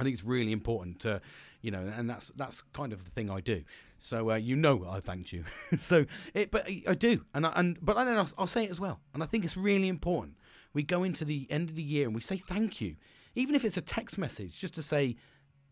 I 0.01 0.03
think 0.03 0.14
it's 0.14 0.24
really 0.24 0.51
important 0.51 0.99
to, 1.01 1.20
you 1.61 1.70
know, 1.70 1.87
and 1.97 2.11
that's 2.11 2.32
that's 2.37 2.62
kind 2.72 2.93
of 2.93 3.05
the 3.05 3.11
thing 3.11 3.30
I 3.30 3.41
do. 3.41 3.62
So 3.99 4.32
uh, 4.32 4.35
you 4.35 4.57
know 4.57 4.87
I 4.91 5.01
thanked 5.01 5.32
you. 5.32 5.45
so 5.80 6.05
it, 6.35 6.51
but 6.51 6.68
I 6.89 6.95
do, 6.95 7.24
and 7.32 7.47
I, 7.47 7.53
and 7.55 7.78
but 7.80 7.95
then 7.97 8.18
I'll, 8.18 8.30
I'll 8.39 8.47
say 8.47 8.64
it 8.64 8.70
as 8.70 8.80
well. 8.80 9.01
And 9.12 9.22
I 9.22 9.26
think 9.26 9.45
it's 9.45 9.57
really 9.57 9.89
important. 9.89 10.35
We 10.74 10.82
go 10.82 11.02
into 11.02 11.24
the 11.24 11.46
end 11.50 11.70
of 11.70 11.76
the 11.76 11.82
year 11.82 12.06
and 12.06 12.14
we 12.14 12.20
say 12.20 12.36
thank 12.36 12.80
you, 12.80 12.96
even 13.34 13.54
if 13.54 13.64
it's 13.64 13.76
a 13.76 13.82
text 13.82 14.18
message, 14.18 14.60
just 14.60 14.74
to 14.74 14.82
say 14.82 15.16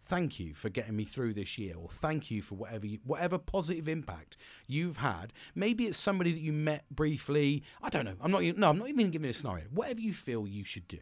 thank 0.05 0.41
you 0.41 0.55
for 0.55 0.69
getting 0.69 0.97
me 0.97 1.05
through 1.05 1.35
this 1.35 1.59
year 1.59 1.75
or 1.77 1.89
thank 1.89 2.31
you 2.31 2.43
for 2.43 2.55
whatever 2.55 2.87
you, 2.87 2.99
whatever 3.05 3.39
positive 3.39 3.89
impact 3.89 4.37
you've 4.67 4.99
had. 4.99 5.33
Maybe 5.55 5.87
it's 5.87 5.99
somebody 5.99 6.33
that 6.33 6.41
you 6.41 6.53
met 6.53 6.85
briefly. 6.91 7.63
I 7.83 7.89
don't 7.91 8.05
know. 8.05 8.17
I'm 8.21 8.31
not 8.31 8.43
no 8.43 8.71
i'm 8.71 8.79
not 8.79 8.89
even 8.89 9.11
giving 9.11 9.29
a 9.29 9.33
scenario. 9.33 9.67
Whatever 9.73 10.01
you 10.01 10.13
feel 10.13 10.47
you 10.47 10.65
should 10.65 10.89
do 10.89 10.99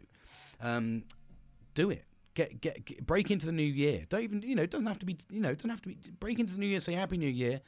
um, 0.61 1.03
do 1.73 1.89
it. 1.89 2.05
Get, 2.33 2.61
get 2.61 2.85
get 2.85 3.05
break 3.05 3.29
into 3.29 3.45
the 3.45 3.51
new 3.51 3.63
year. 3.63 4.05
Don't 4.07 4.21
even 4.21 4.41
you 4.41 4.55
know 4.55 4.65
doesn't 4.65 4.85
have 4.85 4.99
to 4.99 5.05
be 5.05 5.17
you 5.29 5.41
know 5.41 5.49
it 5.49 5.57
doesn't 5.57 5.69
have 5.69 5.81
to 5.81 5.89
be 5.89 5.97
break 6.19 6.39
into 6.39 6.53
the 6.53 6.59
new 6.59 6.67
year 6.67 6.79
say 6.79 6.93
happy 6.93 7.17
new 7.17 7.27
year 7.27 7.59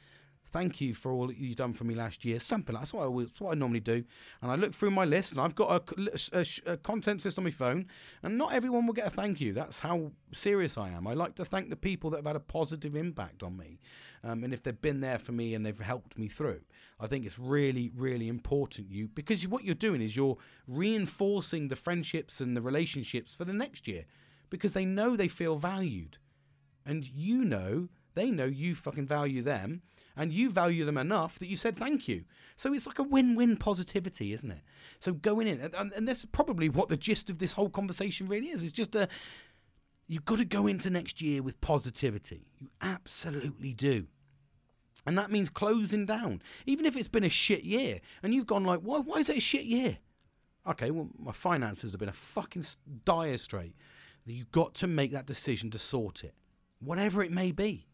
thank 0.46 0.80
you 0.80 0.94
for 0.94 1.12
all 1.12 1.32
you've 1.32 1.56
done 1.56 1.72
for 1.72 1.84
me 1.84 1.94
last 1.94 2.24
year. 2.24 2.38
Something 2.40 2.74
like 2.74 2.82
that's 2.82 2.94
what 2.94 3.04
I 3.04 3.08
what 3.08 3.52
I 3.52 3.54
normally 3.54 3.80
do. 3.80 4.04
And 4.40 4.50
I 4.50 4.54
look 4.54 4.72
through 4.72 4.90
my 4.90 5.04
list, 5.04 5.32
and 5.32 5.40
I've 5.40 5.54
got 5.54 5.90
a, 5.90 6.20
a, 6.32 6.72
a 6.72 6.76
contents 6.76 7.24
list 7.24 7.38
on 7.38 7.44
my 7.44 7.50
phone, 7.50 7.86
and 8.22 8.38
not 8.38 8.52
everyone 8.52 8.86
will 8.86 8.94
get 8.94 9.06
a 9.06 9.10
thank 9.10 9.40
you. 9.40 9.52
That's 9.52 9.80
how 9.80 10.12
serious 10.32 10.78
I 10.78 10.90
am. 10.90 11.06
I 11.06 11.14
like 11.14 11.34
to 11.36 11.44
thank 11.44 11.70
the 11.70 11.76
people 11.76 12.10
that 12.10 12.18
have 12.18 12.26
had 12.26 12.36
a 12.36 12.40
positive 12.40 12.94
impact 12.94 13.42
on 13.42 13.56
me, 13.56 13.80
um, 14.22 14.44
and 14.44 14.54
if 14.54 14.62
they've 14.62 14.80
been 14.80 15.00
there 15.00 15.18
for 15.18 15.32
me 15.32 15.54
and 15.54 15.64
they've 15.64 15.78
helped 15.78 16.18
me 16.18 16.28
through. 16.28 16.60
I 17.00 17.06
think 17.06 17.26
it's 17.26 17.38
really, 17.38 17.90
really 17.94 18.28
important 18.28 18.90
you 18.90 19.08
because 19.08 19.46
what 19.48 19.64
you're 19.64 19.74
doing 19.74 20.00
is 20.00 20.16
you're 20.16 20.38
reinforcing 20.68 21.68
the 21.68 21.76
friendships 21.76 22.40
and 22.40 22.56
the 22.56 22.62
relationships 22.62 23.34
for 23.34 23.44
the 23.44 23.52
next 23.52 23.88
year 23.88 24.04
because 24.50 24.72
they 24.72 24.84
know 24.84 25.16
they 25.16 25.28
feel 25.28 25.56
valued, 25.56 26.18
and 26.86 27.04
you 27.04 27.44
know 27.44 27.88
they 28.14 28.30
know 28.30 28.44
you 28.44 28.74
fucking 28.74 29.06
value 29.06 29.42
them 29.42 29.82
and 30.16 30.32
you 30.32 30.50
value 30.50 30.84
them 30.84 30.98
enough 30.98 31.38
that 31.38 31.48
you 31.48 31.56
said 31.56 31.76
thank 31.76 32.08
you. 32.08 32.24
So 32.56 32.72
it's 32.72 32.86
like 32.86 32.98
a 32.98 33.04
win-win 33.04 33.56
positivity, 33.56 34.32
isn't 34.32 34.50
it? 34.50 34.62
So 35.00 35.12
going 35.12 35.46
in, 35.46 35.60
and, 35.60 35.92
and 35.92 36.06
that's 36.06 36.24
probably 36.24 36.68
what 36.68 36.88
the 36.88 36.96
gist 36.96 37.30
of 37.30 37.38
this 37.38 37.54
whole 37.54 37.68
conversation 37.68 38.28
really 38.28 38.48
is. 38.48 38.62
It's 38.62 38.72
just 38.72 38.94
a 38.94 39.08
you've 40.06 40.24
got 40.24 40.38
to 40.38 40.44
go 40.44 40.66
into 40.66 40.90
next 40.90 41.20
year 41.20 41.42
with 41.42 41.60
positivity. 41.60 42.46
You 42.60 42.68
absolutely 42.80 43.72
do. 43.72 44.06
And 45.06 45.18
that 45.18 45.30
means 45.30 45.50
closing 45.50 46.06
down. 46.06 46.42
Even 46.66 46.86
if 46.86 46.96
it's 46.96 47.08
been 47.08 47.24
a 47.24 47.30
shit 47.30 47.64
year 47.64 48.00
and 48.22 48.34
you've 48.34 48.46
gone 48.46 48.64
like, 48.64 48.80
why, 48.80 49.00
why 49.00 49.16
is 49.16 49.28
it 49.28 49.38
a 49.38 49.40
shit 49.40 49.64
year? 49.64 49.98
Okay, 50.66 50.90
well, 50.90 51.08
my 51.18 51.32
finances 51.32 51.92
have 51.92 52.00
been 52.00 52.08
a 52.08 52.12
fucking 52.12 52.64
dire 53.04 53.36
straight. 53.36 53.74
You've 54.24 54.50
got 54.50 54.74
to 54.76 54.86
make 54.86 55.12
that 55.12 55.26
decision 55.26 55.70
to 55.72 55.78
sort 55.78 56.24
it, 56.24 56.34
whatever 56.80 57.22
it 57.22 57.30
may 57.30 57.52
be 57.52 57.86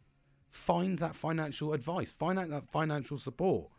find 0.51 0.99
that 0.99 1.15
financial 1.15 1.73
advice, 1.73 2.13
find 2.13 2.39
out 2.39 2.51
that 2.51 2.71
financial 2.71 3.19
support. 3.19 3.71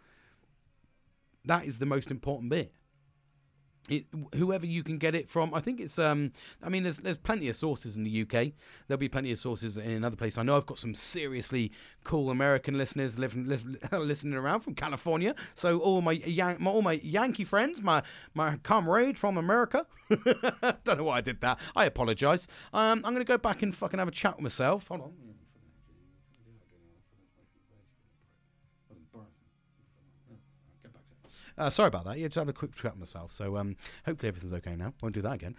That 1.46 1.66
is 1.66 1.80
the 1.80 1.86
most 1.86 2.12
important 2.12 2.50
bit. 2.50 2.74
It, 3.90 4.06
whoever 4.36 4.66
you 4.66 4.84
can 4.84 5.00
get 5.00 5.16
it 5.16 5.28
from, 5.28 5.56
I 5.56 5.60
think 5.60 5.80
it's. 5.80 5.98
Um, 5.98 6.34
I 6.62 6.70
mean, 6.70 6.84
there's 6.84 6.98
there's 6.98 7.18
plenty 7.18 7.50
of 7.50 7.56
sources 7.56 7.98
in 7.98 8.04
the 8.04 8.22
UK. 8.22 8.54
There'll 8.88 9.00
be 9.00 9.10
plenty 9.10 9.32
of 9.32 9.40
sources 9.40 9.76
in 9.76 9.90
another 9.90 10.16
place. 10.16 10.38
I 10.38 10.44
know 10.44 10.56
I've 10.56 10.68
got 10.68 10.78
some 10.78 10.94
seriously 10.94 11.72
cool 12.04 12.30
American 12.30 12.78
listeners 12.78 13.18
living, 13.18 13.48
listening 13.92 14.36
around 14.36 14.60
from 14.60 14.76
California. 14.76 15.34
So 15.56 15.80
all 15.80 16.02
my, 16.02 16.12
Yan- 16.12 16.58
my 16.60 16.70
all 16.70 16.84
my 16.84 17.02
Yankee 17.04 17.44
friends, 17.44 17.82
my 17.82 18.04
my 18.36 18.58
comrade 18.58 19.18
from 19.18 19.36
America. 19.36 19.88
Don't 20.84 21.00
know 21.00 21.06
why 21.06 21.18
I 21.18 21.22
did 21.22 21.42
that. 21.42 21.60
I 21.76 21.86
apologise. 21.86 22.48
Um, 22.72 23.02
I'm 23.04 23.14
gonna 23.14 23.26
go 23.26 23.40
back 23.40 23.64
and 23.64 23.74
fucking 23.74 23.98
have 23.98 24.08
a 24.08 24.12
chat 24.12 24.36
with 24.36 24.44
myself. 24.44 24.90
Hold 24.90 25.02
on. 25.02 25.14
Uh, 31.62 31.70
sorry 31.70 31.90
about 31.90 32.06
that. 32.06 32.18
Yeah, 32.18 32.26
just 32.26 32.38
have 32.38 32.50
a 32.50 32.54
quick 32.54 32.74
chat 32.74 32.98
myself. 32.98 33.32
So 33.32 33.56
um, 33.58 33.76
hopefully 34.04 34.30
everything's 34.30 34.54
okay 34.54 34.76
now. 34.76 34.94
Won't 35.00 35.14
do 35.14 35.22
that 35.22 35.34
again. 35.34 35.56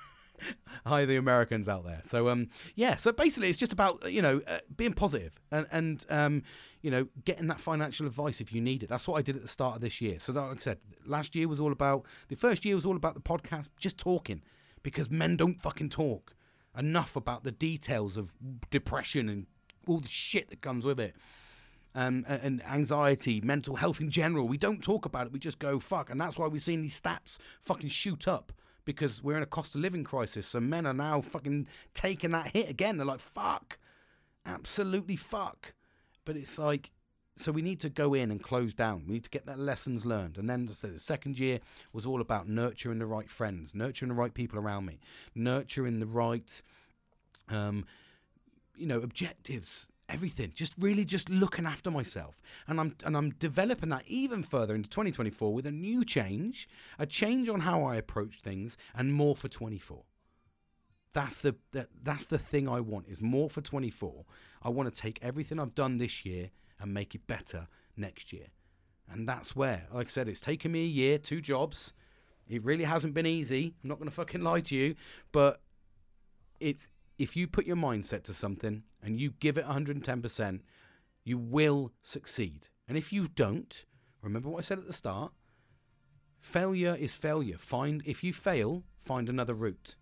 Hi, 0.86 1.04
the 1.04 1.16
Americans 1.16 1.68
out 1.68 1.84
there. 1.84 2.00
So 2.06 2.30
um, 2.30 2.48
yeah. 2.74 2.96
So 2.96 3.12
basically, 3.12 3.50
it's 3.50 3.58
just 3.58 3.72
about 3.72 4.10
you 4.10 4.22
know 4.22 4.40
uh, 4.48 4.58
being 4.74 4.94
positive 4.94 5.38
and 5.50 5.66
and 5.70 6.06
um, 6.08 6.42
you 6.80 6.90
know 6.90 7.06
getting 7.26 7.48
that 7.48 7.60
financial 7.60 8.06
advice 8.06 8.40
if 8.40 8.50
you 8.50 8.62
need 8.62 8.82
it. 8.82 8.88
That's 8.88 9.06
what 9.06 9.18
I 9.18 9.22
did 9.22 9.36
at 9.36 9.42
the 9.42 9.48
start 9.48 9.76
of 9.76 9.82
this 9.82 10.00
year. 10.00 10.18
So 10.20 10.32
that, 10.32 10.40
like 10.40 10.56
I 10.56 10.60
said, 10.60 10.78
last 11.04 11.34
year 11.34 11.48
was 11.48 11.60
all 11.60 11.72
about 11.72 12.06
the 12.28 12.36
first 12.36 12.64
year 12.64 12.74
was 12.74 12.86
all 12.86 12.96
about 12.96 13.14
the 13.14 13.20
podcast, 13.20 13.68
just 13.78 13.98
talking 13.98 14.40
because 14.82 15.10
men 15.10 15.36
don't 15.36 15.60
fucking 15.60 15.90
talk 15.90 16.34
enough 16.78 17.14
about 17.14 17.44
the 17.44 17.52
details 17.52 18.16
of 18.16 18.34
depression 18.70 19.28
and 19.28 19.46
all 19.86 20.00
the 20.00 20.08
shit 20.08 20.48
that 20.48 20.62
comes 20.62 20.84
with 20.84 20.98
it 20.98 21.14
um, 21.96 22.26
and 22.28 22.64
anxiety, 22.66 23.40
mental 23.40 23.76
health 23.76 24.00
in 24.00 24.10
general. 24.10 24.46
We 24.46 24.58
don't 24.58 24.82
talk 24.82 25.06
about 25.06 25.26
it. 25.26 25.32
We 25.32 25.38
just 25.38 25.58
go 25.58 25.80
fuck, 25.80 26.10
and 26.10 26.20
that's 26.20 26.36
why 26.36 26.46
we've 26.46 26.62
seen 26.62 26.82
these 26.82 27.00
stats 27.00 27.38
fucking 27.62 27.88
shoot 27.88 28.28
up 28.28 28.52
because 28.84 29.22
we're 29.22 29.38
in 29.38 29.42
a 29.42 29.46
cost 29.46 29.74
of 29.74 29.80
living 29.80 30.04
crisis. 30.04 30.46
So 30.46 30.60
men 30.60 30.86
are 30.86 30.94
now 30.94 31.22
fucking 31.22 31.66
taking 31.94 32.30
that 32.32 32.48
hit 32.48 32.68
again. 32.68 32.98
They're 32.98 33.06
like 33.06 33.18
fuck, 33.18 33.78
absolutely 34.44 35.16
fuck. 35.16 35.72
But 36.26 36.36
it's 36.36 36.58
like 36.58 36.90
so 37.34 37.50
we 37.50 37.62
need 37.62 37.80
to 37.80 37.88
go 37.88 38.14
in 38.14 38.30
and 38.30 38.42
close 38.42 38.74
down. 38.74 39.04
We 39.06 39.14
need 39.14 39.24
to 39.24 39.30
get 39.30 39.46
that 39.46 39.58
lessons 39.58 40.04
learned. 40.06 40.36
And 40.36 40.48
then 40.48 40.72
so 40.72 40.88
the 40.88 40.98
second 40.98 41.38
year 41.38 41.60
was 41.92 42.06
all 42.06 42.20
about 42.20 42.46
nurturing 42.46 42.98
the 42.98 43.06
right 43.06 43.28
friends, 43.28 43.74
nurturing 43.74 44.10
the 44.10 44.14
right 44.14 44.32
people 44.32 44.58
around 44.58 44.84
me, 44.84 45.00
nurturing 45.34 46.00
the 46.00 46.06
right, 46.06 46.62
um, 47.48 47.86
you 48.74 48.86
know, 48.86 49.00
objectives, 49.00 49.86
everything 50.08 50.52
just 50.54 50.72
really 50.78 51.04
just 51.04 51.28
looking 51.28 51.66
after 51.66 51.90
myself. 51.90 52.40
And 52.68 52.80
i'm 52.80 52.94
and 53.04 53.16
i'm 53.16 53.30
developing 53.30 53.88
that 53.90 54.04
even 54.06 54.42
further 54.42 54.74
into 54.74 54.88
2024 54.88 55.52
with 55.52 55.66
a 55.66 55.72
new 55.72 56.04
change 56.04 56.68
a 56.98 57.06
change 57.06 57.48
on 57.48 57.60
how 57.60 57.84
i 57.84 57.96
approach 57.96 58.40
things 58.40 58.76
and 58.94 59.12
more 59.12 59.36
for 59.36 59.48
24 59.48 60.04
that's 61.12 61.40
the 61.40 61.56
that, 61.72 61.88
that's 62.02 62.26
the 62.26 62.38
thing 62.38 62.68
i 62.68 62.80
want 62.80 63.06
is 63.08 63.20
more 63.20 63.50
for 63.50 63.60
24 63.60 64.24
i 64.62 64.68
want 64.68 64.92
to 64.92 65.00
take 65.00 65.18
everything 65.22 65.58
i've 65.58 65.74
done 65.74 65.98
this 65.98 66.24
year 66.24 66.50
and 66.80 66.92
make 66.92 67.14
it 67.14 67.26
better 67.26 67.68
next 67.96 68.32
year. 68.32 68.46
And 69.10 69.28
that's 69.28 69.54
where 69.54 69.86
like 69.92 70.06
i 70.06 70.10
said 70.10 70.28
it's 70.28 70.40
taken 70.40 70.72
me 70.72 70.84
a 70.84 70.88
year 70.88 71.18
two 71.18 71.40
jobs. 71.40 71.92
It 72.48 72.64
really 72.64 72.84
hasn't 72.84 73.14
been 73.14 73.26
easy 73.26 73.74
i'm 73.82 73.88
not 73.88 73.98
going 73.98 74.08
to 74.08 74.14
fucking 74.14 74.42
lie 74.42 74.60
to 74.60 74.74
you 74.74 74.94
but 75.32 75.60
it's 76.60 76.86
if 77.18 77.34
you 77.36 77.46
put 77.46 77.66
your 77.66 77.76
mindset 77.76 78.22
to 78.24 78.34
something 78.34 78.82
and 79.06 79.20
you 79.20 79.30
give 79.38 79.56
it 79.56 79.66
110%, 79.66 80.60
you 81.24 81.38
will 81.38 81.92
succeed. 82.02 82.68
And 82.88 82.98
if 82.98 83.12
you 83.12 83.28
don't, 83.28 83.84
remember 84.20 84.48
what 84.48 84.58
I 84.58 84.62
said 84.62 84.78
at 84.78 84.86
the 84.86 84.92
start? 84.92 85.32
Failure 86.40 86.96
is 86.98 87.12
failure. 87.12 87.56
Find 87.56 88.02
if 88.04 88.22
you 88.22 88.32
fail, 88.32 88.82
find 89.00 89.28
another 89.28 89.54
route. 89.54 89.96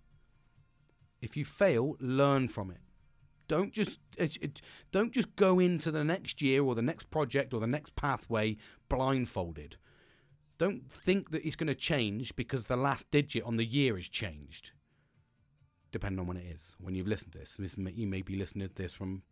If 1.21 1.37
you 1.37 1.45
fail, 1.45 1.97
learn 2.01 2.49
from 2.49 2.71
it. 2.71 2.81
Don't 3.47 3.73
just 3.73 3.99
don't 4.91 5.13
just 5.13 5.37
go 5.37 5.59
into 5.59 5.91
the 5.91 6.05
next 6.05 6.41
year 6.41 6.63
or 6.63 6.75
the 6.75 6.83
next 6.83 7.11
project 7.11 7.53
or 7.53 7.61
the 7.61 7.67
next 7.67 7.95
pathway 7.95 8.57
blindfolded. 8.89 9.77
don't 10.57 10.91
think 10.91 11.31
that 11.31 11.47
it's 11.47 11.57
going 11.57 11.67
to 11.67 11.75
change 11.75 12.35
because 12.37 12.67
the 12.67 12.77
last 12.77 13.11
digit 13.11 13.43
on 13.45 13.57
the 13.57 13.67
year 13.67 13.97
has 13.97 14.09
changed. 14.09 14.73
Depending 15.95 16.19
on 16.19 16.27
when 16.27 16.37
it 16.37 16.47
is. 16.53 16.75
When 16.81 16.97
you've 16.97 17.07
listened 17.07 17.35
to 17.35 17.39
this, 17.39 17.55
this 17.57 17.79
may, 17.79 17.93
you 17.93 18.09
may 18.09 18.21
be 18.21 18.35
listening 18.35 18.67
to 18.67 18.75
this 18.75 18.93
from 18.93 19.23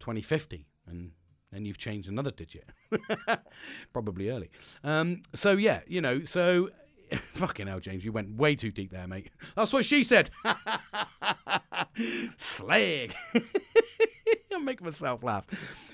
2050, 0.00 0.66
and 0.88 1.12
then 1.52 1.64
you've 1.64 1.78
changed 1.78 2.08
another 2.08 2.32
digit, 2.32 2.64
probably 3.92 4.28
early. 4.30 4.50
Um, 4.82 5.22
so 5.32 5.52
yeah, 5.52 5.82
you 5.86 6.00
know, 6.00 6.24
so 6.24 6.70
fucking 7.34 7.68
hell, 7.68 7.78
James, 7.78 8.04
you 8.04 8.10
went 8.10 8.36
way 8.36 8.56
too 8.56 8.72
deep 8.72 8.90
there, 8.90 9.06
mate. 9.06 9.30
That's 9.54 9.72
what 9.72 9.84
she 9.84 10.02
said. 10.02 10.28
Slag. 12.36 13.14
I 14.52 14.58
make 14.58 14.82
myself 14.82 15.22
laugh. 15.22 15.46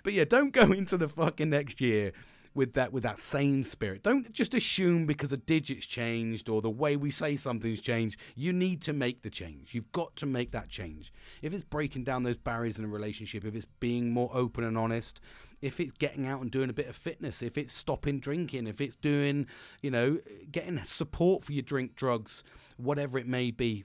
But 0.04 0.14
yeah, 0.14 0.24
don't 0.24 0.54
go 0.54 0.72
into 0.72 0.96
the 0.96 1.06
fucking 1.06 1.50
next 1.50 1.82
year 1.82 2.14
with 2.54 2.74
that 2.74 2.92
with 2.92 3.02
that 3.02 3.18
same 3.18 3.64
spirit. 3.64 4.02
Don't 4.02 4.30
just 4.32 4.54
assume 4.54 5.06
because 5.06 5.32
a 5.32 5.36
digit's 5.36 5.86
changed 5.86 6.48
or 6.48 6.60
the 6.60 6.70
way 6.70 6.96
we 6.96 7.10
say 7.10 7.36
something's 7.36 7.80
changed. 7.80 8.18
You 8.34 8.52
need 8.52 8.82
to 8.82 8.92
make 8.92 9.22
the 9.22 9.30
change. 9.30 9.74
You've 9.74 9.90
got 9.92 10.14
to 10.16 10.26
make 10.26 10.52
that 10.52 10.68
change. 10.68 11.12
If 11.40 11.52
it's 11.52 11.62
breaking 11.62 12.04
down 12.04 12.22
those 12.22 12.36
barriers 12.36 12.78
in 12.78 12.84
a 12.84 12.88
relationship, 12.88 13.44
if 13.44 13.54
it's 13.54 13.66
being 13.80 14.10
more 14.10 14.30
open 14.34 14.64
and 14.64 14.76
honest, 14.76 15.20
if 15.60 15.80
it's 15.80 15.92
getting 15.92 16.26
out 16.26 16.42
and 16.42 16.50
doing 16.50 16.68
a 16.68 16.74
bit 16.74 16.88
of 16.88 16.96
fitness, 16.96 17.42
if 17.42 17.56
it's 17.56 17.72
stopping 17.72 18.18
drinking, 18.18 18.66
if 18.66 18.80
it's 18.80 18.96
doing, 18.96 19.46
you 19.80 19.90
know, 19.90 20.18
getting 20.50 20.82
support 20.84 21.44
for 21.44 21.52
your 21.52 21.62
drink 21.62 21.94
drugs, 21.94 22.42
whatever 22.76 23.18
it 23.18 23.26
may 23.26 23.50
be, 23.50 23.84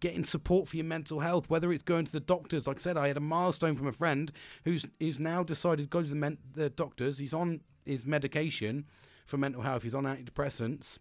getting 0.00 0.24
support 0.24 0.68
for 0.68 0.76
your 0.76 0.84
mental 0.84 1.20
health, 1.20 1.50
whether 1.50 1.72
it's 1.72 1.82
going 1.82 2.04
to 2.04 2.12
the 2.12 2.20
doctors. 2.20 2.66
Like 2.66 2.78
I 2.78 2.80
said, 2.80 2.96
I 2.96 3.08
had 3.08 3.16
a 3.16 3.20
milestone 3.20 3.76
from 3.76 3.88
a 3.88 3.92
friend 3.92 4.30
who's 4.64 4.86
who's 5.00 5.18
now 5.18 5.42
decided 5.42 5.82
to 5.82 5.88
go 5.88 6.02
to 6.02 6.08
the, 6.08 6.14
men- 6.14 6.38
the 6.54 6.70
doctors. 6.70 7.18
He's 7.18 7.34
on 7.34 7.60
his 7.84 8.06
medication 8.06 8.86
for 9.26 9.36
mental 9.36 9.62
health. 9.62 9.82
He's 9.82 9.94
on 9.94 10.04
antidepressants. 10.04 10.98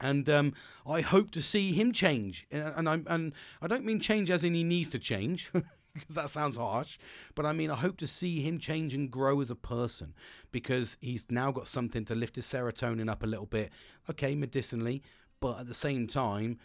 And 0.00 0.28
um, 0.30 0.54
I 0.86 1.02
hope 1.02 1.30
to 1.32 1.42
see 1.42 1.72
him 1.72 1.92
change, 1.92 2.46
and 2.50 2.88
I 2.88 3.00
and 3.06 3.34
I 3.60 3.66
don't 3.66 3.84
mean 3.84 4.00
change 4.00 4.30
as 4.30 4.44
in 4.44 4.54
he 4.54 4.64
needs 4.64 4.88
to 4.90 4.98
change, 4.98 5.52
because 5.94 6.14
that 6.14 6.30
sounds 6.30 6.56
harsh. 6.56 6.98
But 7.34 7.44
I 7.44 7.52
mean, 7.52 7.70
I 7.70 7.76
hope 7.76 7.98
to 7.98 8.06
see 8.06 8.40
him 8.40 8.58
change 8.58 8.94
and 8.94 9.10
grow 9.10 9.42
as 9.42 9.50
a 9.50 9.56
person 9.56 10.14
because 10.52 10.96
he's 11.02 11.26
now 11.30 11.52
got 11.52 11.66
something 11.66 12.06
to 12.06 12.14
lift 12.14 12.36
his 12.36 12.46
serotonin 12.46 13.10
up 13.10 13.22
a 13.22 13.26
little 13.26 13.44
bit. 13.44 13.70
Okay, 14.08 14.34
medicinally, 14.34 15.02
but 15.38 15.60
at 15.60 15.66
the 15.66 15.74
same 15.74 16.06
time, 16.06 16.58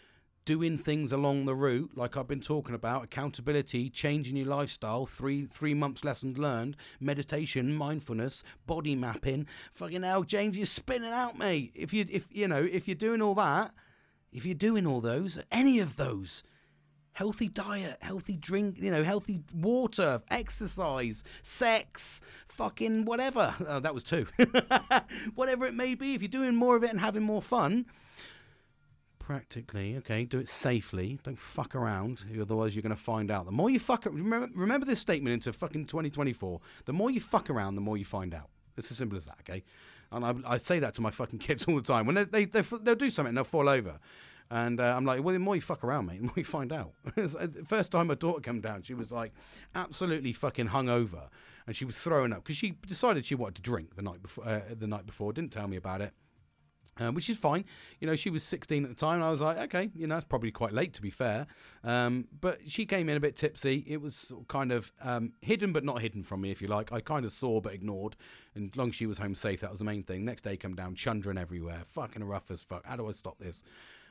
doing 0.46 0.78
things 0.78 1.12
along 1.12 1.44
the 1.44 1.54
route, 1.54 1.90
like 1.94 2.16
I've 2.16 2.28
been 2.28 2.40
talking 2.40 2.74
about, 2.74 3.04
accountability, 3.04 3.90
changing 3.90 4.36
your 4.36 4.46
lifestyle, 4.46 5.04
three 5.04 5.46
three 5.46 5.74
months 5.74 6.04
lessons 6.04 6.38
learned, 6.38 6.76
meditation, 6.98 7.74
mindfulness, 7.74 8.42
body 8.66 8.94
mapping. 8.94 9.46
Fucking 9.72 10.02
hell, 10.04 10.22
James, 10.22 10.56
you're 10.56 10.64
spinning 10.64 11.12
out, 11.12 11.36
mate. 11.36 11.72
If 11.74 11.92
you 11.92 12.06
if 12.10 12.28
you 12.30 12.48
know 12.48 12.62
if 12.62 12.88
you're 12.88 12.94
doing 12.94 13.20
all 13.20 13.34
that, 13.34 13.72
if 14.32 14.46
you're 14.46 14.54
doing 14.54 14.86
all 14.86 15.02
those, 15.02 15.38
any 15.52 15.78
of 15.80 15.96
those. 15.96 16.42
Healthy 17.12 17.48
diet, 17.48 17.96
healthy 18.02 18.36
drink, 18.36 18.78
you 18.78 18.90
know, 18.90 19.02
healthy 19.02 19.40
water, 19.54 20.20
exercise, 20.30 21.24
sex, 21.42 22.20
fucking 22.46 23.06
whatever. 23.06 23.54
Oh, 23.66 23.80
that 23.80 23.94
was 23.94 24.02
two. 24.02 24.26
whatever 25.34 25.64
it 25.64 25.72
may 25.72 25.94
be, 25.94 26.12
if 26.12 26.20
you're 26.20 26.28
doing 26.28 26.54
more 26.54 26.76
of 26.76 26.84
it 26.84 26.90
and 26.90 27.00
having 27.00 27.22
more 27.22 27.40
fun, 27.40 27.86
practically. 29.26 29.96
Okay, 29.96 30.24
do 30.24 30.38
it 30.38 30.48
safely. 30.48 31.18
Don't 31.24 31.38
fuck 31.38 31.74
around, 31.74 32.22
otherwise 32.40 32.76
you're 32.76 32.82
going 32.82 32.94
to 32.94 33.02
find 33.02 33.28
out. 33.28 33.44
The 33.44 33.50
more 33.50 33.68
you 33.68 33.80
fuck, 33.80 34.04
remember, 34.04 34.48
remember 34.54 34.86
this 34.86 35.00
statement 35.00 35.34
into 35.34 35.52
fucking 35.52 35.86
2024. 35.86 36.60
The 36.84 36.92
more 36.92 37.10
you 37.10 37.20
fuck 37.20 37.50
around, 37.50 37.74
the 37.74 37.80
more 37.80 37.96
you 37.96 38.04
find 38.04 38.32
out. 38.32 38.48
It's 38.76 38.88
as 38.88 38.98
simple 38.98 39.18
as 39.18 39.24
that. 39.24 39.38
Okay, 39.40 39.64
and 40.12 40.24
I, 40.24 40.34
I 40.54 40.58
say 40.58 40.78
that 40.78 40.94
to 40.94 41.00
my 41.02 41.10
fucking 41.10 41.38
kids 41.40 41.64
all 41.64 41.74
the 41.74 41.82
time 41.82 42.06
when 42.06 42.14
they 42.14 42.24
they, 42.24 42.44
they 42.44 42.60
they'll 42.60 42.94
do 42.94 43.10
something 43.10 43.30
and 43.30 43.36
they'll 43.36 43.44
fall 43.44 43.68
over. 43.68 43.98
And 44.48 44.78
uh, 44.78 44.94
I'm 44.96 45.04
like, 45.04 45.24
well, 45.24 45.32
the 45.32 45.40
more 45.40 45.56
you 45.56 45.60
fuck 45.60 45.82
around, 45.82 46.06
mate, 46.06 46.18
the 46.20 46.26
more 46.26 46.34
you 46.36 46.44
find 46.44 46.72
out. 46.72 46.92
Uh, 47.18 47.48
first 47.66 47.90
time 47.90 48.06
my 48.06 48.14
daughter 48.14 48.40
came 48.40 48.60
down, 48.60 48.82
she 48.82 48.94
was 48.94 49.10
like 49.10 49.32
absolutely 49.74 50.32
fucking 50.32 50.68
hungover, 50.68 51.30
and 51.66 51.74
she 51.74 51.84
was 51.84 51.98
throwing 51.98 52.32
up 52.32 52.44
because 52.44 52.56
she 52.56 52.74
decided 52.86 53.24
she 53.24 53.34
wanted 53.34 53.56
to 53.56 53.62
drink 53.62 53.96
the 53.96 54.02
night 54.02 54.22
before. 54.22 54.46
Uh, 54.46 54.60
the 54.78 54.86
night 54.86 55.04
before, 55.04 55.32
didn't 55.32 55.50
tell 55.50 55.66
me 55.66 55.76
about 55.76 56.00
it. 56.00 56.12
Um, 56.98 57.14
which 57.14 57.28
is 57.28 57.36
fine. 57.36 57.66
You 58.00 58.06
know, 58.06 58.16
she 58.16 58.30
was 58.30 58.42
16 58.42 58.84
at 58.84 58.88
the 58.88 58.96
time. 58.96 59.22
I 59.22 59.30
was 59.30 59.42
like, 59.42 59.58
okay, 59.58 59.90
you 59.94 60.06
know, 60.06 60.16
it's 60.16 60.24
probably 60.24 60.50
quite 60.50 60.72
late 60.72 60.94
to 60.94 61.02
be 61.02 61.10
fair. 61.10 61.46
Um, 61.84 62.26
but 62.40 62.60
she 62.66 62.86
came 62.86 63.10
in 63.10 63.18
a 63.18 63.20
bit 63.20 63.36
tipsy. 63.36 63.84
It 63.86 64.00
was 64.00 64.32
kind 64.48 64.72
of 64.72 64.92
um, 65.02 65.32
hidden, 65.42 65.74
but 65.74 65.84
not 65.84 66.00
hidden 66.00 66.22
from 66.22 66.40
me, 66.40 66.50
if 66.50 66.62
you 66.62 66.68
like. 66.68 66.92
I 66.92 67.00
kind 67.00 67.26
of 67.26 67.32
saw, 67.32 67.60
but 67.60 67.74
ignored. 67.74 68.16
And 68.54 68.74
long 68.76 68.88
as 68.88 68.94
she 68.94 69.04
was 69.04 69.18
home 69.18 69.34
safe, 69.34 69.60
that 69.60 69.70
was 69.70 69.80
the 69.80 69.84
main 69.84 70.04
thing. 70.04 70.24
Next 70.24 70.40
day, 70.42 70.56
come 70.56 70.74
down, 70.74 70.94
chundering 70.94 71.36
everywhere, 71.36 71.82
fucking 71.84 72.24
rough 72.24 72.50
as 72.50 72.62
fuck. 72.62 72.86
How 72.86 72.96
do 72.96 73.08
I 73.08 73.12
stop 73.12 73.38
this? 73.38 73.62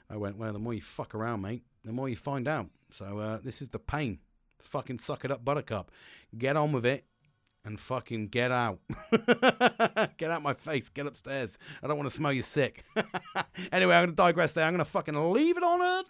I 0.10 0.18
went, 0.18 0.38
well, 0.38 0.54
the 0.54 0.60
more 0.60 0.74
you 0.74 0.82
fuck 0.82 1.16
around, 1.16 1.42
mate, 1.42 1.64
the 1.84 1.92
more 1.92 2.08
you 2.08 2.16
find 2.16 2.48
out. 2.48 2.68
So 2.92 3.18
uh, 3.18 3.40
this 3.44 3.62
is 3.64 3.70
the 3.70 3.80
pain. 3.80 4.20
Fucking 4.62 5.00
suck 5.00 5.26
it 5.26 5.32
up, 5.32 5.44
Buttercup. 5.44 5.92
Get 6.38 6.56
on 6.56 6.72
with 6.72 6.86
it 6.86 7.06
and 7.66 7.80
fucking 7.80 8.28
get 8.28 8.52
out. 8.52 8.80
get 10.18 10.32
out 10.32 10.42
my 10.42 10.54
face. 10.54 10.90
Get 10.90 11.08
upstairs. 11.08 11.58
I 11.84 11.88
don't 11.88 11.98
want 11.98 12.10
to 12.10 12.16
smell 12.16 12.32
you 12.32 12.42
sick. 12.44 12.86
anyway, 13.72 13.96
I'm 13.96 14.06
going 14.06 14.10
to 14.10 14.16
digress 14.16 14.54
there. 14.54 14.66
I'm 14.66 14.74
going 14.74 14.86
to 14.86 14.90
fucking 14.90 15.16
leave 15.34 15.58
it 15.58 15.64
on 15.64 15.82
a 15.82 16.04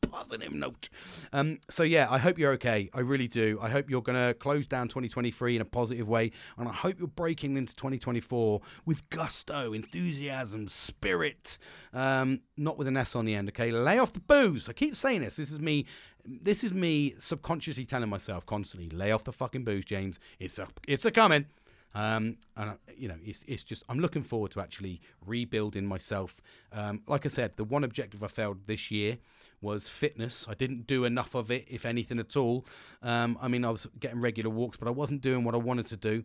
positive 0.00 0.52
note. 0.52 0.88
Um, 1.32 1.58
so 1.68 1.82
yeah, 1.82 2.06
I 2.10 2.18
hope 2.18 2.38
you're 2.38 2.52
okay. 2.52 2.90
I 2.94 3.00
really 3.00 3.28
do. 3.28 3.58
I 3.62 3.70
hope 3.70 3.88
you're 3.88 4.02
to 4.02 4.34
close 4.34 4.66
down 4.66 4.88
2023 4.88 5.56
in 5.56 5.62
a 5.62 5.64
positive 5.64 6.08
way, 6.08 6.32
and 6.58 6.68
I 6.68 6.72
hope 6.72 6.98
you're 6.98 7.08
breaking 7.08 7.56
into 7.56 7.74
2024 7.76 8.60
with 8.86 9.08
gusto, 9.10 9.72
enthusiasm, 9.72 10.68
spirit. 10.68 11.58
Um, 11.92 12.40
not 12.56 12.76
with 12.78 12.88
an 12.88 12.96
S 12.96 13.14
on 13.14 13.24
the 13.24 13.34
end. 13.34 13.48
Okay, 13.48 13.70
lay 13.70 13.98
off 13.98 14.12
the 14.12 14.20
booze. 14.20 14.68
I 14.68 14.72
keep 14.72 14.96
saying 14.96 15.20
this. 15.22 15.36
This 15.36 15.52
is 15.52 15.60
me. 15.60 15.86
This 16.24 16.64
is 16.64 16.74
me 16.74 17.14
subconsciously 17.18 17.86
telling 17.86 18.10
myself 18.10 18.44
constantly, 18.44 18.90
lay 18.90 19.10
off 19.10 19.24
the 19.24 19.32
fucking 19.32 19.64
booze, 19.64 19.84
James. 19.84 20.20
It's 20.38 20.58
a, 20.58 20.68
it's 20.86 21.04
a 21.04 21.10
coming. 21.10 21.46
Um, 21.94 22.36
and 22.56 22.74
you 22.96 23.08
know, 23.08 23.16
it's 23.24 23.44
it's 23.48 23.64
just 23.64 23.82
I'm 23.88 23.98
looking 23.98 24.22
forward 24.22 24.52
to 24.52 24.60
actually 24.60 25.00
rebuilding 25.26 25.86
myself. 25.86 26.36
Um, 26.72 27.02
like 27.06 27.26
I 27.26 27.28
said, 27.28 27.56
the 27.56 27.64
one 27.64 27.84
objective 27.84 28.22
I 28.22 28.28
failed 28.28 28.58
this 28.66 28.90
year 28.90 29.18
was 29.60 29.88
fitness. 29.88 30.46
I 30.48 30.54
didn't 30.54 30.86
do 30.86 31.04
enough 31.04 31.34
of 31.34 31.50
it, 31.50 31.66
if 31.68 31.84
anything 31.84 32.18
at 32.18 32.36
all. 32.36 32.66
Um, 33.02 33.38
I 33.40 33.48
mean, 33.48 33.64
I 33.64 33.70
was 33.70 33.86
getting 33.98 34.20
regular 34.20 34.50
walks, 34.50 34.76
but 34.76 34.88
I 34.88 34.92
wasn't 34.92 35.20
doing 35.20 35.44
what 35.44 35.54
I 35.54 35.58
wanted 35.58 35.86
to 35.86 35.96
do. 35.96 36.24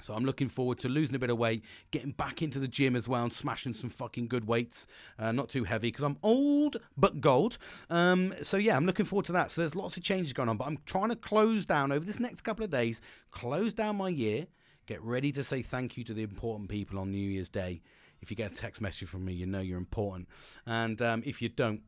So 0.00 0.14
I'm 0.14 0.24
looking 0.24 0.48
forward 0.48 0.78
to 0.80 0.88
losing 0.88 1.16
a 1.16 1.18
bit 1.18 1.30
of 1.30 1.38
weight, 1.38 1.64
getting 1.90 2.12
back 2.12 2.40
into 2.40 2.60
the 2.60 2.68
gym 2.68 2.94
as 2.94 3.08
well, 3.08 3.24
and 3.24 3.32
smashing 3.32 3.74
some 3.74 3.90
fucking 3.90 4.28
good 4.28 4.46
weights. 4.46 4.86
Uh, 5.18 5.32
not 5.32 5.48
too 5.48 5.64
heavy 5.64 5.88
because 5.88 6.04
I'm 6.04 6.18
old 6.22 6.76
but 6.96 7.20
gold. 7.20 7.58
Um, 7.90 8.32
so 8.42 8.56
yeah, 8.58 8.76
I'm 8.76 8.86
looking 8.86 9.06
forward 9.06 9.26
to 9.26 9.32
that. 9.32 9.50
So 9.50 9.62
there's 9.62 9.74
lots 9.74 9.96
of 9.96 10.04
changes 10.04 10.32
going 10.32 10.48
on, 10.48 10.56
but 10.56 10.66
I'm 10.66 10.78
trying 10.86 11.10
to 11.10 11.16
close 11.16 11.66
down 11.66 11.90
over 11.90 12.04
this 12.04 12.20
next 12.20 12.42
couple 12.42 12.64
of 12.64 12.70
days, 12.70 13.00
close 13.32 13.74
down 13.74 13.96
my 13.96 14.08
year, 14.08 14.46
get 14.86 15.02
ready 15.02 15.32
to 15.32 15.42
say 15.42 15.62
thank 15.62 15.96
you 15.96 16.04
to 16.04 16.14
the 16.14 16.22
important 16.22 16.68
people 16.68 17.00
on 17.00 17.10
New 17.10 17.18
Year's 17.18 17.48
Day. 17.48 17.82
If 18.20 18.30
you 18.30 18.36
get 18.36 18.52
a 18.52 18.54
text 18.54 18.80
message 18.80 19.08
from 19.08 19.24
me, 19.24 19.32
you 19.32 19.46
know 19.46 19.60
you're 19.60 19.78
important, 19.78 20.28
and 20.66 21.00
um, 21.02 21.22
if 21.24 21.40
you 21.40 21.48
don't, 21.48 21.82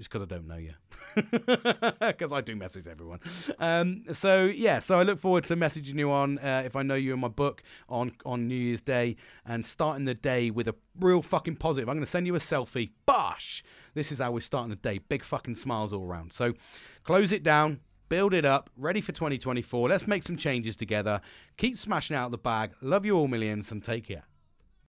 just 0.00 0.08
because 0.10 0.22
I 0.22 0.24
don't 0.24 0.48
know 0.48 0.56
you. 0.56 0.72
Because 2.00 2.32
I 2.32 2.40
do 2.40 2.56
message 2.56 2.88
everyone. 2.88 3.20
Um, 3.58 4.04
so 4.14 4.46
yeah, 4.46 4.78
so 4.78 4.98
I 4.98 5.02
look 5.02 5.18
forward 5.18 5.44
to 5.44 5.56
messaging 5.56 5.98
you 5.98 6.10
on 6.10 6.38
uh, 6.38 6.62
if 6.64 6.74
I 6.74 6.82
know 6.82 6.94
you 6.94 7.12
in 7.12 7.20
my 7.20 7.28
book 7.28 7.62
on 7.88 8.12
on 8.24 8.48
New 8.48 8.54
Year's 8.54 8.80
Day 8.80 9.16
and 9.44 9.64
starting 9.66 10.06
the 10.06 10.14
day 10.14 10.50
with 10.50 10.68
a 10.68 10.74
real 10.98 11.20
fucking 11.20 11.56
positive. 11.56 11.88
I'm 11.90 11.96
going 11.96 12.04
to 12.04 12.10
send 12.10 12.26
you 12.26 12.34
a 12.34 12.38
selfie. 12.38 12.90
Bosh! 13.04 13.62
This 13.92 14.10
is 14.10 14.18
how 14.18 14.32
we're 14.32 14.40
starting 14.40 14.70
the 14.70 14.76
day. 14.76 14.98
Big 14.98 15.22
fucking 15.22 15.56
smiles 15.56 15.92
all 15.92 16.04
around. 16.04 16.32
So 16.32 16.54
close 17.04 17.30
it 17.32 17.42
down. 17.42 17.80
Build 18.08 18.32
it 18.32 18.44
up, 18.44 18.70
ready 18.76 19.00
for 19.00 19.12
2024. 19.12 19.88
Let's 19.88 20.06
make 20.06 20.22
some 20.22 20.36
changes 20.36 20.76
together. 20.76 21.20
Keep 21.58 21.76
smashing 21.76 22.16
out 22.16 22.30
the 22.30 22.38
bag. 22.38 22.72
Love 22.80 23.04
you 23.04 23.16
all 23.16 23.28
millions 23.28 23.70
and 23.70 23.84
take 23.84 24.08
care. 24.08 24.24